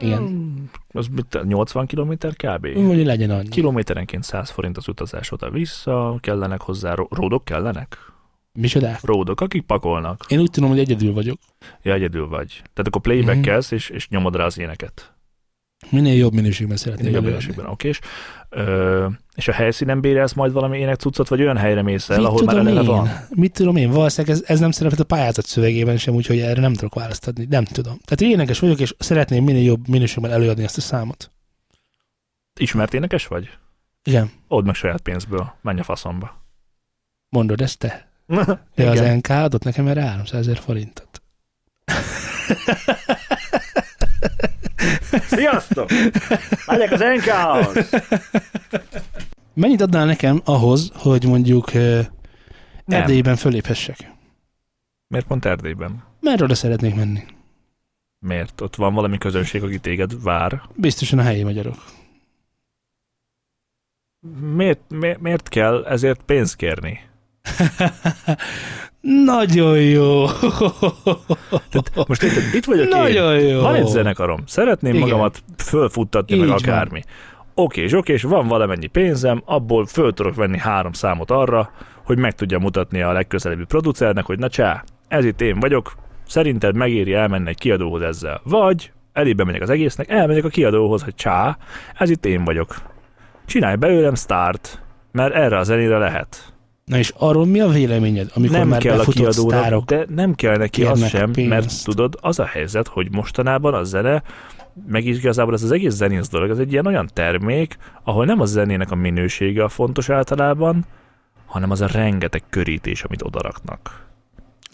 Igen. 0.00 0.18
Hmm, 0.18 0.70
Az 0.88 1.06
mit, 1.06 1.38
80 1.44 1.86
km 1.86 2.12
kb? 2.12 2.66
Hogy 2.86 3.04
legyen 3.04 3.30
annyi. 3.30 3.48
Kilométerenként 3.48 4.24
100 4.24 4.50
forint 4.50 4.76
az 4.76 4.88
utazás 4.88 5.32
oda-vissza, 5.32 6.16
kellenek 6.20 6.60
hozzá, 6.60 6.94
ro- 6.94 7.12
ródok 7.12 7.44
kellenek? 7.44 7.98
Micsodák? 8.52 9.00
Ródok, 9.02 9.40
akik 9.40 9.62
pakolnak. 9.62 10.24
Én 10.28 10.38
úgy 10.40 10.50
tudom, 10.50 10.68
hogy 10.68 10.78
egyedül 10.78 11.12
vagyok. 11.12 11.38
Ja, 11.82 11.92
egyedül 11.92 12.28
vagy. 12.28 12.48
Tehát 12.52 12.86
akkor 12.86 13.00
playbackelsz, 13.00 13.66
Mhm. 13.66 13.74
és, 13.74 13.88
és 13.88 14.08
nyomod 14.08 14.36
rá 14.36 14.44
az 14.44 14.58
éneket. 14.58 15.12
Minél 15.90 16.14
jobb 16.16 16.32
minőségben 16.32 16.76
szeretném 16.76 17.06
Jobb 17.06 17.14
előadni. 17.14 17.30
minőségben, 17.38 17.66
oké. 17.72 17.90
Ö, 18.48 19.06
és 19.34 19.48
a 19.48 19.52
helyszínen 19.52 20.00
bérelsz 20.00 20.32
majd 20.32 20.52
valami 20.52 20.78
énekcuccot, 20.78 21.28
vagy 21.28 21.40
olyan 21.40 21.56
helyre 21.56 21.82
mész 21.82 22.10
el, 22.10 22.16
Mit 22.18 22.26
ahol 22.26 22.42
már 22.44 22.56
eleve 22.56 22.80
én? 22.80 22.86
van? 22.86 23.08
Mit 23.30 23.52
tudom 23.52 23.76
én? 23.76 23.90
Valószínűleg 23.90 24.36
ez, 24.36 24.42
ez 24.46 24.60
nem 24.60 24.70
szerepelt 24.70 25.00
a 25.00 25.04
pályázat 25.04 25.46
szövegében 25.46 25.96
sem, 25.96 26.14
úgyhogy 26.14 26.38
erre 26.38 26.60
nem 26.60 26.72
tudok 26.74 26.94
választ 26.94 27.26
adni. 27.28 27.46
Nem 27.50 27.64
tudom. 27.64 27.98
Tehát 28.04 28.20
én 28.20 28.30
énekes 28.30 28.58
vagyok, 28.58 28.80
és 28.80 28.94
szeretném 28.98 29.44
minél 29.44 29.62
jobb 29.62 29.88
minőségben 29.88 30.30
előadni 30.30 30.62
ezt 30.64 30.76
a 30.76 30.80
számot. 30.80 31.30
Ismert 32.60 32.94
énekes 32.94 33.26
vagy? 33.26 33.50
Igen. 34.04 34.30
Odd 34.48 34.64
meg 34.64 34.74
saját 34.74 35.00
pénzből, 35.00 35.52
menj 35.62 35.80
a 35.80 35.84
faszomba. 35.84 36.44
Mondod 37.28 37.60
ezt 37.60 37.78
te? 37.78 38.11
De 38.74 38.90
az 38.90 39.00
NK 39.00 39.28
adott 39.28 39.64
nekem 39.64 39.86
erre 39.86 40.02
300 40.02 40.40
ezer 40.40 40.56
forintot. 40.56 41.22
Sziasztok! 45.36 45.88
Megyek 46.66 46.92
az 46.92 47.00
NK-hoz! 47.00 47.90
Mennyit 49.54 49.80
adnál 49.80 50.06
nekem 50.06 50.40
ahhoz, 50.44 50.90
hogy 50.94 51.24
mondjuk 51.24 51.74
ö, 51.74 52.00
Nem. 52.84 53.00
Erdélyben 53.00 53.36
föléphessek? 53.36 54.10
Miért 55.08 55.26
pont 55.26 55.44
Erdélyben? 55.44 56.04
Mert 56.20 56.40
oda 56.40 56.54
szeretnék 56.54 56.94
menni. 56.94 57.24
Miért? 58.18 58.60
Ott 58.60 58.76
van 58.76 58.94
valami 58.94 59.18
közönség, 59.18 59.62
aki 59.62 59.78
téged 59.78 60.22
vár. 60.22 60.62
Biztosan 60.74 61.18
a 61.18 61.22
helyi 61.22 61.42
magyarok. 61.42 61.84
Miért, 64.54 64.80
miért, 64.88 65.20
miért 65.20 65.48
kell 65.48 65.84
ezért 65.84 66.22
pénzt 66.22 66.56
kérni? 66.56 67.00
Nagyon 69.24 69.80
jó. 69.80 70.26
Tehát 71.70 72.08
most 72.08 72.22
érted, 72.22 72.42
itt 72.54 72.64
vagyok 72.64 72.84
én, 72.84 72.98
Nagyon 72.98 73.38
jó. 73.38 73.60
van 73.60 73.74
egy 73.74 73.86
zenekarom, 73.86 74.42
szeretném 74.46 74.94
Igen. 74.94 75.08
magamat 75.08 75.42
fölfuttatni, 75.56 76.36
meg 76.36 76.46
Így 76.48 76.54
akármi. 76.54 77.02
Oké, 77.54 77.82
és 77.82 77.92
oké, 77.92 78.12
és 78.12 78.22
van 78.22 78.48
valamennyi 78.48 78.86
pénzem, 78.86 79.42
abból 79.44 79.86
föl 79.86 80.12
tudok 80.12 80.34
venni 80.34 80.58
három 80.58 80.92
számot 80.92 81.30
arra, 81.30 81.70
hogy 82.04 82.18
meg 82.18 82.34
tudja 82.34 82.58
mutatni 82.58 83.02
a 83.02 83.12
legközelebbi 83.12 83.64
producernek, 83.64 84.24
hogy 84.24 84.38
na 84.38 84.48
csá, 84.48 84.84
ez 85.08 85.24
itt 85.24 85.40
én 85.40 85.60
vagyok, 85.60 85.92
szerinted 86.26 86.76
megéri 86.76 87.14
elmenni 87.14 87.48
egy 87.48 87.58
kiadóhoz 87.58 88.02
ezzel. 88.02 88.40
Vagy 88.44 88.92
elébe 89.12 89.44
megyek 89.44 89.62
az 89.62 89.70
egésznek, 89.70 90.08
elmegyek 90.10 90.44
a 90.44 90.48
kiadóhoz, 90.48 91.02
hogy 91.02 91.14
csá, 91.14 91.56
ez 91.94 92.10
itt 92.10 92.26
én 92.26 92.44
vagyok. 92.44 92.76
Csinálj 93.46 93.76
belőlem 93.76 94.14
start, 94.14 94.82
mert 95.12 95.34
erre 95.34 95.58
a 95.58 95.62
zenére 95.62 95.98
lehet. 95.98 96.51
Na 96.84 96.98
és 96.98 97.12
arról 97.16 97.46
mi 97.46 97.60
a 97.60 97.68
véleményed, 97.68 98.30
amikor 98.34 98.56
nem 98.56 98.68
már 98.68 98.80
kell 98.80 98.98
a 98.98 99.04
kiadónak, 99.04 99.58
sztárok? 99.58 99.84
de 99.84 100.06
nem 100.08 100.34
kell 100.34 100.56
neki 100.56 100.84
az 100.84 101.08
sem, 101.08 101.32
pénzt. 101.32 101.50
mert 101.50 101.84
tudod, 101.84 102.18
az 102.20 102.38
a 102.38 102.44
helyzet, 102.44 102.88
hogy 102.88 103.10
mostanában 103.10 103.74
a 103.74 103.84
zene, 103.84 104.22
meg 104.86 105.04
is 105.06 105.16
igazából 105.16 105.54
ez 105.54 105.62
az 105.62 105.70
egész 105.70 105.94
zenész 105.94 106.28
dolog, 106.28 106.50
ez 106.50 106.58
egy 106.58 106.72
ilyen 106.72 106.86
olyan 106.86 107.10
termék, 107.12 107.76
ahol 108.02 108.24
nem 108.24 108.40
a 108.40 108.44
zenének 108.44 108.90
a 108.90 108.94
minősége 108.94 109.64
a 109.64 109.68
fontos 109.68 110.08
általában, 110.08 110.84
hanem 111.46 111.70
az 111.70 111.80
a 111.80 111.86
rengeteg 111.86 112.42
körítés, 112.50 113.02
amit 113.02 113.22
odaraknak. 113.22 114.10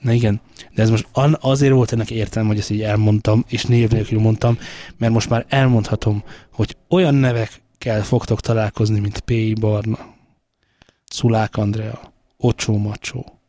Na 0.03 0.13
igen, 0.13 0.41
de 0.75 0.83
ez 0.83 0.91
most 0.91 1.09
azért 1.41 1.73
volt 1.73 1.93
ennek 1.93 2.11
értelme, 2.11 2.49
hogy 2.49 2.59
ezt 2.59 2.71
így 2.71 2.83
elmondtam, 2.83 3.45
és 3.49 3.65
név 3.65 3.91
nélkül 3.91 4.21
mondtam, 4.21 4.59
mert 4.97 5.13
most 5.13 5.31
már 5.31 5.45
elmondhatom, 5.49 6.23
hogy 6.53 6.77
olyan 6.89 7.15
nevekkel 7.15 8.03
fogtok 8.03 8.41
találkozni, 8.41 9.01
mint 9.01 9.21
P. 9.21 9.61
Barna, 9.61 9.99
Szulák 11.09 11.57
Andrea, 11.57 12.01
Ocsó 12.37 12.77
Macsó. 12.79 13.41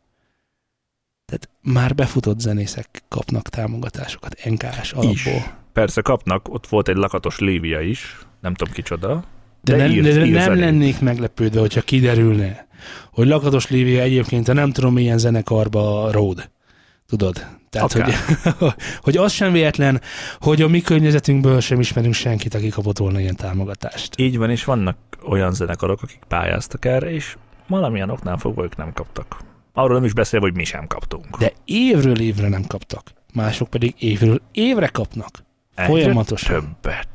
Tehát 1.26 1.50
már 1.62 1.96
befutott 1.96 2.40
zenészek 2.40 3.04
kapnak 3.08 3.50
támogatásokat 3.50 4.36
NKS 4.44 4.80
Is. 4.82 4.92
alapból. 4.92 5.58
Persze 5.74 6.02
kapnak, 6.02 6.50
ott 6.54 6.68
volt 6.68 6.88
egy 6.88 6.96
lakatos 6.96 7.40
Lévia 7.40 7.82
is, 7.82 8.18
nem 8.42 8.54
tudom 8.54 8.74
kicsoda. 8.74 9.24
De, 9.62 9.76
De 9.76 9.78
nem, 9.78 9.92
írt- 9.92 10.04
de 10.04 10.26
ír 10.26 10.34
nem 10.34 10.44
zenét. 10.44 10.60
lennék 10.60 11.00
meglepődve, 11.00 11.60
hogyha 11.60 11.82
kiderülne, 11.82 12.68
hogy 13.12 13.28
Lakatos 13.28 13.70
Lívia 13.70 14.02
egyébként 14.02 14.48
a 14.48 14.54
nem 14.54 14.72
tudom 14.72 14.94
milyen 14.94 15.18
zenekarba 15.18 16.12
ród. 16.12 16.50
Tudod? 17.08 17.46
Tehát, 17.70 17.94
Akár. 17.94 18.14
hogy, 18.58 18.74
hogy 19.02 19.18
az 19.18 19.32
sem 19.32 19.52
véletlen, 19.52 20.02
hogy 20.40 20.62
a 20.62 20.68
mi 20.68 20.82
környezetünkből 20.82 21.60
sem 21.60 21.80
ismerünk 21.80 22.14
senkit, 22.14 22.54
aki 22.54 22.70
kapott 22.70 22.98
volna 22.98 23.20
ilyen 23.20 23.36
támogatást. 23.36 24.20
Így 24.20 24.38
van, 24.38 24.50
és 24.50 24.64
vannak 24.64 24.98
olyan 25.28 25.54
zenekarok, 25.54 26.02
akik 26.02 26.20
pályáztak 26.28 26.86
erre, 26.86 27.12
és 27.12 27.36
valamilyen 27.70 28.10
oknál 28.10 28.38
fogva 28.38 28.64
ők 28.64 28.76
nem 28.76 28.94
kaptak. 28.94 29.38
Arról 29.74 29.96
nem 29.96 30.06
is 30.06 30.14
beszélve, 30.14 30.46
hogy 30.46 30.56
mi 30.56 30.64
sem 30.64 30.88
kaptunk. 30.88 31.38
De 31.38 31.54
évről 31.66 32.20
évre 32.20 32.48
nem 32.48 32.64
kaptak. 32.68 33.14
Mások 33.34 33.70
pedig 33.70 33.96
évről 33.98 34.42
évre 34.52 34.88
kapnak. 34.88 35.44
Egyre 35.76 35.92
Folyamatosan. 35.92 36.78
Többet. 36.82 37.08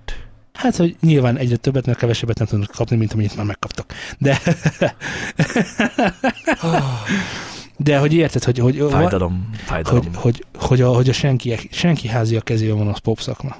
Hát, 0.52 0.76
hogy 0.76 0.96
nyilván 1.00 1.36
egyre 1.36 1.56
többet, 1.56 1.86
mert 1.86 1.98
kevesebbet 1.98 2.38
nem 2.38 2.46
tudnak 2.46 2.70
kapni, 2.70 2.96
mint 2.96 3.12
amennyit 3.12 3.36
már 3.36 3.46
megkaptak. 3.46 3.92
De, 4.18 4.40
de 7.76 7.98
hogy 7.98 8.14
érted, 8.14 8.44
hogy, 8.44 8.58
hogy, 8.58 8.84
Fájdalom, 8.90 9.50
fájdalom. 9.64 10.04
hogy, 10.04 10.14
hogy, 10.14 10.44
hogy, 10.58 10.80
a, 10.80 10.94
hogy 10.94 11.08
a 11.08 11.12
senki, 11.12 11.68
senki 11.70 12.08
házi 12.08 12.36
a 12.36 12.40
kezében 12.40 12.76
van 12.76 12.88
az 12.88 12.98
popszakma. 12.98 13.56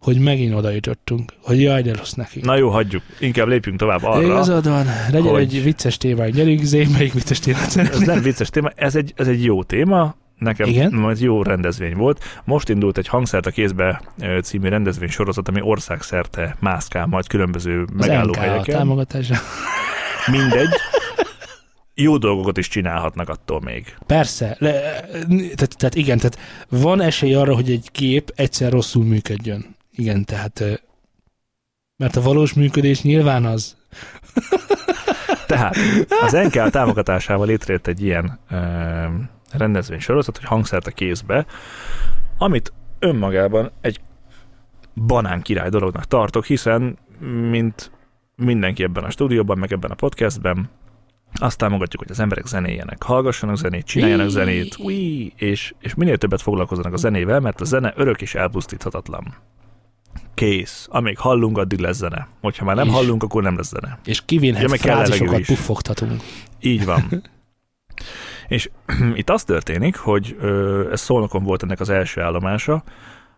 Hogy 0.00 0.18
megint 0.18 0.54
oda 0.54 0.70
jutottunk, 0.70 1.32
hogy 1.42 1.60
jaj, 1.62 1.82
de 1.82 1.94
rossz 1.94 2.12
neki. 2.12 2.40
Na 2.42 2.56
jó, 2.56 2.68
hagyjuk. 2.68 3.02
Inkább 3.18 3.46
lépjünk 3.48 3.78
tovább 3.78 4.02
arra. 4.04 4.22
Igazad 4.22 4.68
van, 4.68 4.86
legyen 5.10 5.30
hogy- 5.30 5.40
egy 5.42 5.62
vicces 5.62 5.96
témánk. 5.96 6.34
Gyerünk, 6.34 6.62
Zé, 6.62 6.86
melyik 6.92 7.12
vicces 7.12 7.38
témát 7.38 7.76
Ez 7.76 7.98
nem 7.98 8.22
vicces 8.22 8.50
téma, 8.50 8.70
ez 8.74 8.96
egy, 8.96 9.12
ez 9.16 9.28
egy 9.28 9.44
jó 9.44 9.62
téma. 9.62 10.14
Nekem 10.38 10.68
Igen? 10.68 11.10
ez 11.10 11.20
jó 11.22 11.42
rendezvény 11.42 11.94
volt. 11.96 12.24
Most 12.44 12.68
indult 12.68 12.98
egy 12.98 13.06
Hangszert 13.08 13.46
a 13.46 13.50
kézbe 13.50 14.02
című 14.42 14.68
rendezvény 14.68 15.08
sorozat, 15.08 15.48
ami 15.48 15.60
országszerte 15.62 16.56
mászkál 16.60 17.06
majd 17.06 17.26
különböző 17.26 17.80
Az 17.82 17.88
megállóhelyeken. 18.06 18.74
támogatása. 18.76 19.34
Mindegy. 20.30 20.68
Jó 21.94 22.16
dolgokat 22.16 22.58
is 22.58 22.68
csinálhatnak 22.68 23.28
attól 23.28 23.60
még. 23.60 23.94
Persze, 24.06 24.56
le, 24.58 24.70
tehát, 25.30 25.74
tehát 25.76 25.94
igen, 25.94 26.16
tehát 26.18 26.38
van 26.68 27.00
esély 27.00 27.34
arra, 27.34 27.54
hogy 27.54 27.70
egy 27.70 27.88
kép 27.92 28.32
egyszer 28.36 28.72
rosszul 28.72 29.04
működjön. 29.04 29.76
Igen, 30.00 30.24
tehát 30.24 30.82
mert 31.96 32.16
a 32.16 32.22
valós 32.22 32.52
működés 32.52 33.02
nyilván 33.02 33.44
az. 33.44 33.76
Tehát 35.46 35.76
az 36.22 36.32
NK 36.32 36.70
támogatásával 36.70 37.46
létrejött 37.46 37.86
egy 37.86 38.02
ilyen 38.02 38.38
ö, 38.50 38.56
rendezvény 39.52 39.98
sorozat, 39.98 40.36
hogy 40.36 40.46
hangszert 40.46 40.86
a 40.86 40.90
kézbe, 40.90 41.46
amit 42.38 42.72
önmagában 42.98 43.70
egy 43.80 44.00
banán 45.06 45.42
király 45.42 45.68
dolognak 45.68 46.04
tartok, 46.04 46.44
hiszen 46.44 46.98
mint 47.50 47.90
mindenki 48.36 48.82
ebben 48.82 49.04
a 49.04 49.10
stúdióban, 49.10 49.58
meg 49.58 49.72
ebben 49.72 49.90
a 49.90 49.94
podcastben, 49.94 50.70
azt 51.34 51.58
támogatjuk, 51.58 52.02
hogy 52.02 52.10
az 52.10 52.20
emberek 52.20 52.46
zenéjenek, 52.46 53.02
hallgassanak 53.02 53.56
zenét, 53.56 53.86
csináljanak 53.86 54.28
zenét, 54.28 54.76
Whee! 54.78 55.28
és, 55.36 55.74
és 55.80 55.94
minél 55.94 56.18
többet 56.18 56.42
foglalkozzanak 56.42 56.92
a 56.92 56.96
zenével, 56.96 57.40
mert 57.40 57.60
a 57.60 57.64
zene 57.64 57.92
örök 57.96 58.22
és 58.22 58.34
elpusztíthatatlan. 58.34 59.34
Kész. 60.40 60.86
Amíg 60.90 61.18
hallunk, 61.18 61.58
addig 61.58 61.78
lesz 61.78 61.96
zene. 61.96 62.28
Hogyha 62.40 62.64
már 62.64 62.76
nem 62.76 62.86
És- 62.86 62.92
hallunk, 62.92 63.22
akkor 63.22 63.42
nem 63.42 63.56
lesz 63.56 63.68
zene. 63.68 63.98
És 64.04 64.22
kivinhet 64.24 64.62
Ja, 64.70 64.76
frázisokat 64.76 65.44
puffogtatunk. 65.44 66.22
Így 66.60 66.84
van. 66.84 67.02
és 68.48 68.70
itt 69.14 69.30
az 69.30 69.44
történik, 69.44 69.96
hogy 69.96 70.36
ö, 70.40 70.88
ez 70.92 71.00
Szolnokon 71.00 71.42
volt 71.44 71.62
ennek 71.62 71.80
az 71.80 71.88
első 71.88 72.20
állomása, 72.20 72.82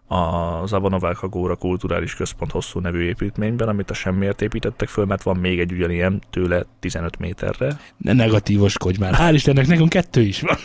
a 0.09 0.67
Zavanovák 0.67 1.23
Agóra 1.23 1.57
Kulturális 1.57 2.15
Központ 2.15 2.51
hosszú 2.51 2.81
nevű 2.81 3.03
építményben, 3.03 3.69
amit 3.69 3.91
a 3.91 3.95
semmiért 3.95 4.43
építettek 4.43 4.89
föl, 4.89 5.05
mert 5.05 5.23
van 5.23 5.37
még 5.37 5.61
egy 5.61 5.73
ugyanilyen 5.73 6.23
tőle 6.31 6.65
15 6.81 7.19
méterre. 7.19 7.77
Ne 7.97 8.13
negatívoskodj 8.13 8.99
már. 8.99 9.15
Hál' 9.15 9.35
Istennek, 9.35 9.67
nekünk 9.67 9.89
kettő 9.89 10.21
is 10.21 10.41
van. 10.41 10.57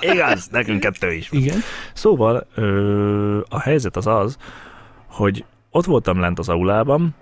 Igaz, 0.14 0.48
nekünk 0.50 0.80
kettő 0.80 1.12
is. 1.12 1.28
van. 1.28 1.40
Igen. 1.40 1.58
Szóval 1.92 2.46
ö, 2.54 3.38
a 3.48 3.60
helyzet 3.60 3.96
az 3.96 4.06
az, 4.06 4.36
hogy 5.10 5.44
ott 5.70 5.84
voltam 5.84 6.20
lent 6.20 6.38
az 6.38 6.48
aulában, 6.48 7.14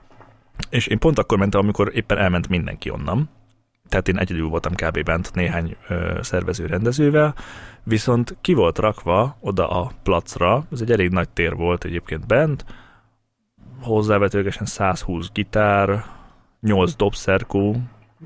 és 0.70 0.86
én 0.86 0.98
pont 0.98 1.18
akkor 1.18 1.38
mentem, 1.38 1.60
amikor 1.60 1.90
éppen 1.94 2.18
elment 2.18 2.48
mindenki 2.48 2.90
onnan. 2.90 3.28
Tehát 3.88 4.08
én 4.08 4.18
egyedül 4.18 4.48
voltam 4.48 4.74
kb. 4.74 5.02
bent 5.02 5.34
néhány 5.34 5.76
ö, 5.88 6.18
szervező 6.22 6.66
rendezővel, 6.66 7.34
viszont 7.82 8.36
ki 8.40 8.54
volt 8.54 8.78
rakva 8.78 9.36
oda 9.40 9.68
a 9.68 9.90
placra, 10.02 10.66
ez 10.72 10.80
egy 10.80 10.92
elég 10.92 11.10
nagy 11.10 11.28
tér 11.28 11.54
volt 11.54 11.84
egyébként 11.84 12.26
bent, 12.26 12.64
hozzávetőlegesen 13.80 14.66
120 14.66 15.30
gitár, 15.32 16.04
8 16.60 16.94
dobszerkó, 16.96 17.76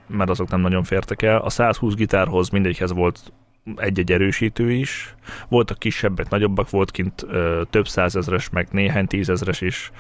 mert 0.07 0.31
azok 0.31 0.51
nem 0.51 0.61
nagyon 0.61 0.83
fértek 0.83 1.23
el. 1.23 1.39
A 1.39 1.51
120 1.51 1.95
gitárhoz 1.95 2.49
mindegyikhez 2.49 2.93
volt 2.93 3.33
egy-egy 3.77 4.13
erősítő 4.13 4.73
is, 4.73 5.15
voltak 5.49 5.79
kisebbek, 5.79 6.29
nagyobbak, 6.29 6.71
volt 6.71 6.91
kint 6.91 7.25
ö, 7.29 7.63
több 7.71 7.89
százezres, 7.89 8.49
meg 8.51 8.69
néhány 8.71 9.07
tízezres 9.07 9.61
is. 9.61 9.91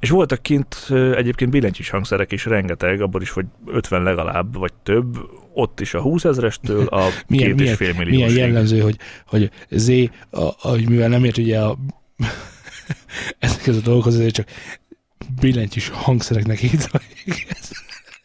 És 0.00 0.10
voltak 0.10 0.42
kint 0.42 0.86
ö, 0.88 1.16
egyébként 1.16 1.50
billentyűs 1.50 1.90
hangszerek 1.90 2.32
is 2.32 2.44
rengeteg, 2.44 3.00
abból 3.00 3.22
is, 3.22 3.30
hogy 3.30 3.46
50 3.66 4.02
legalább, 4.02 4.56
vagy 4.56 4.72
több, 4.82 5.18
ott 5.54 5.80
is 5.80 5.94
a 5.94 6.00
20 6.00 6.24
ezrestől 6.24 6.86
a 6.86 7.08
Milyen- 7.28 7.56
két 7.56 7.66
és 7.66 7.74
fél 7.74 7.92
Milyen 7.92 8.06
milliósig. 8.08 8.36
jellemző, 8.36 8.80
hogy, 8.80 8.96
hogy 9.26 9.50
Z, 9.70 9.88
a, 10.30 10.40
a, 10.40 10.72
mivel 10.88 11.08
nem 11.08 11.24
ért 11.24 11.38
ugye 11.38 11.60
a 11.60 11.78
ezekhez 13.38 13.76
a 13.76 13.80
dolgokhoz, 13.80 14.14
ezért 14.14 14.34
csak 14.34 14.48
billentyűs 15.40 15.88
hangszereknek 15.88 16.58
hívta. 16.58 17.00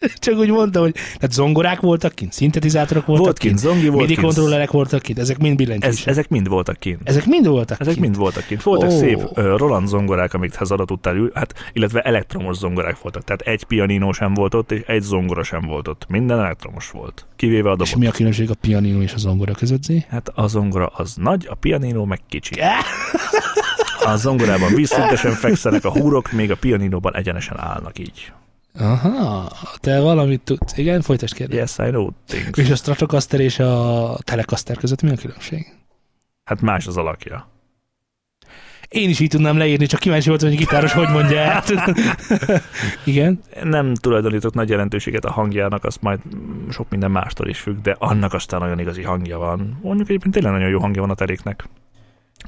Csak 0.20 0.38
úgy 0.38 0.50
mondtam, 0.50 0.82
hogy 0.82 0.94
tehát 0.94 1.32
zongorák 1.32 1.80
voltak 1.80 2.14
kint, 2.14 2.34
szintetizátorok 2.34 3.06
voltak 3.06 3.26
Volt 3.26 3.38
kint 3.38 3.60
kint, 3.60 3.74
zongi, 3.74 3.88
volt 3.88 4.08
MIDI 4.08 4.22
kontrollerek 4.22 4.72
voltak 4.72 5.02
kint, 5.02 5.20
ezek 5.20 5.38
mind 5.38 5.60
ez, 5.60 5.66
billentyűsek. 5.66 6.08
ezek 6.08 6.30
mind 6.30 6.48
voltak 6.48 6.80
kint. 6.80 7.00
ezek 7.04 7.26
mind 7.26 7.48
voltak 7.48 7.80
Ezek 7.80 7.94
kint. 7.94 8.06
mind 8.06 8.18
voltak 8.18 8.46
kint. 8.46 8.64
Voltak 8.64 8.90
oh. 8.90 8.98
szép 8.98 9.18
uh, 9.18 9.58
Roland 9.58 9.88
zongorák, 9.88 10.34
amikhez 10.34 10.72
oda 10.72 10.86
tudtál 10.86 11.16
ül, 11.16 11.32
hát, 11.34 11.54
illetve 11.74 12.02
elektromos 12.02 12.58
zongorák 12.58 13.02
voltak. 13.02 13.24
Tehát 13.24 13.42
egy 13.42 13.64
pianino 13.64 14.14
sem 14.14 14.34
volt 14.34 14.54
ott, 14.54 14.72
és 14.72 14.82
egy 14.86 15.02
zongora 15.02 15.44
sem 15.44 15.62
volt 15.62 15.88
ott. 15.88 16.06
Minden 16.08 16.40
elektromos 16.40 16.90
volt. 16.90 17.26
Kivéve 17.36 17.70
a 17.70 17.76
És 17.80 17.90
dobot. 17.90 17.96
mi 17.96 18.08
a 18.08 18.12
különbség 18.12 18.50
a 18.50 18.56
pianino 18.62 19.02
és 19.02 19.14
a 19.14 19.18
zongora 19.18 19.54
között, 19.54 19.84
Zé? 19.84 20.06
Hát 20.10 20.32
a 20.36 20.48
zongora 20.48 20.86
az 20.86 21.16
nagy, 21.16 21.48
a 21.50 21.56
pianino 21.56 22.06
meg 22.06 22.20
kicsi. 22.30 22.54
A 24.06 24.16
zongorában 24.16 24.74
vízszintesen 24.74 25.32
fekszenek 25.32 25.86
a 25.86 25.92
húrok, 25.92 26.32
még 26.32 26.52
a 26.52 26.56
pianinóban 26.56 27.16
egyenesen 27.16 27.60
állnak 27.60 28.00
így. 28.00 28.32
Aha, 28.80 29.52
te 29.80 30.00
valamit 30.00 30.42
tudsz. 30.42 30.78
Igen, 30.78 31.02
folytasd 31.02 31.34
kérdés. 31.34 31.58
Yes, 31.60 31.78
I 31.78 31.90
know 31.90 32.10
things. 32.28 32.58
És 32.58 32.70
a 32.70 32.76
Stratocaster 32.76 33.40
és 33.40 33.60
a 33.60 34.18
Telecaster 34.24 34.78
között 34.78 35.02
mi 35.02 35.10
a 35.12 35.16
különbség? 35.16 35.66
Hát 36.44 36.62
más 36.62 36.88
az 36.88 36.98
alakja. 36.98 37.50
Én 38.88 39.10
is 39.10 39.20
így 39.20 39.30
tudnám 39.30 39.58
leírni, 39.58 39.86
csak 39.86 40.00
kíváncsi 40.00 40.30
voltam, 40.30 40.50
hogy 40.50 40.58
gitáros 40.58 40.92
hogy 40.92 41.10
mondja 41.10 41.38
el. 41.38 41.64
Igen. 43.06 43.40
Nem 43.64 43.94
tulajdonítok 43.94 44.54
nagy 44.54 44.70
jelentőséget 44.70 45.26
a 45.26 45.32
hangjának, 45.32 45.84
az 45.84 45.98
majd 46.02 46.20
sok 46.70 46.90
minden 46.90 47.12
mástól 47.12 47.48
is 47.48 47.60
függ, 47.60 47.82
de 47.82 47.96
annak 48.00 48.34
aztán 48.34 48.60
nagyon 48.60 48.80
igazi 48.80 49.04
hangja 49.04 49.38
van. 49.38 49.80
Mondjuk 49.82 50.10
egyébként 50.10 50.34
tényleg 50.34 50.52
nagyon 50.52 50.70
jó 50.70 50.80
hangja 50.80 51.02
van 51.02 51.10
a 51.10 51.16
teréknek. 51.16 51.70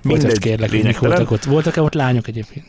Folytasd 0.01 0.39
kérlek, 0.39 0.71
lényegtelen. 0.71 1.09
voltak 1.09 1.31
ott. 1.31 1.43
Voltak-e 1.43 1.81
ott 1.81 1.93
lányok 1.93 2.27
egyébként? 2.27 2.65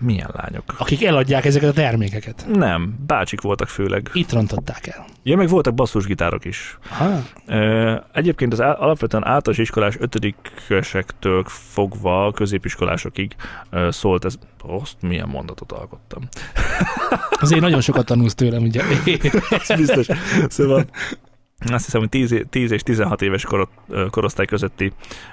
Milyen 0.00 0.30
lányok? 0.32 0.64
Akik 0.78 1.04
eladják 1.04 1.44
ezeket 1.44 1.68
a 1.68 1.72
termékeket. 1.72 2.46
Nem, 2.52 2.94
bácsik 3.06 3.40
voltak 3.40 3.68
főleg. 3.68 4.10
Itt 4.12 4.32
rontották 4.32 4.86
el. 4.86 5.04
Ja, 5.22 5.36
meg 5.36 5.48
voltak 5.48 5.74
basszusgitárok 5.74 6.44
is. 6.44 6.78
Aha. 6.90 7.22
Ö, 7.46 7.96
Egyébként 8.12 8.52
az 8.52 8.60
alapvetően 8.60 9.26
általános 9.26 9.58
iskolás 9.58 9.96
ötödikesektől 9.98 11.44
fogva 11.46 12.32
középiskolásokig 12.32 13.34
szólt 13.88 14.24
ez. 14.24 14.34
Azt 14.80 14.96
milyen 15.00 15.28
mondatot 15.28 15.72
alkottam. 15.72 16.22
Azért 17.30 17.60
nagyon 17.60 17.80
sokat 17.80 18.06
tanulsz 18.06 18.34
tőlem, 18.34 18.62
ugye. 18.62 18.82
Ez 19.68 19.76
biztos. 19.76 20.06
Szóval 20.48 20.84
azt 21.68 21.84
hiszem, 21.84 22.00
hogy 22.00 22.08
10, 22.08 22.32
é- 22.32 22.48
10 22.48 22.70
és 22.70 22.82
16 22.82 23.22
éves 23.22 23.44
korot, 23.44 23.70
korosztály 24.10 24.46
közötti 24.46 24.92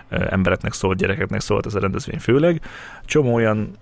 embereknek 0.09 0.73
szólt, 0.73 0.97
gyerekeknek 0.97 1.39
szólt 1.39 1.65
ez 1.65 1.75
a 1.75 1.79
rendezvény 1.79 2.19
főleg. 2.19 2.61
Csomó 3.05 3.33
olyan 3.33 3.77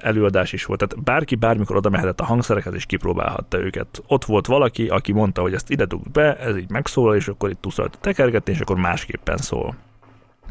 előadás 0.00 0.52
is 0.52 0.64
volt, 0.64 0.78
tehát 0.78 1.04
bárki 1.04 1.34
bármikor 1.34 1.76
oda 1.76 1.90
mehetett 1.90 2.20
a 2.20 2.24
hangszerekhez 2.24 2.74
és 2.74 2.86
kipróbálhatta 2.86 3.58
őket. 3.58 4.02
Ott 4.06 4.24
volt 4.24 4.46
valaki, 4.46 4.88
aki 4.88 5.12
mondta, 5.12 5.40
hogy 5.40 5.54
ezt 5.54 5.70
ide 5.70 5.84
dugd 5.84 6.10
be, 6.10 6.36
ez 6.36 6.56
így 6.56 6.70
megszólal, 6.70 7.16
és 7.16 7.28
akkor 7.28 7.50
itt 7.50 7.60
tuszalt 7.60 7.98
tekergetni, 8.00 8.52
és 8.52 8.60
akkor 8.60 8.76
másképpen 8.76 9.36
szól. 9.36 9.74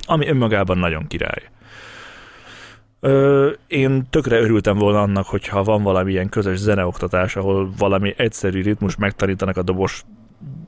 Ami 0.06 0.28
önmagában 0.28 0.78
nagyon 0.78 1.08
király. 1.08 1.50
Ö, 3.00 3.50
én 3.68 4.08
tökre 4.10 4.40
örültem 4.40 4.78
volna 4.78 5.02
annak, 5.02 5.26
hogyha 5.26 5.64
van 5.64 5.84
valamilyen 5.84 6.30
közös 6.30 6.58
zeneoktatás, 6.58 7.36
ahol 7.36 7.70
valami 7.78 8.14
egyszerű 8.18 8.62
ritmus 8.62 8.96
megtanítanak 8.96 9.58
a 9.58 9.62
dobos 9.62 10.04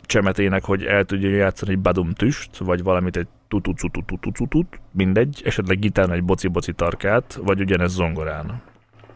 csemetének, 0.05 0.63
hogy 0.63 0.83
el 0.83 1.03
tudja 1.03 1.29
játszani 1.29 1.71
egy 1.71 1.79
badum 1.79 2.11
tüst, 2.11 2.57
vagy 2.57 2.83
valamit 2.83 3.17
egy 3.17 3.27
tutucututututututu, 3.47 4.63
mindegy, 4.91 5.41
esetleg 5.45 5.79
gitáron 5.79 6.11
egy 6.11 6.23
boci-boci 6.23 6.73
tarkát, 6.73 7.39
vagy 7.43 7.59
ugyanez 7.59 7.91
zongorán. 7.91 8.61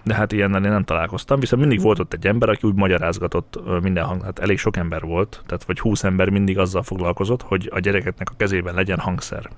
De 0.03 0.13
hát 0.13 0.31
ilyennel 0.31 0.63
én 0.63 0.71
nem 0.71 0.83
találkoztam, 0.83 1.39
viszont 1.39 1.61
mindig 1.61 1.81
volt 1.81 1.99
ott 1.99 2.13
egy 2.13 2.27
ember, 2.27 2.49
aki 2.49 2.67
úgy 2.67 2.75
magyarázgatott 2.75 3.59
minden 3.81 4.03
hang, 4.03 4.23
hát 4.23 4.39
elég 4.39 4.57
sok 4.57 4.77
ember 4.77 5.01
volt, 5.01 5.43
tehát 5.45 5.63
vagy 5.63 5.79
húsz 5.79 6.03
ember 6.03 6.29
mindig 6.29 6.57
azzal 6.57 6.83
foglalkozott, 6.83 7.41
hogy 7.41 7.69
a 7.73 7.79
gyerekeknek 7.79 8.29
a 8.29 8.35
kezében 8.37 8.75
legyen 8.75 8.99
hangszer. 8.99 9.49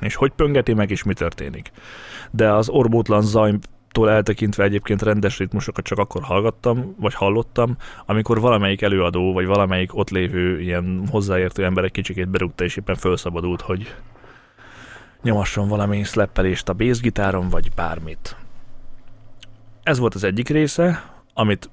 És 0.00 0.14
hogy 0.14 0.32
pöngeti 0.32 0.74
meg, 0.74 0.90
és 0.90 1.02
mi 1.02 1.14
történik. 1.14 1.70
De 2.30 2.52
az 2.52 2.68
orbótlan 2.68 3.22
zajtól 3.96 4.16
eltekintve 4.16 4.64
egyébként 4.64 5.02
rendes 5.02 5.38
ritmusokat 5.38 5.84
csak 5.84 5.98
akkor 5.98 6.22
hallgattam, 6.22 6.94
vagy 7.00 7.14
hallottam, 7.14 7.76
amikor 8.06 8.40
valamelyik 8.40 8.82
előadó, 8.82 9.32
vagy 9.32 9.46
valamelyik 9.46 9.96
ott 9.96 10.10
lévő 10.10 10.60
ilyen 10.60 11.02
hozzáértő 11.10 11.64
ember 11.64 11.84
egy 11.84 11.90
kicsikét 11.90 12.28
berúgta, 12.28 12.64
és 12.64 12.76
éppen 12.76 12.94
felszabadult, 12.94 13.60
hogy 13.60 13.94
nyomasson 15.22 15.68
valami 15.68 16.04
szleppelést 16.04 16.68
a 16.68 16.72
bassgitáron, 16.72 17.48
vagy 17.48 17.68
bármit. 17.74 18.36
Ez 19.82 19.98
volt 19.98 20.14
az 20.14 20.24
egyik 20.24 20.48
része, 20.48 21.02
amit 21.34 21.70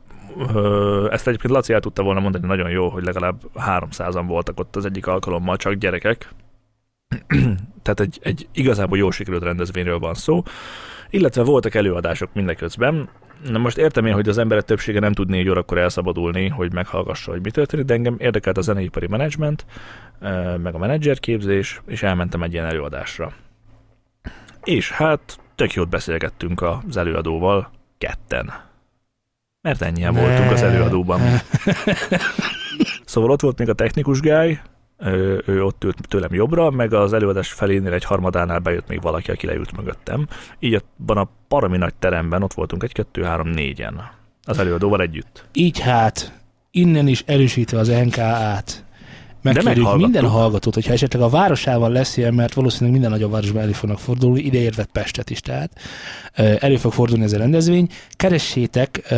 ö, 0.53 1.07
ezt 1.11 1.28
egyébként 1.28 1.53
Laci 1.53 1.74
el 1.74 1.80
tudta 1.80 2.03
volna 2.03 2.19
mondani 2.19 2.47
nagyon 2.47 2.69
jó, 2.69 2.89
hogy 2.89 3.03
legalább 3.03 3.41
300-an 3.55 4.24
voltak 4.28 4.59
ott 4.59 4.76
az 4.76 4.86
egyik 4.86 5.07
alkalommal, 5.07 5.57
csak 5.57 5.74
gyerekek. 5.74 6.30
Tehát 7.84 7.99
egy, 7.99 8.19
egy 8.21 8.47
igazából 8.51 8.97
jó 8.97 9.11
sikerült 9.11 9.43
rendezvényről 9.43 9.99
van 9.99 10.13
szó, 10.13 10.43
illetve 11.14 11.43
voltak 11.43 11.76
előadások 11.76 12.34
mindeközben. 12.34 13.09
Na 13.49 13.57
most 13.57 13.78
értem 13.78 14.05
én, 14.05 14.14
hogy 14.14 14.30
az 14.30 14.38
emberek 14.38 14.64
többsége 14.64 14.99
nem 14.99 15.14
tud 15.14 15.30
négy 15.30 15.49
órakor 15.49 15.78
elszabadulni, 15.78 16.47
hogy 16.47 16.74
meghallgassa, 16.74 17.32
hogy 17.32 17.41
mi 17.41 17.51
történik, 17.51 17.86
de 17.86 17.93
engem 17.93 18.16
érdekelt 18.18 18.57
a 18.57 18.61
zeneipari 18.61 19.07
menedzsment, 19.07 19.66
meg 20.64 20.76
a 20.76 20.78
menedzserképzés, 20.78 21.82
és 21.86 22.03
elmentem 22.03 22.43
egy 22.43 22.53
ilyen 22.53 22.66
előadásra. 22.66 23.34
És 24.64 24.91
hát 24.91 25.39
tök 25.55 25.74
jót 25.74 25.89
beszélgettünk 25.89 26.61
az 26.61 26.97
előadóval, 26.97 27.72
ketten. 27.97 28.53
Mert 29.61 29.82
ennyien 29.82 30.14
voltunk 30.14 30.51
az 30.51 30.61
előadóban. 30.61 31.22
Szóval 33.05 33.30
ott 33.30 33.41
volt 33.41 33.59
még 33.59 33.70
a 33.70 33.74
technikus 33.74 34.20
guy, 34.20 34.59
ő, 35.06 35.64
ott 35.64 35.84
ült 35.84 36.08
tőlem 36.08 36.34
jobbra, 36.34 36.70
meg 36.70 36.93
az 36.93 37.14
előadás 37.14 37.51
felénél 37.51 37.93
egy 37.93 38.04
harmadánál 38.04 38.60
bejött 38.60 38.88
még 38.88 39.01
valaki, 39.01 39.32
aki 39.32 39.45
leült 39.45 39.76
mögöttem. 39.78 40.28
Így 40.60 40.74
abban 40.74 41.18
a 41.18 41.30
parami 41.47 41.78
nagy 41.78 41.93
teremben 41.93 42.43
ott 42.43 42.54
voltunk 42.54 42.84
egy, 42.84 42.91
kettő, 42.91 43.24
három, 43.24 43.47
négyen. 43.47 44.01
Az 44.43 44.60
előadóval 44.60 45.01
együtt. 45.01 45.45
Így 45.54 45.80
hát, 45.80 46.39
innen 46.72 47.08
is 47.08 47.24
erősítve 47.26 47.80
az 47.80 47.88
NK-át, 47.88 48.86
megkérjük 49.44 49.96
minden 49.96 50.28
hallgatót, 50.28 50.74
hogyha 50.74 50.94
esetleg 50.94 51.22
a 51.22 51.30
városával 51.30 51.91
lesz 51.91 52.18
ilyen, 52.18 52.34
mert 52.34 52.54
valószínűleg 52.54 52.91
minden 52.91 53.12
nagyobb 53.12 53.32
városban 53.32 53.62
elő 53.62 53.72
fognak 53.72 54.00
fordulni, 54.00 54.41
ideértve 54.41 54.86
Pestet 54.91 55.30
is, 55.30 55.39
tehát 55.39 55.72
elő 56.34 56.76
fog 56.76 56.94
fordulni 56.94 57.24
ez 57.24 57.34
a 57.34 57.38
rendezvény. 57.38 57.88
Keressétek, 58.12 59.14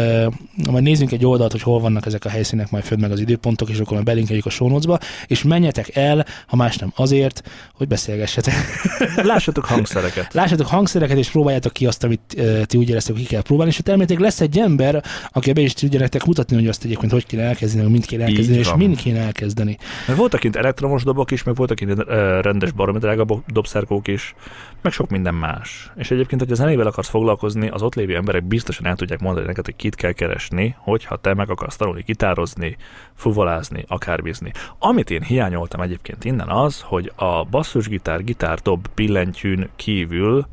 majd 0.69 0.83
nézzünk 0.83 1.11
egy 1.11 1.25
oldalt, 1.25 1.51
hogy 1.51 1.61
hol 1.61 1.79
vannak 1.79 2.05
ezek 2.05 2.25
a 2.25 2.29
helyszínek, 2.29 2.71
majd 2.71 2.83
föld 2.83 3.01
meg 3.01 3.11
az 3.11 3.19
időpontok, 3.19 3.69
és 3.69 3.79
akkor 3.79 3.93
majd 3.93 4.05
belinkeljük 4.05 4.45
a 4.45 4.49
show 4.49 4.79
és 5.27 5.43
menjetek 5.43 5.95
el, 5.95 6.25
ha 6.47 6.55
más 6.55 6.77
nem 6.77 6.91
azért, 6.95 7.43
hogy 7.73 7.87
beszélgessetek. 7.87 8.53
Lássatok 9.23 9.65
hangszereket. 9.65 10.33
Lássátok 10.33 10.67
hangszereket, 10.67 11.17
és 11.17 11.29
próbáljátok 11.29 11.73
ki 11.73 11.85
azt, 11.85 12.03
amit 12.03 12.43
ti 12.63 12.77
úgy 12.77 12.89
éreztek, 12.89 13.15
hogy 13.15 13.23
ki 13.23 13.29
kell 13.29 13.41
próbálni, 13.41 13.71
és 13.71 13.81
elméletek 13.85 14.19
lesz 14.19 14.41
egy 14.41 14.57
ember, 14.57 15.03
aki 15.31 15.53
be 15.53 15.61
is 15.61 15.73
tudja 15.73 15.99
nektek 15.99 16.25
mutatni, 16.25 16.55
hogy 16.55 16.67
azt 16.67 16.83
egyébként 16.83 17.11
hogy 17.11 17.25
kéne 17.25 17.43
elkezdeni, 17.43 17.81
hogy 17.83 17.91
mind 17.91 18.05
kéne 18.05 18.23
elkezdeni, 18.23 18.57
és 18.57 18.73
mind 18.75 18.97
kéne 18.97 19.19
elkezdeni. 19.19 19.77
Mert 20.15 20.27
voltak 20.27 20.43
kint 20.43 20.65
elektromos 20.65 21.03
dobok 21.03 21.31
is, 21.31 21.43
meg 21.43 21.55
voltak 21.55 21.81
ö, 21.81 22.41
rendes 22.41 22.71
baromi 22.71 22.99
drága 22.99 23.25
dobszerkók 23.47 24.07
is, 24.07 24.35
meg 24.81 24.91
sok 24.91 25.09
minden 25.09 25.33
más. 25.33 25.91
És 25.95 26.11
egyébként, 26.11 26.41
hogy 26.41 26.51
a 26.51 26.55
zenével 26.55 26.87
akarsz 26.87 27.09
foglalkozni, 27.09 27.69
az 27.69 27.81
ott 27.81 27.95
lévő 27.95 28.15
emberek 28.15 28.43
biztosan 28.43 28.85
el 28.85 28.95
tudják 28.95 29.19
mondani 29.19 29.45
neked, 29.45 29.65
hogy 29.65 29.75
kit 29.75 29.95
kell 29.95 30.11
keresni, 30.11 30.75
hogyha 30.79 31.15
te 31.15 31.33
meg 31.33 31.49
akarsz 31.49 31.75
tanulni 31.75 32.01
gitározni, 32.01 32.77
fuvolázni, 33.13 33.85
akárbizni. 33.87 34.51
Amit 34.79 35.09
én 35.09 35.21
hiányoltam 35.21 35.81
egyébként 35.81 36.25
innen 36.25 36.49
az, 36.49 36.81
hogy 36.81 37.11
a 37.15 37.43
basszusgitár, 37.43 38.23
gitárdob 38.23 38.87
billentyűn 38.95 39.69
kívül 39.75 40.45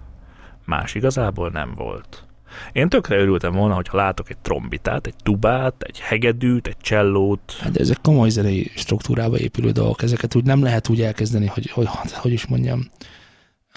más 0.65 0.95
igazából 0.95 1.51
nem 1.51 1.73
volt. 1.75 2.25
Én 2.72 2.88
tökre 2.88 3.16
örültem 3.16 3.53
volna, 3.53 3.74
hogyha 3.74 3.96
látok 3.96 4.30
egy 4.30 4.38
trombitát, 4.38 5.07
egy 5.07 5.14
tubát, 5.22 5.82
egy 5.82 6.00
hegedűt, 6.00 6.66
egy 6.66 6.76
csellót, 6.80 7.57
Hát 7.61 7.76
ezek 7.76 7.98
komoly 8.03 8.28
zenei 8.28 8.70
struktúrába 8.74 9.38
épülő 9.38 9.70
dolgok, 9.70 10.03
ezeket 10.03 10.34
úgy 10.34 10.44
nem 10.44 10.62
lehet 10.62 10.88
úgy 10.88 11.03
elkezdeni, 11.03 11.46
hogy 11.46 11.70
hogy, 11.70 11.86
hogy 12.14 12.32
is 12.32 12.46
mondjam. 12.46 12.90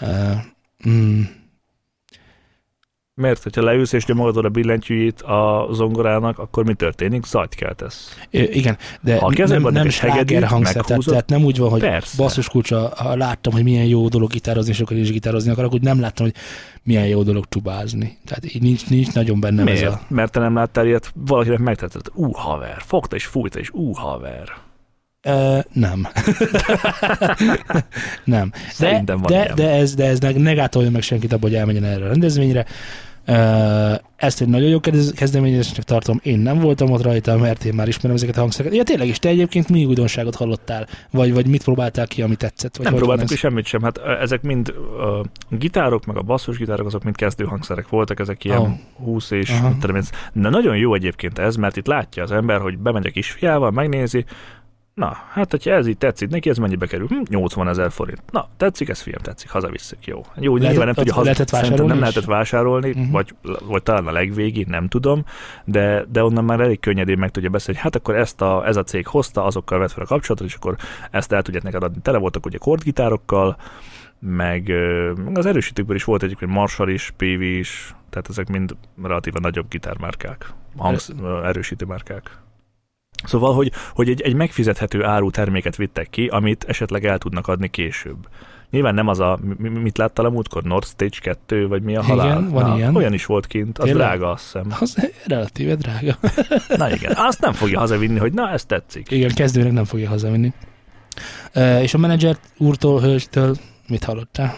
Uh, 0.01 0.35
mm, 0.89 1.21
Mert, 3.21 3.43
hogyha 3.43 3.63
leülsz 3.63 3.91
és 3.93 4.05
nyomogatod 4.05 4.45
a 4.45 4.49
billentyűjét 4.49 5.21
a 5.21 5.67
zongorának, 5.71 6.39
akkor 6.39 6.65
mi 6.65 6.73
történik? 6.73 7.25
Zajt 7.25 7.55
keltesz. 7.55 8.17
Ö, 8.31 8.39
Igen, 8.39 8.77
de 9.01 9.19
Ha 9.19 9.31
nem, 9.47 9.61
nem, 9.61 9.89
sláger 9.89 10.43
hangszer, 10.43 10.83
tehát, 10.83 11.29
nem 11.29 11.43
úgy 11.43 11.57
van, 11.57 11.69
hogy 11.69 11.79
Persze. 11.79 12.17
basszus 12.17 12.49
kulcsa, 12.49 12.93
ha 12.95 13.15
láttam, 13.15 13.53
hogy 13.53 13.63
milyen 13.63 13.85
jó 13.85 14.07
dolog 14.07 14.31
gitározni, 14.31 14.71
és 14.71 14.79
akkor 14.79 14.97
is 14.97 15.11
gitározni 15.11 15.51
akarok, 15.51 15.73
úgy 15.73 15.81
nem 15.81 15.99
láttam, 15.99 16.25
hogy 16.25 16.35
milyen 16.83 17.07
jó 17.07 17.23
dolog 17.23 17.45
tubázni. 17.45 18.17
Tehát 18.25 18.55
így 18.55 18.61
nincs, 18.61 18.89
nincs 18.89 19.13
nagyon 19.13 19.39
bennem 19.39 19.63
Miért? 19.65 19.81
ez 19.81 19.91
a... 19.91 20.01
Mert 20.07 20.31
te 20.31 20.39
nem 20.39 20.55
láttál 20.55 20.85
ilyet, 20.85 21.11
valakinek 21.13 21.59
megtetted, 21.59 22.05
ú, 22.13 22.31
haver, 22.31 22.81
fogta 22.85 23.15
és 23.15 23.25
fújta, 23.25 23.59
és 23.59 23.69
ú, 23.73 23.93
haver. 23.93 24.64
Uh, 25.25 25.59
nem. 25.73 26.07
nem. 28.23 28.51
De, 28.79 29.01
de, 29.05 29.15
ilyen. 29.27 29.51
de, 29.55 29.69
ez, 29.69 29.95
de 29.95 30.05
ez 30.05 30.19
ne, 30.19 30.53
gátolja 30.53 30.91
meg 30.91 31.01
senkit 31.01 31.33
abban, 31.33 31.49
hogy 31.49 31.59
elmenjen 31.59 31.83
erre 31.83 32.05
a 32.05 32.07
rendezvényre. 32.07 32.65
Uh, 33.27 33.93
ezt 34.15 34.41
egy 34.41 34.47
nagyon 34.47 34.69
jó 34.69 34.79
kezd- 34.79 35.15
kezdeményezésnek 35.15 35.85
tartom. 35.85 36.19
Én 36.23 36.39
nem 36.39 36.59
voltam 36.59 36.91
ott 36.91 37.01
rajta, 37.01 37.37
mert 37.37 37.65
én 37.65 37.73
már 37.73 37.87
ismerem 37.87 38.15
ezeket 38.15 38.37
a 38.37 38.39
hangszereket. 38.39 38.77
Ja, 38.77 38.83
tényleg 38.83 39.07
is, 39.07 39.19
te 39.19 39.29
egyébként 39.29 39.69
mi 39.69 39.85
újdonságot 39.85 40.35
hallottál? 40.35 40.87
Vagy, 41.11 41.33
vagy 41.33 41.47
mit 41.47 41.63
próbáltál 41.63 42.07
ki, 42.07 42.21
ami 42.21 42.35
tetszett? 42.35 42.77
Vagy 42.77 43.07
nem 43.07 43.19
ez? 43.19 43.29
ki 43.29 43.35
semmit 43.35 43.65
sem. 43.65 43.81
Hát 43.81 43.97
ezek 43.97 44.41
mind 44.41 44.73
a 44.99 45.25
gitárok, 45.49 46.05
meg 46.05 46.17
a 46.17 46.21
basszusgitárok, 46.21 46.85
azok 46.85 47.03
mind 47.03 47.15
kezdő 47.15 47.43
hangszerek 47.43 47.89
voltak, 47.89 48.19
ezek 48.19 48.43
ilyen 48.43 48.59
Oh. 48.59 48.67
oh. 48.67 49.05
20 49.05 49.31
és 49.31 49.49
én. 49.49 50.03
De 50.33 50.49
nagyon 50.49 50.77
jó 50.77 50.93
egyébként 50.93 51.39
ez, 51.39 51.55
mert 51.55 51.77
itt 51.77 51.87
látja 51.87 52.23
az 52.23 52.31
ember, 52.31 52.61
hogy 52.61 52.77
bemegy 52.77 53.05
a 53.05 53.09
kisfiával, 53.11 53.71
megnézi, 53.71 54.25
Na, 54.95 55.17
hát 55.31 55.51
hogyha 55.51 55.71
ez 55.71 55.87
így 55.87 55.97
tetszik 55.97 56.29
neki, 56.29 56.49
ez 56.49 56.57
mennyibe 56.57 56.87
kerül? 56.87 57.07
Hm, 57.07 57.21
80 57.29 57.67
ezer 57.67 57.91
forint. 57.91 58.21
Na, 58.31 58.47
tetszik, 58.57 58.89
ez 58.89 59.01
fiam, 59.01 59.21
tetszik, 59.21 59.49
hazavisszük, 59.49 60.05
jó. 60.05 60.21
Jó, 60.35 60.55
Lehetett- 60.55 60.69
nyilván 60.69 60.85
nem 60.85 60.95
tudja 60.95 61.13
haza... 61.13 61.25
lehetett 61.25 61.49
vásárolni 61.49 61.85
nem 61.85 61.95
is? 61.95 61.99
lehetett 61.99 62.25
vásárolni, 62.25 62.89
uh-huh. 62.89 63.11
vagy, 63.11 63.35
vagy 63.65 63.83
talán 63.83 64.07
a 64.07 64.11
legvégig, 64.11 64.67
nem 64.67 64.87
tudom, 64.87 65.25
de, 65.65 66.05
de 66.11 66.23
onnan 66.23 66.43
már 66.43 66.59
elég 66.59 66.79
könnyedén 66.79 67.17
meg 67.17 67.31
tudja 67.31 67.49
beszélni, 67.49 67.79
hogy 67.79 67.91
hát 67.91 68.01
akkor 68.01 68.15
ezt 68.15 68.41
a, 68.41 68.67
ez 68.67 68.75
a 68.75 68.83
cég 68.83 69.07
hozta, 69.07 69.43
azokkal 69.43 69.79
vett 69.79 69.91
fel 69.91 70.03
a 70.03 70.07
kapcsolatot, 70.07 70.47
és 70.47 70.55
akkor 70.55 70.75
ezt 71.11 71.31
el 71.31 71.41
tudják 71.41 71.63
neked 71.63 71.83
adni. 71.83 72.01
Tele 72.01 72.17
voltak 72.17 72.45
ugye 72.45 72.57
kordgitárokkal, 72.57 73.57
meg, 74.19 74.73
az 75.33 75.45
erősítőkből 75.45 75.95
is 75.95 76.03
volt 76.03 76.23
egyébként 76.23 76.51
Marshall 76.51 76.89
is, 76.89 77.13
PV 77.17 77.41
is, 77.41 77.95
tehát 78.09 78.29
ezek 78.29 78.47
mind 78.47 78.75
relatíven 79.03 79.41
nagyobb 79.41 79.69
gitármárkák, 79.69 80.53
hangsz, 80.77 81.11
erősítő 81.43 81.85
márkák. 81.85 82.43
Szóval, 83.25 83.53
hogy, 83.53 83.71
hogy 83.93 84.09
egy, 84.09 84.21
egy 84.21 84.33
megfizethető 84.35 85.03
áru 85.03 85.29
terméket 85.29 85.75
vittek 85.75 86.09
ki, 86.09 86.27
amit 86.27 86.63
esetleg 86.67 87.05
el 87.05 87.17
tudnak 87.17 87.47
adni 87.47 87.67
később. 87.69 88.27
Nyilván 88.69 88.93
nem 88.93 89.07
az 89.07 89.19
a, 89.19 89.39
mi- 89.41 89.69
mi- 89.69 89.79
mit 89.79 89.97
láttál 89.97 90.25
a 90.25 90.29
múltkor, 90.29 90.63
North 90.63 90.87
Stage 90.87 91.17
2, 91.21 91.67
vagy 91.67 91.81
mi 91.81 91.95
a 91.95 92.01
Igen, 92.03 92.17
halál? 92.17 92.47
van 92.49 92.69
Na, 92.69 92.75
ilyen. 92.77 92.95
Olyan 92.95 93.13
is 93.13 93.25
volt 93.25 93.47
kint, 93.47 93.77
az 93.77 93.85
Tényleg? 93.85 94.07
drága, 94.07 94.31
azt 94.31 94.43
hiszem. 94.43 94.67
Az 94.79 95.09
relatíve 95.25 95.75
drága. 95.75 96.15
Na 96.77 96.91
igen, 96.91 97.13
azt 97.15 97.41
nem 97.41 97.53
fogja 97.53 97.79
hazavinni, 97.79 98.19
hogy 98.19 98.33
na, 98.33 98.49
ez 98.49 98.65
tetszik. 98.65 99.11
Igen, 99.11 99.33
kezdőnek 99.33 99.71
nem 99.71 99.83
fogja 99.85 100.09
hazavinni. 100.09 100.53
Uh, 101.55 101.81
és 101.81 101.93
a 101.93 101.97
menedzser 101.97 102.37
úrtól, 102.57 103.01
hölgytől 103.01 103.55
mit 103.87 104.03
hallottál? 104.03 104.55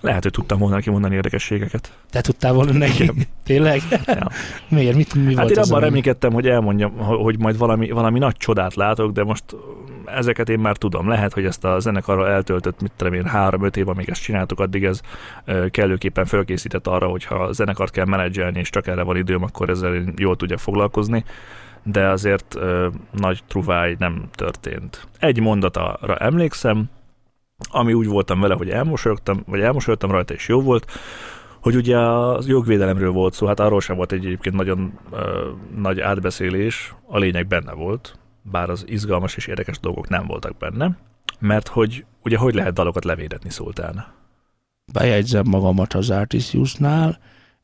Lehet, 0.00 0.22
hogy 0.22 0.32
tudtam 0.32 0.58
volna 0.58 0.74
neki 0.74 0.90
mondani 0.90 1.14
érdekességeket. 1.14 1.92
Te 2.10 2.20
tudtál 2.20 2.52
volna 2.52 2.72
neki? 2.72 3.02
Igen. 3.02 3.16
Tényleg? 3.44 3.80
Ja. 4.06 4.28
Miért? 4.68 4.96
Mit, 4.96 5.14
mi 5.14 5.34
Hát 5.34 5.44
volt 5.44 5.56
én 5.56 5.62
abban 5.62 5.80
reménykedtem, 5.80 6.32
hogy 6.32 6.48
elmondjam, 6.48 6.96
ho- 6.96 7.22
hogy 7.22 7.38
majd 7.38 7.58
valami, 7.58 7.90
valami 7.90 8.18
nagy 8.18 8.36
csodát 8.36 8.74
látok, 8.74 9.12
de 9.12 9.24
most 9.24 9.44
ezeket 10.04 10.48
én 10.48 10.58
már 10.58 10.76
tudom. 10.76 11.08
Lehet, 11.08 11.32
hogy 11.32 11.44
ezt 11.44 11.64
a 11.64 11.78
zenekarral 11.78 12.28
eltöltött, 12.28 12.80
mit 12.80 12.92
tudom 12.96 13.12
én, 13.12 13.24
három-öt 13.24 13.76
év, 13.76 13.88
amíg 13.88 14.08
ezt 14.08 14.22
csináltuk, 14.22 14.60
addig 14.60 14.84
ez 14.84 15.00
kellőképpen 15.70 16.24
felkészített 16.24 16.86
arra, 16.86 17.06
hogyha 17.06 17.34
a 17.34 17.52
zenekart 17.52 17.92
kell 17.92 18.06
menedzselni, 18.06 18.58
és 18.58 18.70
csak 18.70 18.86
erre 18.86 19.02
van 19.02 19.16
időm, 19.16 19.42
akkor 19.42 19.70
ezzel 19.70 19.94
én 19.94 20.12
jól 20.16 20.36
tudjak 20.36 20.58
foglalkozni 20.58 21.24
de 21.82 22.08
azért 22.08 22.54
ö, 22.54 22.88
nagy 23.10 23.40
truváj 23.46 23.96
nem 23.98 24.28
történt. 24.34 25.06
Egy 25.18 25.40
mondatára 25.40 26.16
emlékszem, 26.16 26.90
ami 27.70 27.92
úgy 27.92 28.06
voltam 28.06 28.40
vele, 28.40 28.54
hogy 28.54 28.70
elmosolyogtam, 28.70 29.42
vagy 29.46 29.60
elmosolyogtam 29.60 30.10
rajta, 30.10 30.34
és 30.34 30.48
jó 30.48 30.60
volt, 30.60 30.90
hogy 31.60 31.76
ugye 31.76 31.98
a 31.98 32.40
jogvédelemről 32.46 33.10
volt 33.10 33.34
szó, 33.34 33.46
hát 33.46 33.60
arról 33.60 33.80
sem 33.80 33.96
volt 33.96 34.12
egy 34.12 34.24
egyébként 34.24 34.54
nagyon 34.54 34.98
ö, 35.12 35.48
nagy 35.76 36.00
átbeszélés, 36.00 36.94
a 37.06 37.18
lényeg 37.18 37.46
benne 37.46 37.72
volt, 37.72 38.18
bár 38.42 38.70
az 38.70 38.84
izgalmas 38.86 39.36
és 39.36 39.46
érdekes 39.46 39.80
dolgok 39.80 40.08
nem 40.08 40.26
voltak 40.26 40.56
benne, 40.56 40.98
mert 41.38 41.68
hogy 41.68 42.04
ugye 42.24 42.36
hogy 42.38 42.54
lehet 42.54 42.72
dalokat 42.72 43.04
levédetni 43.04 43.50
szóltán. 43.50 44.06
Bejegyzem 44.92 45.44
magamat 45.48 45.92
az 45.92 46.10
Artisiusnál, 46.10 47.18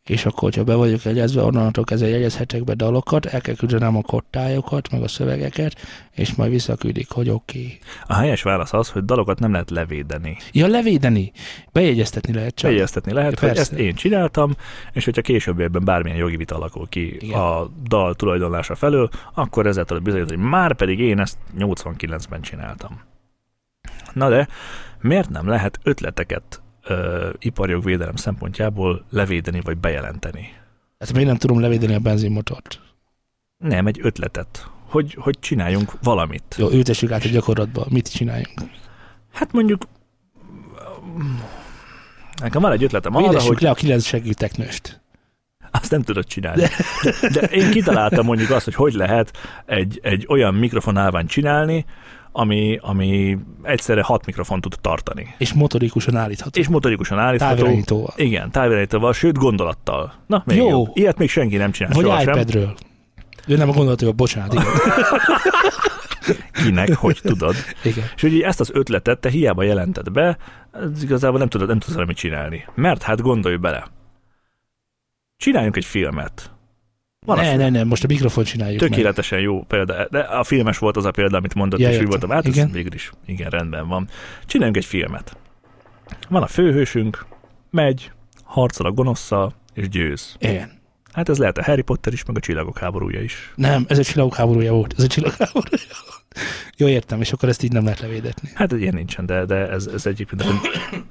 és 0.09 0.27
akkor, 0.27 0.43
hogyha 0.43 0.65
be 0.65 0.75
vagyok 0.75 1.03
jegyezve, 1.03 1.43
onnantól 1.43 1.85
kezdve 1.85 2.09
jegyezhetek 2.09 2.65
be 2.65 2.75
dalokat, 2.75 3.27
el 3.27 3.41
kell 3.41 3.55
küldenem 3.55 3.97
a 3.97 4.03
kottájokat, 4.03 4.91
meg 4.91 5.03
a 5.03 5.09
szövegeket, 5.09 5.75
és 6.15 6.35
majd 6.35 6.51
visszaküldik, 6.51 7.11
hogy 7.11 7.31
oké. 7.31 7.59
Okay. 7.59 7.79
A 8.07 8.15
helyes 8.15 8.43
válasz 8.43 8.73
az, 8.73 8.91
hogy 8.91 9.05
dalokat 9.05 9.39
nem 9.39 9.53
lehet 9.53 9.71
levédeni. 9.71 10.37
Ja, 10.53 10.67
levédeni. 10.67 11.33
Bejegyeztetni 11.73 12.33
lehet 12.33 12.55
csak. 12.55 12.71
Bejegyeztetni 12.71 13.13
lehet, 13.13 13.33
Ja, 13.33 13.39
hogy 13.39 13.49
persze. 13.49 13.63
ezt 13.63 13.81
én 13.81 13.95
csináltam, 13.95 14.53
és 14.93 15.05
hogyha 15.05 15.23
későbbiekben 15.23 15.85
bármilyen 15.85 16.19
jogi 16.19 16.37
vita 16.37 16.55
alakul 16.55 16.89
ki 16.89 17.15
Igen. 17.15 17.41
a 17.41 17.69
dal 17.89 18.15
tulajdonlása 18.15 18.75
felől, 18.75 19.09
akkor 19.35 19.67
ezzel 19.67 19.85
tudod 19.85 20.03
bizonyítani, 20.03 20.41
hogy 20.41 20.49
már 20.49 20.75
pedig 20.75 20.99
én 20.99 21.19
ezt 21.19 21.39
89-ben 21.59 22.41
csináltam. 22.41 23.01
Na 24.13 24.29
de, 24.29 24.49
miért 25.01 25.29
nem 25.29 25.49
lehet 25.49 25.79
ötleteket 25.83 26.63
ö, 26.89 27.31
iparjogvédelem 27.39 28.17
szempontjából 28.17 29.05
levédeni 29.11 29.61
vagy 29.61 29.79
bejelenteni? 29.79 30.53
Hát 30.99 31.13
miért 31.13 31.29
nem 31.29 31.37
tudom 31.37 31.61
levédeni 31.61 31.95
a 31.95 31.99
benzinmotort? 31.99 32.81
Nem, 33.57 33.87
egy 33.87 33.99
ötletet. 34.03 34.71
Hogy, 34.87 35.17
hogy 35.21 35.39
csináljunk 35.41 35.93
valamit. 36.03 36.55
Jó, 36.59 36.71
ültessük 36.71 37.11
át 37.11 37.25
a 37.25 37.29
gyakorlatba. 37.29 37.87
Mit 37.89 38.13
csináljunk? 38.13 38.61
Hát 39.33 39.53
mondjuk 39.53 39.83
nekem 42.41 42.63
van 42.63 42.73
egy 42.73 42.85
ötletem 42.85 43.17
arra, 43.17 43.27
Védessük 43.27 43.49
hogy 43.49 43.63
le 43.63 43.71
a 43.71 43.75
kilenc 43.75 44.05
segíteknőst. 44.05 45.01
azt 45.71 45.91
nem 45.91 46.03
tudod 46.03 46.25
csinálni. 46.25 46.63
De, 47.21 47.29
de 47.29 47.41
én 47.41 47.71
kitaláltam 47.71 48.25
mondjuk 48.25 48.51
azt, 48.51 48.65
hogy 48.65 48.75
hogy 48.75 48.93
lehet 48.93 49.37
egy, 49.67 50.01
egy 50.03 50.27
olyan 50.29 50.55
mikrofonálványt 50.55 51.29
csinálni, 51.31 51.85
ami, 52.39 52.79
ami 52.83 53.39
egyszerre 53.63 54.03
hat 54.03 54.27
mikrofon 54.27 54.61
tud 54.61 54.75
tartani. 54.81 55.35
És 55.39 55.53
motorikusan 55.53 56.17
állítható. 56.17 56.61
És 56.61 56.69
motorikusan 56.69 57.19
állítható. 57.19 57.55
távirányítóval. 57.57 58.13
Igen, 58.17 58.51
távirányítóval, 58.51 59.13
sőt 59.13 59.39
gondolattal. 59.39 60.13
Na, 60.27 60.43
még 60.47 60.57
Jó. 60.57 60.69
jó. 60.69 60.87
Ilyet 60.93 61.19
még 61.19 61.31
senki 61.31 61.57
nem 61.57 61.71
csinál 61.73 61.93
Vagy 61.93 62.05
sohasem. 62.05 62.33
iPadről. 62.35 62.75
Ő 63.47 63.57
nem 63.57 63.69
a 63.69 63.73
gondolatról, 63.73 64.13
bocsánat, 64.13 64.53
igen. 64.53 64.67
Kinek, 66.53 66.95
hogy 66.95 67.19
tudod. 67.23 67.55
igen. 67.85 68.05
És 68.17 68.23
ugye 68.23 68.47
ezt 68.47 68.61
az 68.61 68.71
ötletet 68.73 69.19
te 69.19 69.31
hiába 69.31 69.63
jelented 69.63 70.11
be, 70.11 70.37
igazából 71.03 71.39
nem 71.39 71.49
tudod, 71.49 71.69
nem 71.69 71.79
tudsz 71.79 72.07
mit 72.07 72.17
csinálni. 72.17 72.65
Mert 72.75 73.03
hát 73.03 73.21
gondolj 73.21 73.57
bele. 73.57 73.87
Csináljunk 75.37 75.77
egy 75.77 75.85
filmet. 75.85 76.51
Van 77.29 77.39
a 77.39 77.43
ne, 77.43 77.57
ne, 77.57 77.69
ne, 77.69 77.85
most 77.85 78.05
a 78.05 78.07
mikrofon 78.07 78.45
csináljuk 78.45 78.81
meg. 78.81 78.91
Tökéletesen 78.91 79.41
jó 79.41 79.63
példa, 79.63 80.09
de 80.11 80.19
a 80.19 80.45
filmes 80.45 80.79
volt 80.79 80.97
az 80.97 81.05
a 81.05 81.11
példa, 81.11 81.37
amit 81.37 81.55
mondott, 81.55 81.81
Ja, 81.81 81.91
és 81.91 82.03
voltam, 82.05 82.31
hát 82.31 82.47
Igen. 82.47 82.67
ez 82.67 82.73
végül 82.73 82.95
is, 82.95 83.11
igen, 83.27 83.51
rendben 83.51 83.89
van. 83.89 84.09
Csináljunk 84.47 84.77
egy 84.77 84.85
filmet. 84.85 85.37
Van 86.29 86.43
a 86.43 86.47
főhősünk, 86.47 87.27
megy, 87.71 88.11
harcol 88.43 88.87
a 88.87 88.91
gonoszszal, 88.91 89.55
és 89.75 89.89
győz. 89.89 90.37
Igen. 90.39 90.71
Hát 91.13 91.29
ez 91.29 91.39
lehet 91.39 91.59
a 91.59 91.63
Harry 91.63 91.83
Potter 91.83 92.13
is, 92.13 92.25
meg 92.25 92.37
a 92.37 92.41
Csillagok 92.41 92.79
háborúja 92.79 93.21
is. 93.21 93.53
Nem, 93.55 93.85
ez 93.89 93.99
egy 93.99 94.07
csillagok 94.07 94.35
háborúja 94.35 94.73
volt. 94.73 94.95
Ez 94.97 95.03
egy 95.03 95.11
csillagok 95.11 95.39
háborúja 95.39 95.83
volt. 96.05 96.23
Jó, 96.77 96.89
értem, 96.89 97.21
és 97.21 97.33
akkor 97.33 97.49
ezt 97.49 97.63
így 97.63 97.73
nem 97.73 97.85
lehet 97.85 98.01
levédetni. 98.01 98.51
Hát 98.55 98.73
ilyen 98.73 98.95
nincsen, 98.95 99.27
de, 99.27 99.45
de 99.45 99.69
ez, 99.69 99.87
ez 99.87 100.07
egyébként 100.07 100.43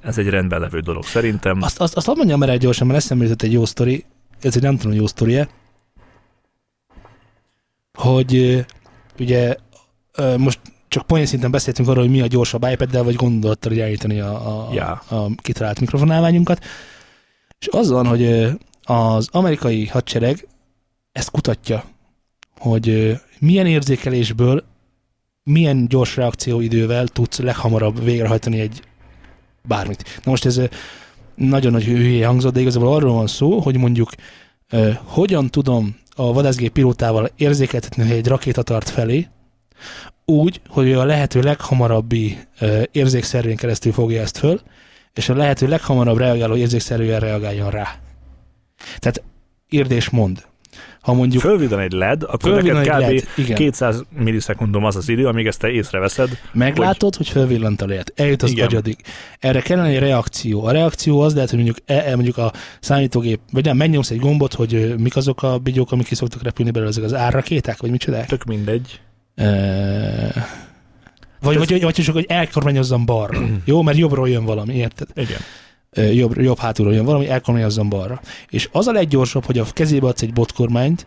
ez 0.00 0.18
egy 0.18 0.28
rendben 0.28 0.60
levő 0.60 0.80
dolog 0.80 1.04
szerintem. 1.04 1.62
Azt, 1.62 1.80
azt, 1.80 1.96
azt 1.96 2.06
mondjam 2.06 2.42
el 2.42 2.50
egy 2.50 2.60
gyorsan, 2.60 2.86
mert 2.86 2.98
eszembe 2.98 3.24
jutott 3.24 3.42
egy 3.42 3.52
jó 3.52 3.64
sztori, 3.64 4.04
ez 4.40 4.56
egy 4.56 4.62
nem 4.62 4.76
tudom, 4.76 4.96
jó 4.96 5.06
sztori 5.06 5.46
hogy 7.98 8.64
ugye 9.18 9.56
most 10.36 10.60
csak 10.88 11.06
poén 11.06 11.26
szinten 11.26 11.50
beszéltünk 11.50 11.88
arról, 11.88 12.02
hogy 12.02 12.12
mi 12.12 12.20
a 12.20 12.26
gyorsabb 12.26 12.66
iPad-del, 12.70 13.02
vagy 13.02 13.14
gondolattal 13.14 13.80
elítani 13.80 14.20
a, 14.20 14.68
a, 14.68 14.74
Ja. 14.74 14.90
a 14.90 15.30
kitalált 15.36 15.80
mikrofonálványunkat. 15.80 16.64
És 17.58 17.68
az 17.70 17.90
van, 17.90 18.06
hogy 18.06 18.48
az 18.82 19.28
amerikai 19.30 19.86
hadsereg 19.86 20.48
ezt 21.12 21.30
kutatja, 21.30 21.84
hogy 22.58 23.16
milyen 23.38 23.66
érzékelésből, 23.66 24.64
milyen 25.42 25.88
gyors 25.88 26.16
reakcióidővel 26.16 27.08
tudsz 27.08 27.38
leghamarabb 27.38 28.04
végrehajtani 28.04 28.60
egy 28.60 28.82
bármit. 29.62 30.20
Na 30.24 30.30
most 30.30 30.44
ez 30.44 30.60
nagyon 31.34 31.72
nagy 31.72 31.84
hülye 31.84 32.26
hangzott, 32.26 32.52
de 32.54 32.60
igazából 32.60 32.94
arról 32.94 33.12
van 33.12 33.26
szó, 33.26 33.58
hogy 33.60 33.76
mondjuk 33.76 34.10
hogyan 35.04 35.50
tudom 35.50 35.96
a 36.18 36.32
vadászgép 36.32 36.72
pilótával 36.72 37.30
érzékeltetni, 37.36 38.02
hogy 38.02 38.16
egy 38.16 38.26
rakéta 38.26 38.62
tart 38.62 38.88
felé, 38.88 39.28
úgy, 40.24 40.60
hogy 40.68 40.92
a 40.92 41.04
lehető 41.04 41.40
leghamarabbi 41.40 42.38
érzékszervén 42.92 43.56
keresztül 43.56 43.92
fogja 43.92 44.20
ezt 44.20 44.38
föl, 44.38 44.60
és 45.14 45.28
a 45.28 45.34
lehető 45.34 45.68
leghamarabb 45.68 46.16
reagáló 46.16 46.56
érzékszerűen 46.56 47.20
reagáljon 47.20 47.70
rá. 47.70 47.98
Tehát 48.98 49.22
írd 49.68 49.90
és 49.90 50.10
mond. 50.10 50.46
Ha 51.00 51.12
mondjuk 51.12 51.42
Fölvillan 51.42 51.80
egy 51.80 51.92
LED, 51.92 52.22
akkor 52.22 52.62
neked 52.62 52.88
kb. 52.88 53.00
LED, 53.00 53.24
igen. 53.36 53.56
200 53.56 54.04
millisekundum 54.18 54.84
az 54.84 54.96
az 54.96 55.08
idő, 55.08 55.26
amíg 55.26 55.46
ezt 55.46 55.58
te 55.58 55.70
észreveszed. 55.70 56.38
Meglátod, 56.52 57.16
hogy 57.16 57.28
felvillant 57.28 57.82
a 57.82 57.86
lehet. 57.86 58.12
Eljut 58.16 58.42
az 58.42 58.50
Igen. 58.50 58.66
agyadig. 58.66 58.96
Erre 59.38 59.60
kellene 59.60 59.88
egy 59.88 59.98
reakció. 59.98 60.64
A 60.64 60.70
reakció 60.70 61.20
az 61.20 61.34
lehet, 61.34 61.50
hogy 61.50 61.58
mondjuk, 61.58 61.78
e, 61.86 62.10
e, 62.10 62.14
mondjuk 62.14 62.36
a 62.36 62.52
számítógép, 62.80 63.40
vagy 63.52 63.64
nem, 63.64 63.76
megnyomsz 63.76 64.10
egy 64.10 64.18
gombot, 64.18 64.54
hogy 64.54 64.94
mik 64.98 65.16
azok 65.16 65.42
a 65.42 65.58
bigyók, 65.58 65.92
amik 65.92 66.06
ki 66.06 66.14
szoktak 66.14 66.42
repülni 66.42 66.70
belőle, 66.70 66.90
ezek 66.90 67.04
az 67.04 67.14
árrakéták, 67.14 67.80
vagy 67.80 67.90
micsodák? 67.90 68.26
Tök 68.26 68.44
mindegy. 68.44 69.00
E, 69.34 70.46
vagy, 71.40 71.58
vagy, 71.58 71.82
vagy 71.82 71.94
csak, 71.94 72.14
hogy 72.14 72.26
elkormányozzam 72.28 73.04
balra. 73.04 73.38
Jó, 73.64 73.82
mert 73.82 73.98
jobbról 73.98 74.28
jön 74.28 74.44
valami, 74.44 74.74
érted? 74.74 75.08
Igen. 75.14 75.38
Jobb, 75.98 76.36
jobb 76.36 76.58
hátulról 76.58 76.94
jön 76.94 77.04
valami, 77.04 77.28
elkormányozzam 77.28 77.88
balra. 77.88 78.20
És 78.50 78.68
az 78.72 78.86
a 78.86 78.92
leggyorsabb, 78.92 79.44
hogy 79.44 79.58
a 79.58 79.64
kezébe 79.72 80.06
adsz 80.06 80.22
egy 80.22 80.32
botkormányt, 80.32 81.06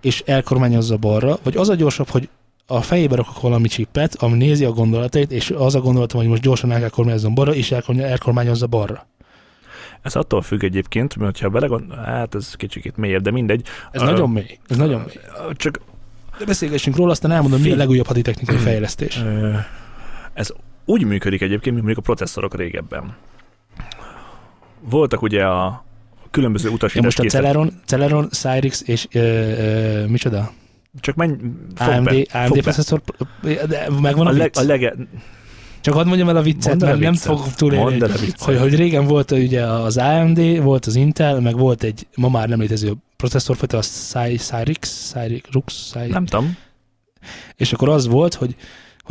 és 0.00 0.22
elkormányozza 0.26 0.96
balra, 0.96 1.38
vagy 1.42 1.56
az 1.56 1.68
a 1.68 1.74
gyorsabb, 1.74 2.08
hogy 2.08 2.28
a 2.66 2.80
fejébe 2.80 3.16
rakok 3.16 3.40
valami 3.40 3.68
csippet, 3.68 4.14
ami 4.14 4.36
nézi 4.36 4.64
a 4.64 4.70
gondolatait, 4.70 5.32
és 5.32 5.50
az 5.50 5.74
a 5.74 5.80
gondolatom, 5.80 6.20
hogy 6.20 6.28
most 6.28 6.42
gyorsan 6.42 6.72
el 6.72 6.78
kell 6.80 6.88
kormányozzam 6.88 7.34
balra, 7.34 7.54
és 7.54 7.70
elkormány- 7.70 8.04
elkormányozza 8.10 8.66
balra. 8.66 9.06
Ez 10.02 10.16
attól 10.16 10.42
függ 10.42 10.64
egyébként, 10.64 11.16
mert 11.16 11.38
ha 11.38 11.48
belegond, 11.48 11.94
hát 11.94 12.34
ez 12.34 12.54
kicsikét 12.54 12.96
mélyebb, 12.96 13.22
de 13.22 13.30
mindegy. 13.30 13.66
Ez 13.92 14.02
Ö, 14.02 14.04
nagyon 14.04 14.30
mély. 14.30 14.58
Ez 14.68 14.76
nagyon 14.76 15.00
mély. 15.00 15.14
Csak 15.52 15.80
De 16.38 16.44
beszélgessünk 16.44 16.96
róla, 16.96 17.10
aztán 17.10 17.30
elmondom, 17.30 17.60
mi 17.60 17.70
a 17.70 17.76
legújabb 17.76 18.06
haditechnikai 18.06 18.56
fejlesztés. 18.56 19.22
ez 20.32 20.50
úgy 20.84 21.04
működik 21.04 21.40
egyébként, 21.40 21.74
mint 21.74 21.84
mondjuk 21.86 21.98
a 21.98 22.12
processzorok 22.12 22.56
régebben. 22.56 23.14
Voltak 24.80 25.22
ugye 25.22 25.44
a 25.44 25.84
különböző 26.30 26.68
Ja, 26.68 26.74
utasítás 26.74 27.04
most 27.04 27.18
a 27.18 27.24
Celeron, 27.24 27.72
Celeron, 27.84 28.28
Cyrix 28.30 28.82
és 28.86 29.06
ö, 29.12 29.18
ö, 29.20 30.06
micsoda? 30.06 30.52
Csak 31.00 31.14
menj, 31.14 31.34
fog 31.74 31.88
AMD, 31.92 32.04
be, 32.04 32.24
AMD 32.32 32.46
fog 32.48 32.60
processzor, 32.60 33.02
de 33.42 33.86
megvan 34.00 34.26
a, 34.26 34.30
A, 34.30 34.32
leg, 34.32 34.50
a 34.54 34.62
lege... 34.62 34.94
Csak 35.80 35.94
hadd 35.94 36.06
mondjam 36.06 36.28
el 36.28 36.36
a 36.36 36.42
viccet, 36.42 36.68
Mondd 36.68 36.84
mert 36.84 36.98
nem 37.00 37.12
viccet. 37.12 37.56
túlélni. 37.56 37.94
El 38.00 38.10
a 38.10 38.18
viccet. 38.18 38.40
hogy, 38.42 38.58
hogy 38.58 38.74
régen 38.74 39.04
volt 39.06 39.30
ugye 39.30 39.64
az 39.64 39.96
AMD, 39.96 40.62
volt 40.62 40.86
az 40.86 40.94
Intel, 40.94 41.40
meg 41.40 41.56
volt 41.56 41.82
egy 41.82 42.06
ma 42.16 42.28
már 42.28 42.48
nem 42.48 42.60
létező 42.60 42.92
processzorfajta, 43.16 43.76
a 43.76 43.82
Cy- 43.82 44.40
Cyrix, 44.42 45.10
Cyrix, 45.12 45.48
Rux, 45.52 45.90
Cyrix. 45.92 46.12
Nem 46.12 46.26
tudom. 46.26 46.56
És 47.56 47.72
akkor 47.72 47.88
az 47.88 48.06
volt, 48.06 48.34
hogy 48.34 48.56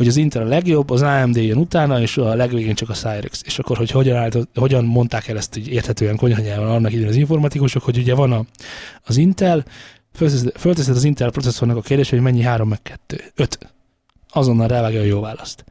hogy 0.00 0.08
az 0.08 0.16
Intel 0.16 0.42
a 0.42 0.48
legjobb, 0.48 0.90
az 0.90 1.02
AMD 1.02 1.36
jön 1.36 1.56
utána, 1.56 2.00
és 2.00 2.16
a 2.16 2.34
legvégén 2.34 2.74
csak 2.74 2.88
a 2.88 2.92
Cyrix. 2.92 3.42
És 3.44 3.58
akkor, 3.58 3.76
hogy 3.76 3.90
hogyan, 3.90 4.16
állított, 4.16 4.58
hogyan 4.58 4.84
mondták 4.84 5.28
el 5.28 5.36
ezt 5.36 5.56
így 5.56 5.68
érthetően 5.68 6.16
konyhanyelven 6.16 6.70
annak 6.70 6.90
idején 6.90 7.08
az 7.08 7.16
informatikusok, 7.16 7.82
hogy 7.82 7.98
ugye 7.98 8.14
van 8.14 8.32
a, 8.32 8.44
az 9.02 9.16
Intel, 9.16 9.64
fölteszed 10.54 10.96
az 10.96 11.04
Intel 11.04 11.30
processzornak 11.30 11.76
a 11.76 11.80
kérdés, 11.80 12.10
hogy 12.10 12.20
mennyi 12.20 12.42
3 12.42 12.68
meg 12.68 12.82
2. 12.82 13.20
5. 13.34 13.58
Azonnal 14.28 14.68
rávágja 14.68 15.00
a 15.00 15.04
jó 15.04 15.20
választ. 15.20 15.64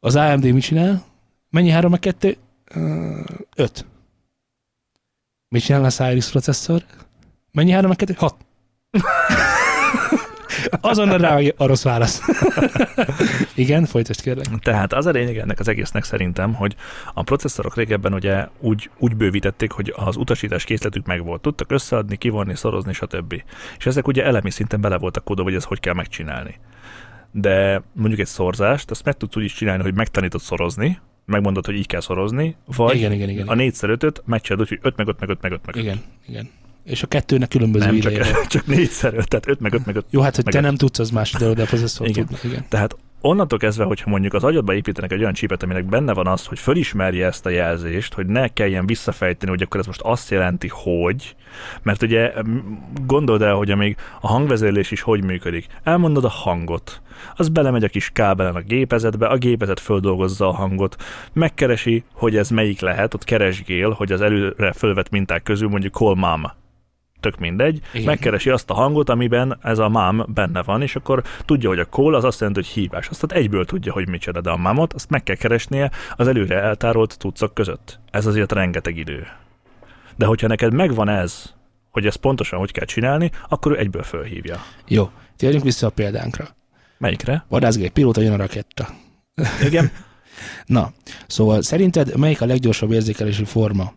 Az 0.00 0.16
AMD 0.16 0.44
mit 0.44 0.62
csinál? 0.62 1.04
Mennyi 1.50 1.70
3 1.70 1.90
meg 1.90 2.00
2? 2.00 2.36
5. 3.56 3.86
Mit 5.48 5.62
csinál 5.62 5.84
a 5.84 5.90
Cyrix 5.90 6.30
processzor? 6.30 6.84
Mennyi 7.52 7.70
3 7.70 7.88
meg 7.88 7.96
2? 7.96 8.14
6. 8.16 8.45
Azonnal 10.80 11.18
rávágja 11.18 11.52
a 11.56 11.66
rossz 11.66 11.82
válasz. 11.82 12.20
Igen, 13.54 13.84
folytasd 13.84 14.20
kérlek. 14.20 14.46
Tehát 14.58 14.92
az 14.92 15.06
a 15.06 15.10
lényeg 15.10 15.38
ennek 15.38 15.60
az 15.60 15.68
egésznek 15.68 16.04
szerintem, 16.04 16.54
hogy 16.54 16.76
a 17.14 17.22
processzorok 17.22 17.76
régebben 17.76 18.14
ugye 18.14 18.46
úgy, 18.60 18.90
úgy 18.98 19.16
bővítették, 19.16 19.70
hogy 19.70 19.92
az 19.96 20.16
utasítás 20.16 20.64
készletük 20.64 21.06
megvolt. 21.06 21.40
Tudtak 21.40 21.72
összeadni, 21.72 22.16
kivonni, 22.16 22.54
szorozni, 22.54 22.92
stb. 22.92 23.42
És 23.78 23.86
ezek 23.86 24.06
ugye 24.06 24.24
elemi 24.24 24.50
szinten 24.50 24.80
bele 24.80 24.98
voltak 24.98 25.24
kódolva, 25.24 25.50
hogy 25.50 25.58
ezt 25.58 25.68
hogy 25.68 25.80
kell 25.80 25.94
megcsinálni. 25.94 26.54
De 27.30 27.82
mondjuk 27.92 28.20
egy 28.20 28.26
szorzást, 28.26 28.90
azt 28.90 29.04
meg 29.04 29.16
tudsz 29.16 29.36
úgy 29.36 29.44
is 29.44 29.52
csinálni, 29.52 29.82
hogy 29.82 29.94
megtanítod 29.94 30.40
szorozni, 30.40 30.98
megmondod, 31.24 31.66
hogy 31.66 31.74
így 31.74 31.86
kell 31.86 32.00
szorozni, 32.00 32.56
vagy 32.76 32.96
Igen, 32.96 33.12
igen, 33.12 33.28
igen. 33.28 33.48
a 33.48 33.54
4x5-öt 33.54 34.22
megcsinálod 34.24 34.66
úgy, 34.66 34.78
hogy 34.80 34.92
5 34.92 34.96
meg 34.96 35.08
5 35.08 35.20
meg 35.20 35.28
5 35.28 35.42
meg 35.42 35.52
5 35.52 35.66
meg 35.66 35.76
5. 35.76 35.82
Igen, 35.82 36.02
igen. 36.28 36.50
És 36.86 37.02
a 37.02 37.06
kettőnek 37.06 37.48
különböző 37.48 37.86
Nem, 37.86 37.94
ideje 37.94 38.24
csak, 38.24 38.46
csak 38.54 38.64
4x5, 38.66 39.00
tehát 39.00 39.48
5 39.48 39.60
meg 39.60 39.74
5 39.74 39.86
meg 39.86 39.96
5. 39.96 40.04
Jó, 40.10 40.20
hát, 40.20 40.34
hogy 40.34 40.44
meg 40.44 40.54
te 40.54 40.58
öt. 40.58 40.64
nem 40.64 40.76
tudsz, 40.76 40.98
az 40.98 41.10
más 41.10 41.32
de 41.32 41.46
a 41.46 41.52
processzor 41.52 42.08
Igen. 42.08 42.26
tudna. 42.26 42.48
Igen. 42.48 42.64
Tehát 42.68 42.96
onnantól 43.20 43.58
kezdve, 43.58 43.84
hogyha 43.84 44.10
mondjuk 44.10 44.34
az 44.34 44.44
agyadba 44.44 44.74
építenek 44.74 45.12
egy 45.12 45.20
olyan 45.20 45.32
csípet, 45.32 45.62
aminek 45.62 45.84
benne 45.84 46.12
van 46.12 46.26
az, 46.26 46.46
hogy 46.46 46.58
fölismerje 46.58 47.26
ezt 47.26 47.46
a 47.46 47.50
jelzést, 47.50 48.14
hogy 48.14 48.26
ne 48.26 48.48
kelljen 48.48 48.86
visszafejteni, 48.86 49.50
hogy 49.50 49.62
akkor 49.62 49.80
ez 49.80 49.86
most 49.86 50.00
azt 50.00 50.30
jelenti, 50.30 50.70
hogy, 50.72 51.36
mert 51.82 52.02
ugye 52.02 52.32
gondold 53.06 53.42
el, 53.42 53.54
hogy 53.54 53.70
amíg 53.70 53.96
a 54.20 54.26
hangvezérlés 54.26 54.90
is 54.90 55.00
hogy 55.00 55.24
működik. 55.24 55.66
Elmondod 55.82 56.24
a 56.24 56.28
hangot, 56.28 57.00
az 57.34 57.48
belemegy 57.48 57.84
a 57.84 57.88
kis 57.88 58.10
kábelen 58.12 58.54
a 58.54 58.60
gépezetbe, 58.60 59.26
a 59.26 59.36
gépezet 59.36 59.80
földolgozza 59.80 60.48
a 60.48 60.54
hangot, 60.54 60.96
megkeresi, 61.32 62.04
hogy 62.12 62.36
ez 62.36 62.50
melyik 62.50 62.80
lehet, 62.80 63.14
ott 63.14 63.24
keresgél, 63.24 63.90
hogy 63.90 64.12
az 64.12 64.20
előre 64.20 64.72
fölvett 64.72 65.10
minták 65.10 65.42
közül 65.42 65.68
mondjuk 65.68 65.94
call 65.94 66.14
mom 66.14 66.64
tök 67.26 67.38
mindegy, 67.38 67.80
Igen. 67.92 68.06
megkeresi 68.06 68.50
azt 68.50 68.70
a 68.70 68.74
hangot, 68.74 69.08
amiben 69.08 69.58
ez 69.62 69.78
a 69.78 69.88
mom 69.88 70.24
benne 70.28 70.62
van, 70.62 70.82
és 70.82 70.96
akkor 70.96 71.22
tudja, 71.44 71.68
hogy 71.68 71.78
a 71.78 71.86
call 71.86 72.14
az 72.14 72.24
azt 72.24 72.40
jelenti, 72.40 72.60
hogy 72.60 72.70
hívás. 72.70 73.08
Azt 73.08 73.32
egyből 73.32 73.64
tudja, 73.64 73.92
hogy 73.92 74.08
micsoda, 74.08 74.40
de 74.40 74.50
a 74.50 74.56
mámot 74.56 74.92
azt 74.92 75.10
meg 75.10 75.22
kell 75.22 75.36
keresnie 75.36 75.90
az 76.16 76.28
előre 76.28 76.60
eltárolt 76.60 77.18
tudszok 77.18 77.54
között. 77.54 77.98
Ez 78.10 78.26
azért 78.26 78.52
rengeteg 78.52 78.96
idő. 78.96 79.26
De 80.16 80.26
hogyha 80.26 80.46
neked 80.46 80.72
megvan 80.72 81.08
ez, 81.08 81.52
hogy 81.90 82.06
ezt 82.06 82.16
pontosan 82.16 82.58
hogy 82.58 82.72
kell 82.72 82.84
csinálni, 82.84 83.30
akkor 83.48 83.72
ő 83.72 83.78
egyből 83.78 84.02
fölhívja. 84.02 84.56
Jó, 84.88 85.10
térjünk 85.36 85.64
vissza 85.64 85.86
a 85.86 85.90
példánkra. 85.90 86.48
Melyikre? 86.98 87.44
Vadászgép, 87.48 87.92
pilóta, 87.92 88.20
jön 88.20 88.32
a 88.32 88.36
raketta. 88.36 88.88
Igen. 89.64 89.90
Na, 90.66 90.92
szóval 91.26 91.62
szerinted 91.62 92.16
melyik 92.16 92.40
a 92.40 92.46
leggyorsabb 92.46 92.92
érzékelési 92.92 93.44
forma? 93.44 93.92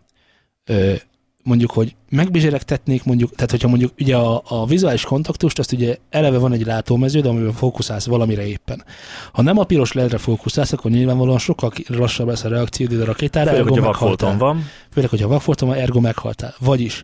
Ö, 0.64 0.94
mondjuk, 1.42 1.70
hogy 1.70 1.96
megbizseregtetnék 2.08 3.04
mondjuk, 3.04 3.34
tehát 3.34 3.50
hogyha 3.50 3.68
mondjuk 3.68 3.92
ugye 4.00 4.16
a, 4.16 4.42
a 4.48 4.66
vizuális 4.66 5.04
kontaktust, 5.04 5.58
azt 5.58 5.72
ugye 5.72 5.96
eleve 6.10 6.38
van 6.38 6.52
egy 6.52 6.66
látómeződ, 6.66 7.26
amiben 7.26 7.52
fókuszálsz 7.52 8.06
valamire 8.06 8.46
éppen. 8.46 8.84
Ha 9.32 9.42
nem 9.42 9.58
a 9.58 9.64
piros 9.64 9.92
ledre 9.92 10.18
fókuszálsz, 10.18 10.72
akkor 10.72 10.90
nyilvánvalóan 10.90 11.38
sokkal 11.38 11.72
lassabb 11.86 12.28
lesz 12.28 12.44
a 12.44 12.48
reakciód 12.48 13.00
a 13.00 13.04
rakétára, 13.04 13.50
Főleg, 13.50 13.66
hogyha 13.66 13.84
vakfolton 13.84 14.38
van. 14.38 14.66
Főleg, 14.92 15.10
hogyha 15.10 15.28
vakfoltom, 15.28 15.68
van, 15.68 15.78
ergo 15.78 16.00
meghaltál. 16.00 16.54
Vagyis 16.58 17.02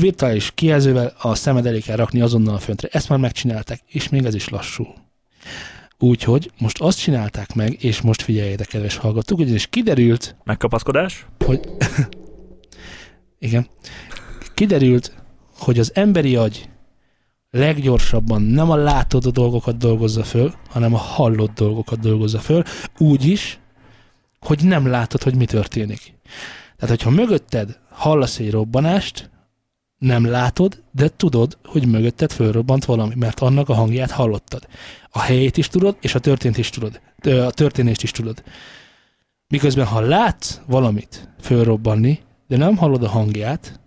virtuális 0.00 0.50
kijelzővel 0.54 1.12
a 1.20 1.34
szemed 1.34 1.66
elé 1.66 1.80
kell 1.80 1.96
rakni 1.96 2.20
azonnal 2.20 2.54
a 2.54 2.58
föntre. 2.58 2.88
Ezt 2.92 3.08
már 3.08 3.18
megcsinálták, 3.18 3.80
és 3.86 4.08
még 4.08 4.24
ez 4.24 4.34
is 4.34 4.48
lassú. 4.48 4.86
Úgyhogy 5.98 6.50
most 6.58 6.80
azt 6.80 6.98
csinálták 6.98 7.54
meg, 7.54 7.82
és 7.84 8.00
most 8.00 8.22
figyeljétek, 8.22 8.66
kedves 8.66 8.96
hallgatók, 8.96 9.38
ugyanis 9.38 9.66
kiderült, 9.66 10.36
Megkapaszkodás? 10.44 11.26
hogy 11.44 11.60
igen, 13.38 13.66
kiderült, 14.54 15.12
hogy 15.58 15.78
az 15.78 15.90
emberi 15.94 16.36
agy 16.36 16.68
leggyorsabban 17.50 18.42
nem 18.42 18.70
a 18.70 18.76
látod 18.76 19.26
dolgokat 19.26 19.76
dolgozza 19.76 20.24
föl, 20.24 20.54
hanem 20.68 20.94
a 20.94 20.98
hallott 20.98 21.54
dolgokat 21.54 22.00
dolgozza 22.00 22.38
föl, 22.38 22.62
úgy 22.98 23.24
is, 23.24 23.60
hogy 24.40 24.64
nem 24.64 24.86
látod, 24.86 25.22
hogy 25.22 25.36
mi 25.36 25.44
történik. 25.44 26.14
Tehát, 26.76 26.96
hogyha 26.96 27.10
mögötted 27.10 27.78
hallasz 27.90 28.38
egy 28.38 28.50
robbanást, 28.50 29.30
nem 29.98 30.24
látod, 30.24 30.82
de 30.92 31.08
tudod, 31.08 31.58
hogy 31.64 31.86
mögötted 31.86 32.32
fölrobbant 32.32 32.84
valami, 32.84 33.14
mert 33.14 33.40
annak 33.40 33.68
a 33.68 33.74
hangját 33.74 34.10
hallottad. 34.10 34.66
A 35.10 35.20
helyét 35.20 35.56
is 35.56 35.68
tudod, 35.68 35.96
és 36.00 36.14
a 36.14 36.18
történt 36.18 36.58
is 36.58 36.70
tudod. 36.70 37.00
A 37.22 37.50
történést 37.50 38.02
is 38.02 38.10
tudod. 38.10 38.42
Miközben, 39.48 39.86
ha 39.86 40.00
látsz 40.00 40.60
valamit 40.66 41.34
fölrobbanni, 41.40 42.20
de 42.48 42.56
nem 42.56 42.76
hallod 42.76 43.02
a 43.02 43.08
hangját, 43.08 43.80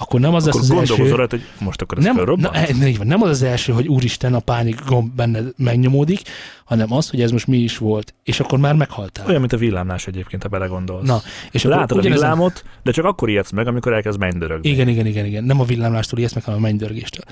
akkor 0.00 0.20
nem 0.20 0.34
az 0.34 0.46
Akkor 0.46 0.60
lesz 0.60 0.70
az 0.70 0.90
első... 0.90 1.14
rajta, 1.14 1.36
hogy 1.36 1.46
most 1.58 1.82
akkor 1.82 1.98
ez 1.98 2.04
Nem, 2.04 2.16
fölrobban? 2.16 2.50
na, 2.52 2.58
eh, 2.58 2.88
így 2.88 2.98
van, 2.98 3.06
nem 3.06 3.22
az 3.22 3.28
az 3.28 3.42
első, 3.42 3.72
hogy 3.72 3.88
úristen, 3.88 4.34
a 4.34 4.38
pánik 4.38 4.84
gomb 4.86 5.14
benned 5.14 5.52
megnyomódik, 5.56 6.22
hanem 6.64 6.92
az, 6.92 7.10
hogy 7.10 7.22
ez 7.22 7.30
most 7.30 7.46
mi 7.46 7.56
is 7.56 7.78
volt, 7.78 8.14
és 8.24 8.40
akkor 8.40 8.58
már 8.58 8.74
meghaltál. 8.74 9.26
Olyan, 9.26 9.40
mint 9.40 9.52
a 9.52 9.56
villámlás 9.56 10.06
egyébként, 10.06 10.42
ha 10.42 10.48
belegondolsz. 10.48 11.06
Na, 11.06 11.20
és 11.50 11.62
Látod 11.62 11.98
a 11.98 12.00
villámot, 12.00 12.64
de 12.82 12.92
csak 12.92 13.04
akkor 13.04 13.28
ijedsz 13.28 13.50
meg, 13.50 13.66
amikor 13.66 13.92
elkezd 13.92 14.18
mennydörögni. 14.18 14.68
Igen, 14.70 14.88
igen, 14.88 15.06
igen, 15.06 15.24
igen. 15.24 15.44
Nem 15.44 15.60
a 15.60 15.64
villámlástól 15.64 16.18
ilyesz 16.18 16.32
meg, 16.34 16.44
hanem 16.44 16.60
a 16.60 16.62
mennydörgéstől. 16.62 17.24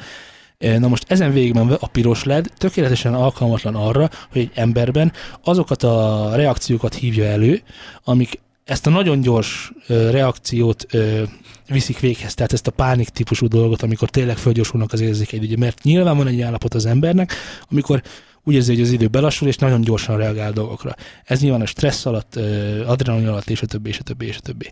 E, 0.58 0.78
Na 0.78 0.88
most 0.88 1.04
ezen 1.08 1.32
végigmenve 1.32 1.76
a 1.80 1.86
piros 1.86 2.24
LED 2.24 2.50
tökéletesen 2.56 3.14
alkalmatlan 3.14 3.74
arra, 3.74 4.08
hogy 4.32 4.40
egy 4.40 4.50
emberben 4.54 5.12
azokat 5.44 5.82
a 5.82 6.30
reakciókat 6.34 6.94
hívja 6.94 7.24
elő, 7.24 7.60
amik 8.04 8.40
ezt 8.68 8.86
a 8.86 8.90
nagyon 8.90 9.20
gyors 9.20 9.72
ö, 9.86 10.10
reakciót 10.10 10.86
ö, 10.90 11.22
viszik 11.68 12.00
véghez, 12.00 12.34
tehát 12.34 12.52
ezt 12.52 12.66
a 12.66 12.70
pánik 12.70 13.08
típusú 13.08 13.46
dolgot, 13.46 13.82
amikor 13.82 14.10
tényleg 14.10 14.36
fölgyorsulnak 14.36 14.92
az 14.92 15.00
érzékeid, 15.00 15.42
ugye, 15.42 15.56
mert 15.56 15.82
nyilván 15.82 16.16
van 16.16 16.26
egy 16.26 16.40
állapot 16.40 16.74
az 16.74 16.86
embernek, 16.86 17.32
amikor 17.70 18.02
úgy 18.44 18.54
érzi, 18.54 18.74
hogy 18.74 18.82
az 18.82 18.90
idő 18.90 19.06
belassul, 19.06 19.48
és 19.48 19.56
nagyon 19.56 19.80
gyorsan 19.80 20.16
reagál 20.16 20.52
dolgokra. 20.52 20.94
Ez 21.24 21.40
nyilván 21.40 21.60
a 21.60 21.66
stressz 21.66 22.06
alatt, 22.06 22.36
ö, 22.36 22.84
adrenalin 22.84 23.28
alatt, 23.28 23.50
és 23.50 23.62
a 23.62 23.66
többi, 23.66 23.88
és 23.88 23.98
a 23.98 24.02
többi, 24.02 24.26
és 24.26 24.36
a 24.36 24.40
többi. 24.40 24.70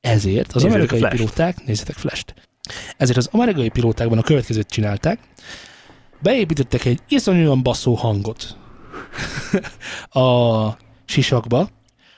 Ezért 0.00 0.52
az 0.52 0.62
Nézzétek 0.62 0.90
amerikai 0.90 1.16
pilóták, 1.16 1.64
nézzetek 1.64 1.96
Flash-t. 1.96 2.34
Ezért 2.96 3.18
az 3.18 3.28
amerikai 3.32 3.68
pilótákban 3.68 4.18
a 4.18 4.22
következőt 4.22 4.68
csinálták. 4.68 5.18
Beépítettek 6.22 6.84
egy 6.84 7.00
iszonyúan 7.08 7.62
baszó 7.62 7.94
hangot 7.94 8.56
a 10.28 10.76
sisakba. 11.04 11.68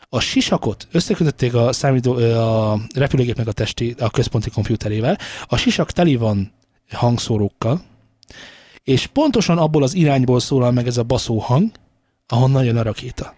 A 0.08 0.20
sisakot 0.20 0.88
összekötötték 0.92 1.54
a, 1.54 1.72
számító, 1.72 2.12
a 2.14 2.80
repülőgépnek 2.94 3.46
a 3.46 3.52
testi, 3.52 3.94
a 3.98 4.10
központi 4.10 4.50
komputerével. 4.50 5.18
A 5.46 5.56
sisak 5.56 5.90
teli 5.90 6.16
van 6.16 6.52
hangszórókkal, 6.90 7.82
és 8.84 9.06
pontosan 9.06 9.58
abból 9.58 9.82
az 9.82 9.94
irányból 9.94 10.40
szólal 10.40 10.70
meg 10.70 10.86
ez 10.86 10.96
a 10.96 11.02
baszó 11.02 11.38
hang, 11.38 11.70
ahonnan 12.28 12.64
jön 12.64 12.76
a 12.76 12.82
rakéta. 12.82 13.35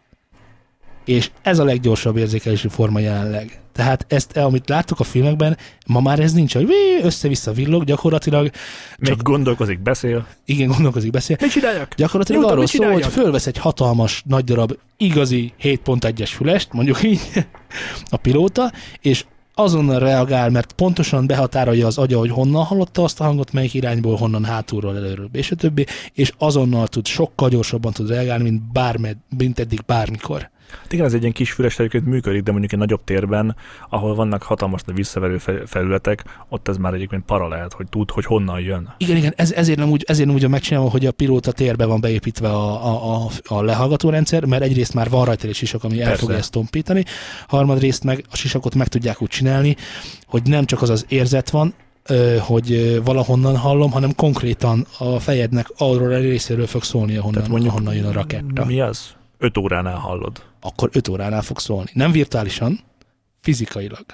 És 1.09 1.31
ez 1.43 1.59
a 1.59 1.65
leggyorsabb 1.65 2.17
érzékelési 2.17 2.69
forma 2.69 2.99
jelenleg. 2.99 3.61
Tehát 3.73 4.05
ezt, 4.09 4.37
amit 4.37 4.69
láttuk 4.69 5.01
a 5.01 5.05
filmekben, 5.05 5.57
ma 5.87 6.01
már 6.01 6.21
ez 6.21 6.33
nincs, 6.33 6.55
hogy 6.55 6.67
ví, 6.67 7.03
össze-vissza 7.03 7.53
villog, 7.53 7.85
gyakorlatilag, 7.85 8.51
Még 8.99 9.23
gondolkozik, 9.23 9.81
beszél. 9.81 10.27
igen, 10.45 10.69
gondolkozik, 10.69 11.11
beszél, 11.11 11.37
Mit 11.41 11.51
csináljak? 11.51 11.95
Gyakorlatilag 11.95 12.41
Newton, 12.41 12.57
arról 12.57 12.69
szól, 12.69 12.93
hogy 12.93 13.07
fölvesz 13.07 13.47
egy 13.47 13.59
hatalmas, 13.59 14.23
nagy 14.27 14.45
darab, 14.45 14.77
igazi 14.97 15.53
7.1-es 15.63 16.31
fülest, 16.35 16.73
mondjuk 16.73 17.03
így, 17.03 17.21
a 18.11 18.17
pilóta, 18.17 18.73
és 19.01 19.25
azonnal 19.55 19.99
reagál, 19.99 20.51
mert 20.51 20.73
pontosan 20.73 21.27
behatárolja 21.27 21.87
az 21.87 21.99
agya, 21.99 22.19
hogy 22.19 22.31
honnan 22.31 22.65
hallotta 22.65 23.03
azt 23.03 23.21
a 23.21 23.25
hangot, 23.25 23.53
melyik 23.53 23.75
irányból, 23.75 24.17
honnan 24.17 24.45
hátulról, 24.45 24.97
előről, 24.97 25.29
és 25.33 25.51
a 25.51 25.57
többi, 25.57 25.87
és 26.13 26.33
azonnal 26.39 26.87
tud, 26.87 27.07
sokkal 27.07 27.49
gyorsabban 27.49 27.93
tud 27.93 28.09
reagálni, 28.09 28.43
mint, 28.43 28.73
bármed, 28.73 29.17
mint 29.37 29.59
eddig 29.59 29.81
bármikor. 29.87 30.51
Hát 30.71 30.93
igen, 30.93 31.05
ez 31.05 31.15
egy 31.15 31.21
ilyen 31.21 31.33
kis 31.33 31.53
füles 31.53 31.79
egyébként 31.79 32.07
működik, 32.07 32.43
de 32.43 32.51
mondjuk 32.51 32.73
egy 32.73 32.79
nagyobb 32.79 33.05
térben, 33.05 33.57
ahol 33.89 34.15
vannak 34.15 34.43
hatalmas 34.43 34.83
nagy 34.83 34.95
visszaverő 34.97 35.39
fe- 35.39 35.69
felületek, 35.69 36.25
ott 36.49 36.69
ez 36.69 36.77
már 36.77 36.95
egyébként 36.95 37.25
para 37.25 37.49
lehet, 37.49 37.73
hogy 37.73 37.87
tud, 37.89 38.11
hogy 38.11 38.25
honnan 38.25 38.61
jön. 38.61 38.95
Igen, 38.99 39.17
igen, 39.17 39.33
ez, 39.37 39.53
ezért 39.53 39.79
nem 39.79 39.91
úgy, 39.91 40.05
ezért 40.07 40.27
nem 40.27 40.35
úgy 40.35 40.43
van 40.43 40.51
megcsinálva, 40.51 40.91
hogy 40.91 41.07
a 41.07 41.13
pilóta 41.13 41.53
térbe 41.53 41.85
van 41.85 42.01
beépítve 42.01 42.49
a, 42.49 42.87
a, 42.87 43.15
a, 43.15 43.55
a 43.55 43.63
lehallgató 43.63 44.11
rendszer, 44.11 44.45
mert 44.45 44.63
egyrészt 44.63 44.95
már 44.95 45.11
van 45.11 45.25
rajta 45.25 45.49
egy 45.49 45.55
sisak, 45.55 45.85
ami 45.85 46.01
el 46.01 46.07
Persze. 46.07 46.21
fogja 46.23 46.37
ezt 46.37 46.53
tompítani, 46.53 47.05
harmadrészt 47.49 48.05
meg 48.05 48.25
a 48.31 48.37
sisakot 48.37 48.75
meg 48.75 48.89
tudják 48.89 49.23
úgy 49.23 49.29
csinálni, 49.29 49.77
hogy 50.27 50.43
nem 50.45 50.65
csak 50.65 50.83
az 50.83 50.91
az 50.91 51.05
érzet 51.09 51.51
van, 51.51 51.75
hogy 52.41 53.01
valahonnan 53.05 53.57
hallom, 53.57 53.91
hanem 53.91 54.15
konkrétan 54.15 54.87
a 54.99 55.19
fejednek 55.19 55.67
arról 55.77 56.13
a 56.13 56.19
részéről 56.19 56.67
fog 56.67 56.83
szólni, 56.83 57.13
ahonnan, 57.17 57.33
Tehát 57.33 57.49
mondjuk 57.49 57.73
ahonnan 57.73 57.95
jön 57.95 58.05
a 58.05 58.13
raketta. 58.13 58.65
Mi 58.65 58.81
az? 58.81 59.17
5 59.39 59.59
óránál 59.59 59.97
hallod. 59.97 60.43
Akkor 60.61 60.91
5 60.93 61.09
óránál 61.09 61.43
fog 61.43 61.59
szólni. 61.59 61.91
Nem 61.93 62.11
virtuálisan, 62.13 62.81
fizikailag. 63.41 64.05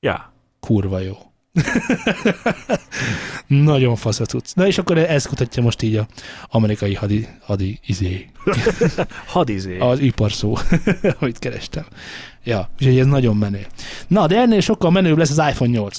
Ja. 0.00 0.32
Kurva 0.60 0.98
jó. 0.98 1.16
Nagyon 3.46 3.96
fasz 3.96 4.20
tudsz. 4.24 4.52
Na 4.52 4.66
és 4.66 4.78
akkor 4.78 4.98
ez 4.98 5.26
kutatja 5.26 5.62
most 5.62 5.82
így 5.82 5.96
a 5.96 6.06
amerikai 6.48 6.94
hadi, 6.94 7.28
hadi 7.42 7.78
izé, 7.86 8.30
Hadizé. 9.26 9.78
az 9.78 9.98
iparszó, 9.98 10.58
amit 11.20 11.38
kerestem. 11.38 11.86
Ja, 12.44 12.70
úgyhogy 12.78 12.98
ez 12.98 13.06
nagyon 13.06 13.36
menő. 13.36 13.66
Na, 14.06 14.26
de 14.26 14.36
ennél 14.40 14.60
sokkal 14.60 14.90
menőbb 14.90 15.16
lesz 15.18 15.38
az 15.38 15.48
iPhone 15.50 15.70
8. 15.70 15.98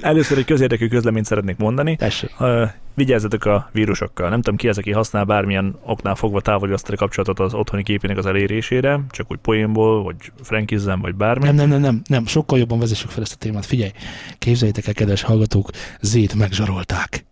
Először 0.00 0.38
egy 0.38 0.44
közérdekű 0.44 0.88
közleményt 0.88 1.26
szeretnék 1.26 1.56
mondani. 1.56 1.96
Tessék. 1.96 2.30
Uh, 2.38 2.68
vigyázzatok 2.94 3.44
a 3.44 3.68
vírusokkal. 3.72 4.28
Nem 4.28 4.40
tudom 4.40 4.58
ki 4.58 4.68
az, 4.68 4.78
aki 4.78 4.90
használ 4.90 5.24
bármilyen 5.24 5.78
oknál 5.84 6.14
fogva 6.14 6.40
távoli 6.40 6.72
azt 6.72 6.88
a 6.88 6.96
kapcsolatot 6.96 7.38
az 7.38 7.54
otthoni 7.54 7.82
képének 7.82 8.16
az 8.16 8.26
elérésére, 8.26 9.00
csak 9.10 9.30
úgy 9.30 9.38
poénból, 9.38 10.02
vagy 10.02 10.16
frankizzen, 10.42 11.00
vagy 11.00 11.14
bármi. 11.14 11.44
Nem, 11.44 11.54
nem, 11.54 11.68
nem, 11.68 11.80
nem, 11.80 12.02
nem, 12.06 12.26
sokkal 12.26 12.58
jobban 12.58 12.78
vezessük 12.78 13.10
fel 13.10 13.22
ezt 13.22 13.32
a 13.32 13.36
témát. 13.36 13.66
Figyelj, 13.66 13.90
képzeljétek 14.38 14.86
el, 14.86 14.94
kedves 14.94 15.22
hallgatók, 15.22 15.70
Zét 16.00 16.34
megzsarolták. 16.34 17.24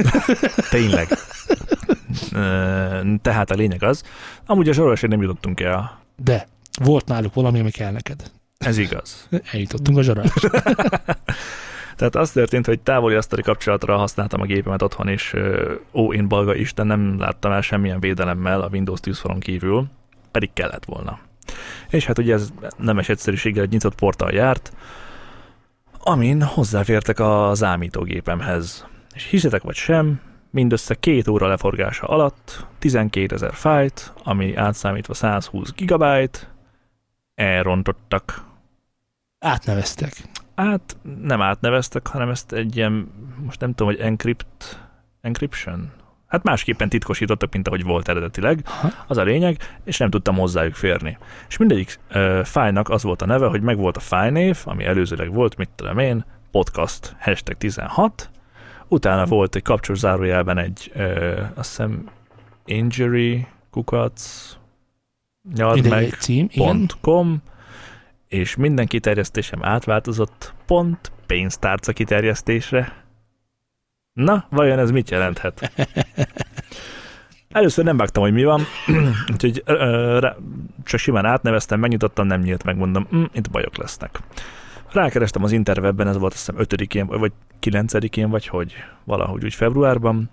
Tényleg. 0.70 1.08
Tehát 3.22 3.50
a 3.50 3.54
lényeg 3.54 3.82
az, 3.82 4.02
amúgy 4.46 4.68
a 4.68 4.72
zsarolásért 4.72 5.12
nem 5.12 5.22
jutottunk 5.22 5.60
el. 5.60 6.00
De 6.16 6.48
volt 6.82 7.06
náluk 7.06 7.34
valami, 7.34 7.58
ami 7.58 7.70
kell 7.70 7.92
neked. 7.92 8.30
Ez 8.58 8.78
igaz. 8.78 9.28
Eljutottunk 9.52 9.98
a 9.98 10.02
zsarolásra. 10.02 10.50
Tehát 12.02 12.16
az 12.16 12.30
történt, 12.30 12.66
hogy 12.66 12.80
távoli 12.80 13.14
asztali 13.14 13.42
kapcsolatra 13.42 13.96
használtam 13.96 14.40
a 14.40 14.44
gépemet 14.44 14.82
otthon, 14.82 15.08
és 15.08 15.36
ó, 15.92 16.12
én 16.12 16.28
balga 16.28 16.54
Isten, 16.54 16.86
nem 16.86 17.18
láttam 17.18 17.52
el 17.52 17.60
semmilyen 17.60 18.00
védelemmel 18.00 18.60
a 18.60 18.68
Windows 18.72 19.00
10 19.00 19.18
falon 19.18 19.38
kívül, 19.38 19.86
pedig 20.30 20.50
kellett 20.52 20.84
volna. 20.84 21.18
És 21.88 22.06
hát 22.06 22.18
ugye 22.18 22.34
ez 22.34 22.52
nemes 22.76 23.08
egyszerűséggel 23.08 23.62
egy 23.62 23.70
nyitott 23.70 23.94
portal 23.94 24.32
járt, 24.32 24.72
amin 25.98 26.42
hozzáfértek 26.42 27.20
a 27.20 27.50
számítógépemhez. 27.54 28.86
És 29.14 29.24
hiszetek 29.24 29.62
vagy 29.62 29.76
sem, 29.76 30.20
mindössze 30.50 30.94
két 30.94 31.28
óra 31.28 31.46
leforgása 31.46 32.06
alatt 32.06 32.66
12 32.78 33.34
ezer 33.34 33.54
fájt, 33.54 34.12
ami 34.22 34.56
átszámítva 34.56 35.14
120 35.14 35.72
gigabyte, 35.72 36.38
elrontottak. 37.34 38.44
Átneveztek. 39.38 40.12
Hát 40.54 40.96
nem 41.22 41.42
átneveztek, 41.42 42.06
hanem 42.06 42.28
ezt 42.28 42.52
egy 42.52 42.76
ilyen, 42.76 43.12
most 43.44 43.60
nem 43.60 43.74
tudom, 43.74 43.92
hogy 43.92 44.02
encrypt, 44.02 44.80
encryption? 45.20 45.90
Hát 46.26 46.42
másképpen 46.42 46.88
titkosítottak, 46.88 47.52
mint 47.52 47.66
ahogy 47.66 47.84
volt 47.84 48.08
eredetileg. 48.08 48.64
Az 49.06 49.16
a 49.16 49.22
lényeg, 49.22 49.56
és 49.84 49.98
nem 49.98 50.10
tudtam 50.10 50.36
hozzájuk 50.36 50.74
férni. 50.74 51.18
És 51.48 51.56
mindegyik 51.56 51.98
ö, 52.08 52.40
fájnak 52.44 52.88
az 52.88 53.02
volt 53.02 53.22
a 53.22 53.26
neve, 53.26 53.46
hogy 53.46 53.62
megvolt 53.62 53.96
a 53.96 54.00
fájnév, 54.00 54.58
ami 54.64 54.84
előzőleg 54.84 55.32
volt, 55.32 55.56
mit 55.56 55.68
tudom 55.74 55.98
én, 55.98 56.24
podcast, 56.50 57.16
hashtag 57.20 57.56
16, 57.56 58.30
utána 58.88 59.24
volt 59.24 59.54
egy 59.54 59.62
kapcsolós 59.62 60.00
zárójelben 60.00 60.58
egy, 60.58 60.90
ö, 60.94 61.40
azt 61.54 61.68
hiszem, 61.68 62.08
injury, 62.64 63.46
kukac, 63.70 64.52
nyald 65.54 65.88
és 68.32 68.56
minden 68.56 68.86
kiterjesztésem 68.86 69.64
átváltozott 69.64 70.54
pont 70.66 71.12
pénztárca 71.26 71.92
kiterjesztésre. 71.92 73.04
Na, 74.12 74.46
vajon 74.50 74.78
ez 74.78 74.90
mit 74.90 75.10
jelenthet? 75.10 75.72
Először 77.48 77.84
nem 77.84 77.96
vágtam, 77.96 78.22
hogy 78.22 78.32
mi 78.32 78.44
van, 78.44 78.62
úgyhogy 79.32 79.62
ö, 79.64 80.18
rá, 80.20 80.36
csak 80.84 81.00
simán 81.00 81.24
átneveztem, 81.24 81.80
megnyitottam, 81.80 82.26
nem 82.26 82.40
nyílt, 82.40 82.64
megmondom, 82.64 83.06
hm, 83.10 83.24
itt 83.32 83.50
bajok 83.50 83.76
lesznek. 83.76 84.18
Rákerestem 84.92 85.42
az 85.42 85.52
interwebben, 85.52 86.08
ez 86.08 86.18
volt 86.18 86.32
azt 86.32 86.46
hiszem 86.46 86.66
5-én, 86.68 87.06
vagy 87.06 87.32
9-én, 87.60 88.30
vagy 88.30 88.46
hogy, 88.46 88.74
valahogy 89.04 89.44
úgy 89.44 89.54
februárban, 89.54 90.30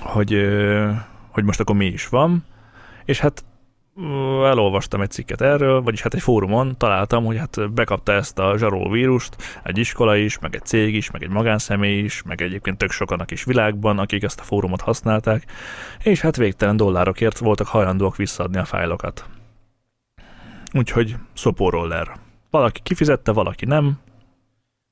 hogy, 0.00 0.32
ö, 0.32 0.90
hogy 1.30 1.44
most 1.44 1.60
akkor 1.60 1.76
mi 1.76 1.86
is 1.86 2.08
van, 2.08 2.44
és 3.04 3.20
hát 3.20 3.44
elolvastam 4.44 5.00
egy 5.00 5.10
cikket 5.10 5.40
erről, 5.40 5.82
vagyis 5.82 6.02
hát 6.02 6.14
egy 6.14 6.22
fórumon 6.22 6.76
találtam, 6.78 7.24
hogy 7.24 7.36
hát 7.36 7.72
bekapta 7.72 8.12
ezt 8.12 8.38
a 8.38 8.58
zsaró 8.58 8.90
vírust 8.90 9.60
egy 9.62 9.78
iskola 9.78 10.16
is, 10.16 10.38
meg 10.38 10.54
egy 10.54 10.64
cég 10.64 10.94
is, 10.94 11.10
meg 11.10 11.22
egy 11.22 11.30
magánszemély 11.30 11.98
is, 11.98 12.22
meg 12.22 12.42
egyébként 12.42 12.78
tök 12.78 12.90
sokanak 12.90 13.30
is 13.30 13.44
világban, 13.44 13.98
akik 13.98 14.22
ezt 14.22 14.40
a 14.40 14.42
fórumot 14.42 14.80
használták, 14.80 15.44
és 16.02 16.20
hát 16.20 16.36
végtelen 16.36 16.76
dollárokért 16.76 17.38
voltak 17.38 17.66
hajlandóak 17.66 18.16
visszaadni 18.16 18.58
a 18.58 18.64
fájlokat. 18.64 19.28
Úgyhogy 20.72 21.14
szopóroller. 21.34 22.08
Valaki 22.50 22.80
kifizette, 22.82 23.32
valaki 23.32 23.64
nem, 23.64 23.98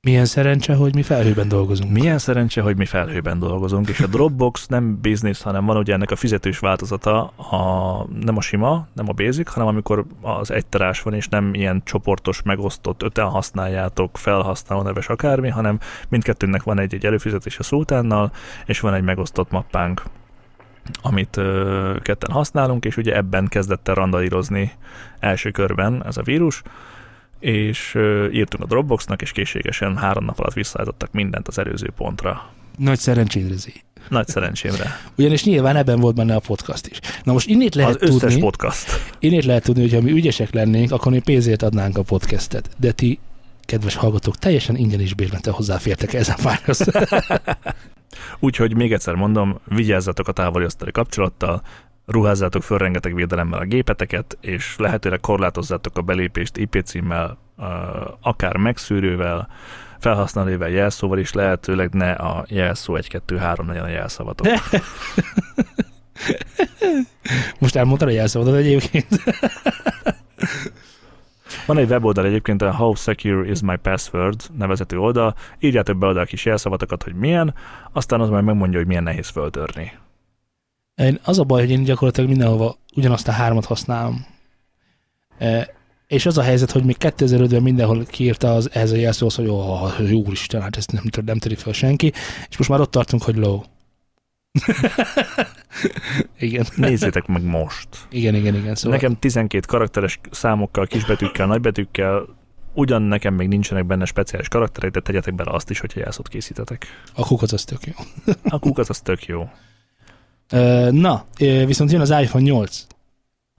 milyen 0.05 0.25
szerencse, 0.25 0.75
hogy 0.75 0.95
mi 0.95 1.01
felhőben 1.01 1.47
dolgozunk. 1.47 1.91
Milyen 1.91 2.17
szerencse, 2.17 2.61
hogy 2.61 2.77
mi 2.77 2.85
felhőben 2.85 3.39
dolgozunk, 3.39 3.89
és 3.89 3.99
a 3.99 4.07
Dropbox 4.07 4.67
nem 4.67 4.99
business, 5.01 5.41
hanem 5.41 5.65
van 5.65 5.77
ugye 5.77 5.93
ennek 5.93 6.11
a 6.11 6.15
fizetős 6.15 6.59
változata, 6.59 7.23
a, 7.25 8.07
nem 8.21 8.37
a 8.37 8.41
sima, 8.41 8.87
nem 8.93 9.09
a 9.09 9.11
basic, 9.11 9.51
hanem 9.51 9.67
amikor 9.67 10.05
az 10.21 10.51
egyterás 10.51 11.01
van, 11.01 11.13
és 11.13 11.27
nem 11.27 11.53
ilyen 11.53 11.81
csoportos, 11.85 12.41
megosztott, 12.41 13.03
öten 13.03 13.25
használjátok, 13.25 14.17
felhasználó 14.17 14.81
neves 14.81 15.07
akármi, 15.07 15.49
hanem 15.49 15.79
mindkettőnek 16.09 16.63
van 16.63 16.79
egy-egy 16.79 17.05
előfizetés 17.05 17.59
a 17.59 17.63
szultánnal, 17.63 18.31
és 18.65 18.79
van 18.79 18.93
egy 18.93 19.03
megosztott 19.03 19.51
mappánk 19.51 20.03
amit 21.01 21.37
ö, 21.37 21.95
ketten 22.01 22.31
használunk, 22.31 22.85
és 22.85 22.97
ugye 22.97 23.15
ebben 23.15 23.47
kezdett 23.47 23.87
el 23.87 23.95
randalírozni 23.95 24.71
első 25.19 25.51
körben 25.51 26.05
ez 26.05 26.17
a 26.17 26.21
vírus, 26.21 26.61
és 27.45 27.97
írtunk 28.31 28.63
a 28.63 28.65
Dropboxnak, 28.65 29.21
és 29.21 29.31
készségesen 29.31 29.97
három 29.97 30.25
nap 30.25 30.39
alatt 30.39 30.53
visszaállítottak 30.53 31.11
mindent 31.11 31.47
az 31.47 31.57
előző 31.57 31.89
pontra. 31.97 32.49
Nagy 32.77 32.99
szerencsédre, 32.99 33.55
Nagy 34.09 34.27
szerencsémre. 34.27 34.99
Ugyanis 35.17 35.43
nyilván 35.43 35.75
ebben 35.75 35.99
volt 35.99 36.15
benne 36.15 36.35
a 36.35 36.39
podcast 36.39 36.87
is. 36.87 36.99
Na 37.23 37.33
most 37.33 37.47
innét 37.47 37.75
lehet 37.75 38.01
az 38.01 38.09
tudni, 38.09 38.39
podcast. 38.39 38.89
Innét 39.19 39.45
lehet 39.45 39.63
tudni, 39.63 39.81
hogy 39.81 39.93
ha 39.93 40.01
mi 40.01 40.11
ügyesek 40.11 40.53
lennénk, 40.53 40.91
akkor 40.91 41.11
mi 41.11 41.19
pénzért 41.19 41.61
adnánk 41.61 41.97
a 41.97 42.01
podcastet. 42.01 42.69
De 42.77 42.91
ti, 42.91 43.19
kedves 43.61 43.95
hallgatók, 43.95 44.37
teljesen 44.37 44.75
ingyen 44.75 44.99
is 44.99 45.13
bérmente 45.13 45.51
hozzáfértek 45.51 46.13
ez 46.13 46.29
a 46.29 46.35
fájhoz. 46.37 46.85
Úgyhogy 48.39 48.75
még 48.75 48.93
egyszer 48.93 49.13
mondom, 49.13 49.59
vigyázzatok 49.65 50.27
a 50.27 50.31
távoli 50.31 50.65
kapcsolattal, 50.91 51.61
ruházzátok 52.05 52.63
föl 52.63 52.77
rengeteg 52.77 53.15
védelemmel 53.15 53.59
a 53.59 53.65
gépeteket, 53.65 54.37
és 54.41 54.75
lehetőleg 54.77 55.19
korlátozzátok 55.19 55.97
a 55.97 56.01
belépést 56.01 56.57
IP 56.57 56.81
címmel, 56.85 57.37
akár 58.21 58.57
megszűrővel, 58.57 59.47
felhasználóval 59.99 60.69
jelszóval 60.69 61.19
is, 61.19 61.33
lehetőleg 61.33 61.93
ne 61.93 62.11
a 62.11 62.45
jelszó 62.47 62.95
1, 62.95 63.07
2, 63.07 63.37
3 63.37 63.67
legyen 63.67 63.83
a 63.83 63.87
jelszavatok. 63.87 64.47
Most 67.59 67.75
elmondtad 67.75 68.07
a 68.07 68.11
jelszavadat 68.11 68.55
egyébként. 68.55 69.07
Van 71.65 71.77
egy 71.77 71.89
weboldal 71.89 72.25
egyébként, 72.25 72.61
a 72.61 72.73
How 72.73 72.95
Secure 72.95 73.49
is 73.49 73.61
my 73.61 73.75
password 73.75 74.41
nevezető 74.57 74.97
oldal, 74.97 75.35
írjátok 75.59 75.97
be 75.97 76.07
oda 76.07 76.19
a 76.19 76.25
kis 76.25 76.45
jelszavatokat, 76.45 77.03
hogy 77.03 77.13
milyen, 77.13 77.53
aztán 77.91 78.21
az 78.21 78.29
majd 78.29 78.43
megmondja, 78.43 78.77
hogy 78.77 78.87
milyen 78.87 79.03
nehéz 79.03 79.29
föltörni. 79.29 79.91
Én, 80.95 81.19
az 81.23 81.39
a 81.39 81.43
baj, 81.43 81.61
hogy 81.61 81.69
én 81.69 81.83
gyakorlatilag 81.83 82.29
mindenhova 82.29 82.77
ugyanazt 82.95 83.27
a 83.27 83.31
hármat 83.31 83.65
használom. 83.65 84.25
E, 85.37 85.73
és 86.07 86.25
az 86.25 86.37
a 86.37 86.41
helyzet, 86.41 86.71
hogy 86.71 86.83
még 86.83 86.95
2005-ben 86.99 87.61
mindenhol 87.61 88.05
kiírta 88.05 88.53
az, 88.53 88.69
ehhez 88.73 88.91
a 88.91 88.95
jelszóhoz, 88.95 89.35
hogy 89.35 89.47
oh, 89.47 90.09
jó 90.09 90.19
úristen, 90.19 90.61
hát 90.61 90.77
ezt 90.77 90.91
nem, 90.91 91.03
nem 91.25 91.37
töri 91.37 91.55
fel 91.55 91.73
senki, 91.73 92.13
és 92.49 92.57
most 92.57 92.69
már 92.69 92.79
ott 92.79 92.91
tartunk, 92.91 93.23
hogy 93.23 93.35
low. 93.35 93.61
igen. 96.39 96.65
Nézzétek 96.75 97.25
meg 97.25 97.43
most. 97.43 97.87
Igen, 98.09 98.35
igen, 98.35 98.55
igen. 98.55 98.75
Szóval... 98.75 98.97
Nekem 98.97 99.19
12 99.19 99.65
karakteres 99.67 100.19
számokkal, 100.31 100.87
kisbetűkkel, 100.87 101.47
nagybetűkkel, 101.47 102.25
ugyan 102.73 103.01
nekem 103.01 103.33
még 103.33 103.47
nincsenek 103.47 103.85
benne 103.85 104.05
speciális 104.05 104.47
karakterek, 104.47 104.91
de 104.91 104.99
tegyetek 104.99 105.35
bele 105.35 105.51
azt 105.51 105.69
is, 105.69 105.79
hogyha 105.79 105.99
jelszót 105.99 106.27
készítetek. 106.27 106.85
A 107.13 107.25
kukac 107.25 107.51
az 107.51 107.63
tök 107.63 107.85
jó. 107.85 107.93
a 108.43 108.59
kukac 108.59 108.89
az 108.89 108.99
tök 108.99 109.25
jó. 109.25 109.49
Na, 110.91 111.25
viszont 111.65 111.91
jön 111.91 112.01
az 112.01 112.09
iPhone 112.09 112.43
8, 112.43 112.85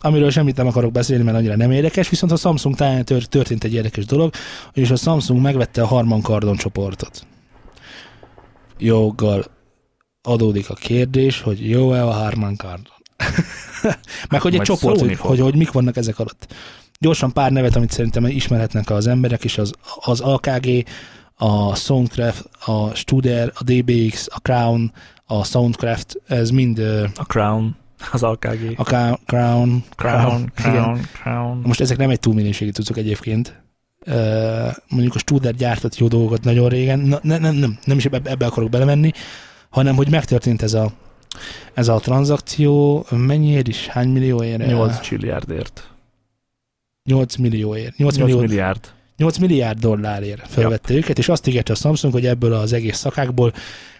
amiről 0.03 0.30
semmit 0.30 0.57
nem 0.57 0.66
akarok 0.66 0.93
beszélni, 0.93 1.24
mert 1.24 1.37
annyira 1.37 1.57
nem 1.57 1.70
érdekes, 1.70 2.09
viszont 2.09 2.32
a 2.32 2.37
Samsung 2.37 2.74
táján 2.74 3.05
történt 3.05 3.64
egy 3.64 3.74
érdekes 3.74 4.05
dolog, 4.05 4.32
és 4.72 4.91
a 4.91 4.97
Samsung 4.97 5.41
megvette 5.41 5.82
a 5.82 5.87
Harman 5.87 6.22
Kardon 6.22 6.57
csoportot. 6.57 7.26
Joggal 8.78 9.45
adódik 10.22 10.70
a 10.70 10.74
kérdés, 10.74 11.41
hogy 11.41 11.68
jó-e 11.68 12.05
a 12.05 12.12
Harman 12.12 12.57
Kardon. 12.57 12.95
Meg 14.30 14.41
hogy 14.41 14.53
egy 14.53 14.57
Majd 14.57 14.68
csoport, 14.68 15.01
hogy, 15.01 15.16
hogy, 15.16 15.41
hogy 15.41 15.57
mik 15.57 15.72
vannak 15.72 15.97
ezek 15.97 16.18
alatt. 16.18 16.55
Gyorsan 16.99 17.32
pár 17.32 17.53
nevet, 17.53 17.76
amit 17.76 17.91
szerintem 17.91 18.26
ismerhetnek 18.26 18.91
az 18.91 19.07
emberek, 19.07 19.45
és 19.45 19.59
az, 19.59 19.72
az 20.01 20.20
AKG, 20.20 20.84
a 21.34 21.74
Soundcraft, 21.74 22.49
a 22.64 22.95
Studer, 22.95 23.53
a 23.55 23.62
DBX, 23.64 24.26
a 24.30 24.39
Crown, 24.39 24.93
a 25.27 25.45
Soundcraft, 25.45 26.22
ez 26.27 26.51
mind... 26.51 26.79
A 27.16 27.24
Crown, 27.24 27.77
az 28.12 28.22
AKG. 28.22 28.72
A 28.77 28.83
Crown, 28.83 29.18
Crown, 29.27 29.83
Crown, 29.97 30.53
Crown, 30.55 31.01
Crown. 31.22 31.61
Most 31.64 31.81
ezek 31.81 31.97
nem 31.97 32.11
egy 32.11 32.20
túl 32.20 32.35
minőségi 32.35 32.70
tudszok 32.70 32.97
egyébként. 32.97 33.62
Mondjuk 34.89 35.14
a 35.14 35.18
Studer 35.18 35.55
gyártott 35.55 35.97
jó 35.97 36.09
dolgokat 36.09 36.45
nagyon 36.45 36.68
régen, 36.68 36.99
nem, 36.99 37.20
nem, 37.22 37.55
nem, 37.55 37.79
nem 37.85 37.97
is 37.97 38.05
ebbe, 38.05 38.31
ebbe 38.31 38.47
akarok 38.47 38.70
belemenni, 38.70 39.11
hanem 39.70 39.97
hogy 39.97 40.11
megtörtént 40.11 40.62
ez 40.62 40.74
a, 40.74 40.93
ez 41.74 41.89
a 41.89 41.99
tranzakció, 41.99 43.07
mennyiért 43.11 43.68
is, 43.68 43.87
hány 43.87 44.09
millióért? 44.09 44.66
8 44.66 45.01
csilliárdért. 45.01 45.91
8 47.05 47.37
millióért. 47.37 47.97
8, 47.97 48.16
8 48.16 48.27
millió, 48.27 48.41
milliárd. 48.41 48.95
8 49.16 49.39
milliárd 49.39 49.79
dollárért 49.79 50.49
felvette 50.49 50.93
yep. 50.93 51.03
őket, 51.03 51.18
és 51.18 51.29
azt 51.29 51.47
ígérte 51.47 51.72
a 51.72 51.77
Samsung, 51.77 52.12
hogy 52.12 52.27
ebből 52.27 52.53
az 52.53 52.72
egész 52.72 52.97
szakákból 52.97 53.53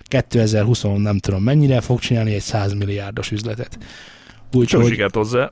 2020 0.07 0.83
nem 0.97 1.19
tudom 1.19 1.43
mennyire 1.43 1.81
fog 1.81 1.99
csinálni 1.99 2.35
egy 2.35 2.41
100 2.41 2.73
milliárdos 2.73 3.31
üzletet. 3.31 3.79
Úgyhogy 4.53 5.07
hozzá. 5.13 5.51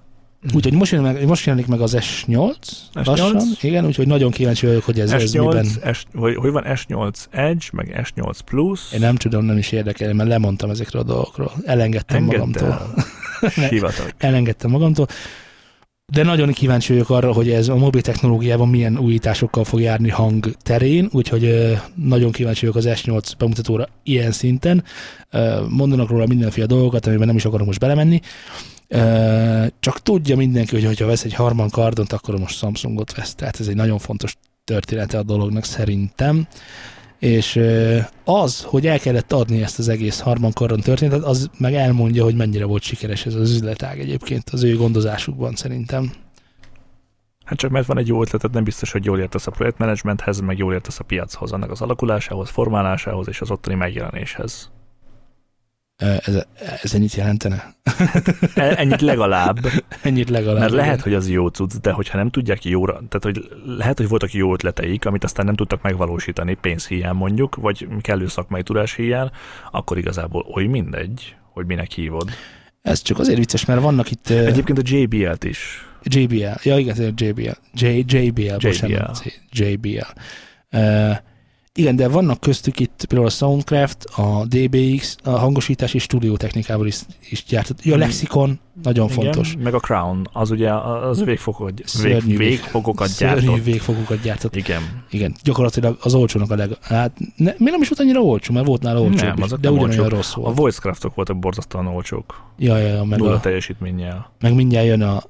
Úgyhogy 0.54 0.72
most, 0.72 1.00
meg, 1.00 1.26
most 1.26 1.46
jelenik 1.46 1.66
meg 1.66 1.80
az 1.80 1.96
S8, 1.98 2.54
S8? 2.94 3.04
lassan, 3.04 3.42
igen, 3.60 3.86
úgyhogy 3.86 4.06
nagyon 4.06 4.30
kíváncsi 4.30 4.66
vagyok, 4.66 4.84
hogy 4.84 5.00
ez, 5.00 5.12
S8, 5.12 5.22
ez 5.22 5.32
miben. 5.32 5.64
S, 5.92 6.04
hogy, 6.14 6.34
hogy 6.36 6.50
van 6.50 6.64
S8 6.66 7.24
Edge, 7.30 7.66
meg 7.72 8.10
S8 8.14 8.38
Plus. 8.44 8.92
Én 8.92 9.00
nem 9.00 9.14
tudom, 9.14 9.44
nem 9.44 9.56
is 9.58 9.72
érdekel, 9.72 10.12
mert 10.12 10.28
lemondtam 10.28 10.70
ezekről 10.70 11.02
a 11.02 11.04
dolgokról. 11.04 11.52
Elengedtem 11.64 12.22
Engedd 12.22 12.38
magamtól. 12.38 12.94
Elengedtem 14.18 14.70
magamtól. 14.70 15.06
De 16.12 16.22
nagyon 16.22 16.52
kíváncsi 16.52 16.92
vagyok 16.92 17.10
arra, 17.10 17.32
hogy 17.32 17.50
ez 17.50 17.68
a 17.68 17.76
mobil 17.76 18.00
technológiában 18.00 18.68
milyen 18.68 18.98
újításokkal 18.98 19.64
fog 19.64 19.80
járni 19.80 20.08
hang 20.08 20.52
terén, 20.62 21.08
úgyhogy 21.12 21.76
nagyon 21.94 22.32
kíváncsi 22.32 22.66
vagyok 22.66 22.76
az 22.76 23.00
S8 23.00 23.32
bemutatóra 23.38 23.88
ilyen 24.02 24.32
szinten. 24.32 24.84
Mondanak 25.68 26.08
róla 26.08 26.26
mindenféle 26.26 26.66
dolgokat, 26.66 27.06
amiben 27.06 27.26
nem 27.26 27.36
is 27.36 27.44
akarok 27.44 27.66
most 27.66 27.78
belemenni. 27.80 28.20
Csak 29.80 30.02
tudja 30.02 30.36
mindenki, 30.36 30.84
hogy 30.84 31.00
ha 31.00 31.06
vesz 31.06 31.24
egy 31.24 31.34
Harman 31.34 31.70
kardont, 31.70 32.12
akkor 32.12 32.38
most 32.38 32.56
Samsungot 32.56 33.14
vesz. 33.14 33.34
Tehát 33.34 33.60
ez 33.60 33.68
egy 33.68 33.76
nagyon 33.76 33.98
fontos 33.98 34.36
története 34.64 35.18
a 35.18 35.22
dolognak 35.22 35.64
szerintem 35.64 36.46
és 37.24 37.60
az, 38.24 38.62
hogy 38.62 38.86
el 38.86 38.98
kellett 38.98 39.32
adni 39.32 39.62
ezt 39.62 39.78
az 39.78 39.88
egész 39.88 40.20
harmankaron 40.20 40.80
történetet, 40.80 41.24
az 41.24 41.50
meg 41.58 41.74
elmondja, 41.74 42.24
hogy 42.24 42.34
mennyire 42.34 42.64
volt 42.64 42.82
sikeres 42.82 43.26
ez 43.26 43.34
az 43.34 43.50
üzletág 43.50 44.00
egyébként 44.00 44.50
az 44.50 44.62
ő 44.62 44.76
gondozásukban 44.76 45.54
szerintem. 45.54 46.12
Hát 47.44 47.58
csak 47.58 47.70
mert 47.70 47.86
van 47.86 47.98
egy 47.98 48.08
jó 48.08 48.20
ötleted, 48.20 48.52
nem 48.52 48.64
biztos, 48.64 48.92
hogy 48.92 49.04
jól 49.04 49.18
értesz 49.18 49.46
a 49.46 49.50
projektmenedzsmenthez, 49.50 50.40
meg 50.40 50.58
jól 50.58 50.72
értesz 50.72 51.00
a 51.00 51.04
piachoz, 51.04 51.52
annak 51.52 51.70
az 51.70 51.80
alakulásához, 51.80 52.50
formálásához 52.50 53.28
és 53.28 53.40
az 53.40 53.50
ottani 53.50 53.74
megjelenéshez. 53.74 54.70
Ez, 55.96 56.44
ez 56.82 56.94
ennyit 56.94 57.14
jelentene? 57.14 57.74
E, 58.54 58.74
ennyit 58.76 59.00
legalább. 59.00 59.58
ennyit 60.02 60.30
legalább. 60.30 60.60
Mert 60.60 60.72
lehet, 60.72 61.00
hogy 61.00 61.14
az 61.14 61.30
jó 61.30 61.48
cucc, 61.48 61.72
de 61.80 61.90
hogyha 61.90 62.18
nem 62.18 62.30
tudják 62.30 62.64
jóra, 62.64 62.92
tehát 62.92 63.22
hogy 63.22 63.48
lehet, 63.64 63.98
hogy 63.98 64.08
voltak 64.08 64.32
jó 64.32 64.52
ötleteik, 64.52 65.06
amit 65.06 65.24
aztán 65.24 65.46
nem 65.46 65.54
tudtak 65.54 65.82
megvalósítani 65.82 66.54
pénzhiány 66.54 67.14
mondjuk, 67.14 67.54
vagy 67.54 67.86
kellő 68.00 68.26
szakmai 68.26 68.62
tudás 68.62 68.94
hiány, 68.94 69.30
akkor 69.70 69.98
igazából 69.98 70.46
oly 70.54 70.64
mindegy, 70.64 71.36
hogy 71.52 71.66
minek 71.66 71.90
hívod. 71.90 72.30
Ez 72.82 73.02
csak 73.02 73.18
azért 73.18 73.38
vicces, 73.38 73.64
mert 73.64 73.80
vannak 73.80 74.10
itt... 74.10 74.28
Egyébként 74.28 74.78
a 74.78 74.82
JBL-t 74.84 75.44
is. 75.44 75.88
JBL, 76.02 76.44
ja 76.62 76.78
igen, 76.78 77.14
JBL. 77.16 77.50
J, 77.74 77.86
JBL, 77.86 78.16
JBL. 78.16 78.56
Bocsánat, 78.60 79.24
JBL. 79.50 80.06
Uh, 80.70 81.16
igen, 81.78 81.96
de 81.96 82.08
vannak 82.08 82.40
köztük 82.40 82.80
itt 82.80 83.04
például 83.08 83.28
a 83.28 83.30
Soundcraft, 83.30 84.04
a 84.04 84.44
DBX, 84.48 85.16
a 85.22 85.30
hangosítási 85.30 85.98
stúdiótechnikával 85.98 86.86
is, 86.86 87.00
is 87.28 87.44
gyártott. 87.44 87.78
A 87.78 87.82
hmm. 87.82 88.63
Nagyon 88.82 89.08
Igen, 89.10 89.16
fontos. 89.22 89.54
Meg 89.62 89.74
a 89.74 89.78
Crown, 89.78 90.28
az 90.32 90.50
ugye 90.50 90.72
az 90.72 91.24
végfokokat, 91.24 91.82
Szörnyű 91.84 92.14
vég, 92.14 92.36
vég- 92.36 92.48
végfokokat 92.48 93.08
Szörnyű 93.08 93.40
gyártott. 93.46 93.64
végfogokat 93.64 94.20
gyártott. 94.22 94.56
Igen. 94.56 94.82
Igen, 95.10 95.34
gyakorlatilag 95.42 95.96
az 96.00 96.14
olcsónak 96.14 96.50
a 96.50 96.56
leg... 96.56 96.70
Hát 96.82 97.12
ne, 97.36 97.52
mi 97.58 97.70
nem 97.70 97.80
is 97.80 97.88
volt 97.88 98.00
annyira 98.00 98.20
olcsó, 98.20 98.52
mert 98.54 98.66
volt 98.66 98.82
nála 98.82 99.00
olcsó 99.00 99.24
Nem, 99.24 99.34
is, 99.36 99.42
azok 99.44 99.60
de 99.60 99.68
nem 99.68 99.76
ugyanolyan 99.78 100.02
olcsók. 100.02 100.16
rossz 100.18 100.32
A 100.36 100.40
volt. 100.40 100.56
voice-craftok 100.56 101.14
voltak 101.14 101.38
borzasztóan 101.38 101.86
olcsók. 101.86 102.42
Ja, 102.58 102.76
ja, 102.78 102.86
ja, 102.86 103.04
meg, 103.04 103.18
Nulla 103.18 103.32
a, 103.34 103.40
teljesítménnyel. 103.40 104.30
meg 104.40 104.54
mindjárt 104.54 104.86
jön 104.86 105.02
a 105.02 105.22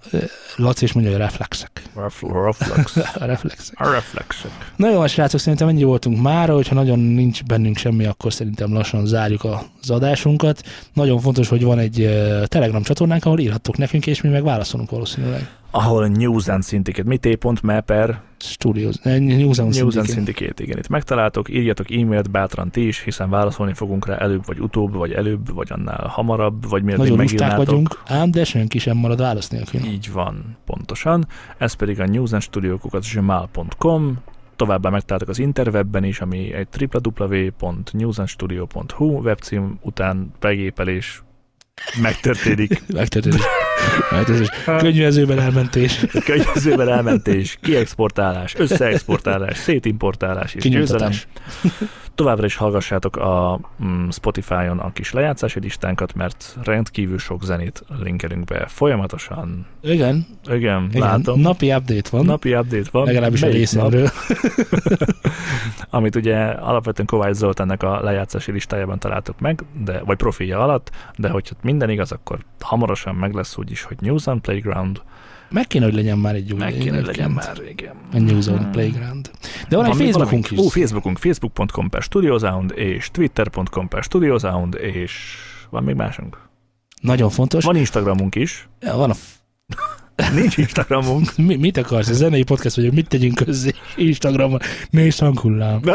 Laci, 0.56 0.84
és 0.84 0.92
mondja, 0.92 1.12
hogy 1.12 1.20
reflexek. 1.20 1.82
Refl- 1.96 2.32
Reflex. 2.44 2.96
A 3.22 3.24
reflexek. 3.24 3.80
A 3.80 3.90
reflexek. 3.90 4.50
Na 4.76 4.90
jó, 4.90 5.06
srácok, 5.06 5.40
szerintem 5.40 5.68
ennyi 5.68 5.82
voltunk 5.84 6.20
már, 6.22 6.48
hogyha 6.48 6.74
nagyon 6.74 6.98
nincs 6.98 7.44
bennünk 7.44 7.76
semmi, 7.76 8.04
akkor 8.04 8.32
szerintem 8.32 8.72
lassan 8.72 9.06
zárjuk 9.06 9.44
az 9.44 9.90
adásunkat. 9.90 10.62
Nagyon 10.92 11.18
fontos, 11.20 11.48
hogy 11.48 11.62
van 11.64 11.78
egy 11.78 12.08
Telegram 12.44 12.82
csatornánk, 12.82 13.24
ahol 13.34 13.46
írhattok 13.46 13.76
nekünk, 13.76 14.06
és 14.06 14.20
mi 14.20 14.28
meg 14.28 14.42
válaszolunk 14.42 14.90
valószínűleg. 14.90 15.48
Ahol 15.70 16.06
News 16.06 16.48
and 16.48 16.64
Syndicate, 16.64 17.08
mi 17.08 17.16
t.me 17.16 17.80
per 17.80 18.20
Studios, 18.38 18.96
eh, 19.02 19.18
News 19.18 19.58
and 19.58 19.74
News 19.74 19.96
and 19.96 20.08
Syndicate. 20.08 20.62
Igen, 20.62 20.78
itt 20.78 20.88
megtaláltok, 20.88 21.48
írjatok 21.48 21.90
e-mailt 21.90 22.30
bátran 22.30 22.70
ti 22.70 22.86
is, 22.86 23.02
hiszen 23.02 23.30
válaszolni 23.30 23.74
fogunk 23.74 24.06
rá 24.06 24.16
előbb 24.16 24.46
vagy 24.46 24.60
utóbb, 24.60 24.92
vagy 24.92 25.12
előbb, 25.12 25.54
vagy 25.54 25.68
annál 25.70 26.06
hamarabb, 26.06 26.68
vagy 26.68 26.82
miért 26.82 26.98
Nagyon 26.98 27.16
még 27.16 27.30
lusták 27.30 27.56
vagyunk, 27.56 28.02
ám 28.06 28.30
de 28.30 28.44
senki 28.44 28.78
sem 28.78 28.96
marad 28.96 29.18
válasz 29.18 29.48
nélkül. 29.48 29.84
Így 29.84 30.12
van, 30.12 30.56
pontosan. 30.64 31.26
Ez 31.58 31.72
pedig 31.72 32.00
a 32.00 32.06
newsandstudio.com 32.06 34.18
Továbbá 34.56 34.90
megtaláltak 34.90 35.28
az 35.28 35.38
interwebben 35.38 36.04
is, 36.04 36.20
ami 36.20 36.52
egy 36.52 36.68
www.newsandstudio.hu 36.80 39.06
webcím 39.06 39.78
után 39.82 40.32
begépelés 40.40 41.22
megtörténik. 42.02 42.82
Megtörténik. 42.94 43.40
Megtörténik. 44.10 44.50
Könyvezőben 44.78 45.38
elmentés. 45.38 46.00
Könyvezőben 46.24 46.88
elmentés, 46.88 47.58
kiexportálás, 47.62 48.54
összeexportálás, 48.58 49.56
szétimportálás 49.58 50.54
és 50.54 50.68
győzelem. 50.68 51.12
Továbbra 52.14 52.44
is 52.44 52.56
hallgassátok 52.56 53.16
a 53.16 53.60
mm, 53.84 54.08
Spotify-on 54.08 54.78
a 54.78 54.92
kis 54.92 55.12
lejátszási 55.12 55.60
listánkat, 55.60 56.14
mert 56.14 56.56
rendkívül 56.62 57.18
sok 57.18 57.44
zenét 57.44 57.84
linkelünk 58.02 58.44
be 58.44 58.66
folyamatosan. 58.68 59.66
Igen, 59.80 60.26
Igen, 60.50 60.88
igen. 60.90 61.00
látom. 61.00 61.40
napi 61.40 61.72
update 61.72 62.08
van. 62.10 62.24
Napi 62.24 62.54
update 62.54 62.88
van. 62.90 63.04
legalábbis 63.04 63.42
a 63.42 63.46
Melyik 63.46 63.58
részemről. 63.58 64.08
amit 65.90 66.14
ugye 66.14 66.36
alapvetően 66.44 67.06
Kovács 67.06 67.34
Zoltánnak 67.34 67.82
a 67.82 68.00
lejátszási 68.02 68.52
listájában 68.52 68.98
találtok 68.98 69.40
meg, 69.40 69.64
de, 69.84 70.00
vagy 70.04 70.16
profilja 70.16 70.58
alatt, 70.58 70.90
de 71.16 71.28
hogyha 71.28 71.54
minden 71.62 71.90
igaz, 71.90 72.12
akkor 72.12 72.38
hamarosan 72.60 73.14
meg 73.14 73.34
lesz 73.34 73.56
úgy 73.56 73.70
is, 73.70 73.82
hogy 73.82 73.96
News 74.00 74.26
on 74.26 74.40
Playground, 74.40 75.02
Meg 75.50 75.66
kéne, 75.66 75.84
hogy 75.84 75.94
legyen 75.94 76.18
már 76.18 76.34
egy 76.34 76.52
új 76.52 76.58
meg 76.58 76.72
kéne, 76.72 76.96
hogy 76.96 77.06
legyen 77.06 77.30
egyébként. 77.30 77.58
már, 77.58 77.70
igen. 77.70 77.94
A 78.12 78.18
News 78.18 78.46
on 78.46 78.70
Playground. 78.70 79.30
De 79.68 79.76
van, 79.76 79.84
egy 79.84 79.94
még 79.94 80.04
Facebookunk 80.06 80.48
valami? 80.48 80.66
is. 80.66 80.76
Ó, 80.76 80.80
Facebookunk, 80.80 81.18
facebook.com 81.18 81.88
per 81.88 82.02
studiosound, 82.02 82.72
és 82.76 83.10
twitter.com 83.10 83.88
per 83.88 84.02
studiosound, 84.02 84.74
és 84.74 85.36
van 85.70 85.84
még 85.84 85.94
másunk? 85.94 86.38
Nagyon 87.00 87.30
fontos. 87.30 87.64
Van 87.64 87.76
Instagramunk 87.76 88.34
is. 88.34 88.68
Ja, 88.80 88.96
van 88.96 89.10
a 89.10 89.14
Nincs 90.34 90.56
Instagramunk. 90.56 91.36
Mi, 91.36 91.56
mit 91.56 91.76
akarsz? 91.76 92.08
Ez 92.08 92.16
zenei 92.16 92.42
podcast 92.42 92.76
vagyok, 92.76 92.92
mit 92.92 93.08
tegyünk 93.08 93.34
közzé 93.34 93.70
Instagramon? 93.96 94.58
Nézd 94.90 95.18
hanghullám. 95.18 95.80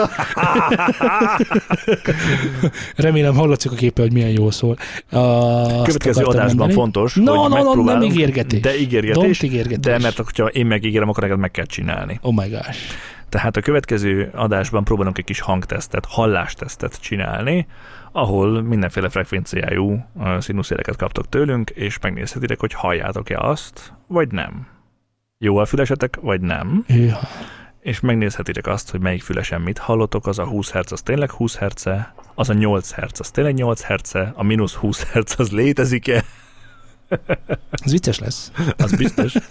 Remélem 2.95 3.36
hallatszik 3.36 3.72
a 3.72 3.76
képe, 3.76 4.01
hogy 4.01 4.13
milyen 4.13 4.30
jól 4.30 4.51
szól. 4.51 4.78
A, 5.11 5.82
Következő 5.84 6.24
adásban 6.24 6.47
mondani. 6.47 6.74
fontos, 6.74 7.15
No, 7.15 7.34
hogy 7.36 7.63
no, 7.63 7.74
no, 7.74 7.84
nem 7.84 8.01
ígérgetés. 8.01 8.59
De 8.59 8.80
ígérgetés. 8.80 9.38
Don't 9.39 9.43
ígérgetés. 9.43 9.93
De 9.93 9.99
mert 9.99 10.15
hogyha 10.17 10.45
én 10.47 10.65
megígérem, 10.65 11.09
akkor 11.09 11.24
neked 11.24 11.38
meg 11.39 11.51
kell 11.51 11.65
csinálni. 11.65 12.20
Oh 12.22 12.34
my 12.36 12.47
gosh. 12.49 12.78
Tehát 13.30 13.58
a 13.58 13.62
következő 13.62 14.30
adásban 14.34 14.84
próbálunk 14.84 15.18
egy 15.18 15.24
kis 15.26 15.40
hangtesztet, 15.40 16.06
hallástesztet 16.06 17.02
csinálni, 17.02 17.68
ahol 18.12 18.62
mindenféle 18.62 19.10
frekvenciájú 19.10 20.06
színuszéleket 20.40 20.96
kaptok 20.96 21.30
tőlünk, 21.30 21.70
és 21.70 22.00
megnézhetitek, 22.00 22.60
hogy 22.60 22.74
halljátok-e 22.74 23.40
azt, 23.40 23.94
vagy 24.08 24.32
nem. 24.32 24.68
Jó 25.38 25.58
a 25.58 25.66
fülesetek, 25.66 26.18
vagy 26.22 26.42
nem, 26.42 26.84
Ja. 26.88 27.18
és 27.80 28.00
megnézhetitek 28.00 28.68
azt, 28.68 28.92
hogy 28.92 29.00
melyik 29.02 29.22
fülesen 29.22 29.62
mit 29.62 29.78
hallotok, 29.78 30.28
az 30.28 30.40
a 30.40 30.46
20 30.46 30.72
Hz 30.72 30.92
az 30.92 31.02
tényleg 31.02 31.32
20 31.32 31.58
Hz, 31.58 31.90
az 32.36 32.50
a 32.50 32.54
8 32.54 32.92
Hz 32.94 33.20
az 33.20 33.32
tényleg 33.32 33.54
8 33.54 33.84
Hz, 33.86 34.16
a 34.34 34.44
mínusz 34.44 34.74
20 34.74 35.04
Hz 35.04 35.36
az 35.40 35.52
létezik-e, 35.52 36.24
Ez 37.70 37.91
vicces 37.91 38.20
lesz. 38.20 38.51
az 38.78 38.95
biztos. 38.95 39.34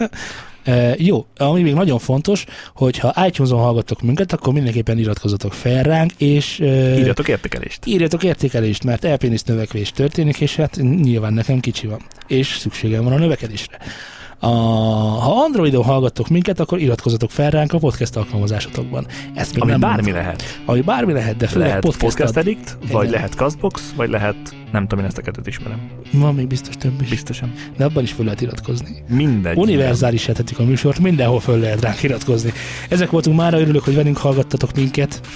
E, 0.63 0.95
jó, 0.99 1.27
ami 1.37 1.63
még 1.63 1.75
nagyon 1.75 1.99
fontos, 1.99 2.45
hogy 2.75 2.99
ha 2.99 3.27
iTunes-on 3.27 3.59
hallgattok 3.59 4.03
minket, 4.03 4.33
akkor 4.33 4.53
mindenképpen 4.53 4.99
iratkozzatok 4.99 5.53
fel 5.53 5.83
ránk, 5.83 6.13
és 6.19 6.61
e, 6.61 6.65
Írjatok 6.99 7.29
értékelést. 7.29 7.87
írjatok 7.87 8.23
értékelést, 8.23 8.85
mert 8.85 9.05
elpénisz 9.05 9.43
növekvés 9.43 9.91
történik, 9.91 10.41
és 10.41 10.57
hát 10.57 10.77
nyilván 10.81 11.33
nekem 11.33 11.61
kicsi 11.61 11.87
van, 11.87 12.01
és 12.27 12.57
szükségem 12.59 13.05
van 13.05 13.13
a 13.13 13.19
növekedésre. 13.19 13.79
A, 14.41 14.47
ha 14.47 15.43
Androidon 15.45 15.85
hallgattok 15.85 16.29
minket, 16.29 16.61
akkor 16.61 16.81
iratkozzatok 16.81 17.31
fel 17.31 17.51
ránk 17.51 17.73
a 17.73 17.79
podcast 17.79 18.17
alkalmazásotokban. 18.17 19.07
Ezt 19.35 19.53
még 19.53 19.63
Ami 19.63 19.71
nem 19.71 19.81
bármi 19.81 20.03
mondtam. 20.03 20.23
lehet. 20.23 20.61
Ami 20.65 20.81
bármi 20.81 21.13
lehet, 21.13 21.37
de 21.37 21.47
főleg 21.47 21.67
Lehet 21.69 21.83
podcast, 21.83 22.01
podcast 22.17 22.37
ad- 22.37 22.47
addict, 22.47 22.79
vagy 22.93 23.01
Igen. 23.07 23.15
lehet 23.15 23.35
Castbox, 23.35 23.93
vagy 23.97 24.11
lehet, 24.11 24.37
nem 24.73 24.83
tudom, 24.83 24.99
én 24.99 25.05
ezt 25.11 25.19
a 25.19 25.23
kettőt 25.23 25.47
ismerem. 25.47 25.81
Van 26.13 26.35
még 26.35 26.47
biztos 26.47 26.75
több 26.77 27.03
is, 27.03 27.09
Biztosan. 27.09 27.53
de 27.77 27.85
abban 27.85 28.03
is 28.03 28.13
fel 28.13 28.25
lehet 28.25 28.41
iratkozni. 28.41 29.05
Mindegy. 29.09 29.57
Univerzális 29.57 30.25
tetik 30.25 30.59
a 30.59 30.65
műsort, 30.65 30.99
mindenhol 30.99 31.41
föl 31.41 31.59
lehet 31.59 31.81
ránk 31.81 32.03
iratkozni. 32.03 32.53
Ezek 32.89 33.11
voltunk 33.11 33.37
már, 33.37 33.55
örülök, 33.55 33.85
hogy 33.85 33.95
velünk 33.95 34.17
hallgattatok 34.17 34.75
minket. 34.75 35.21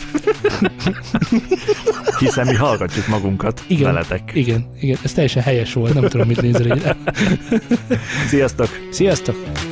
Hiszen 2.19 2.47
mi 2.47 2.55
hallgatjuk 2.55 3.07
magunkat 3.07 3.65
Igen. 3.67 3.85
veletek. 3.85 4.31
Igen, 4.35 4.67
igen, 4.81 4.97
ez 5.03 5.13
teljesen 5.13 5.43
helyes 5.43 5.73
volt, 5.73 5.95
nem 5.95 6.09
tudom, 6.09 6.27
mit 6.27 6.43
nézel. 6.43 6.97
Sziasztok! 8.29 8.69
Sziasztok! 8.93 9.72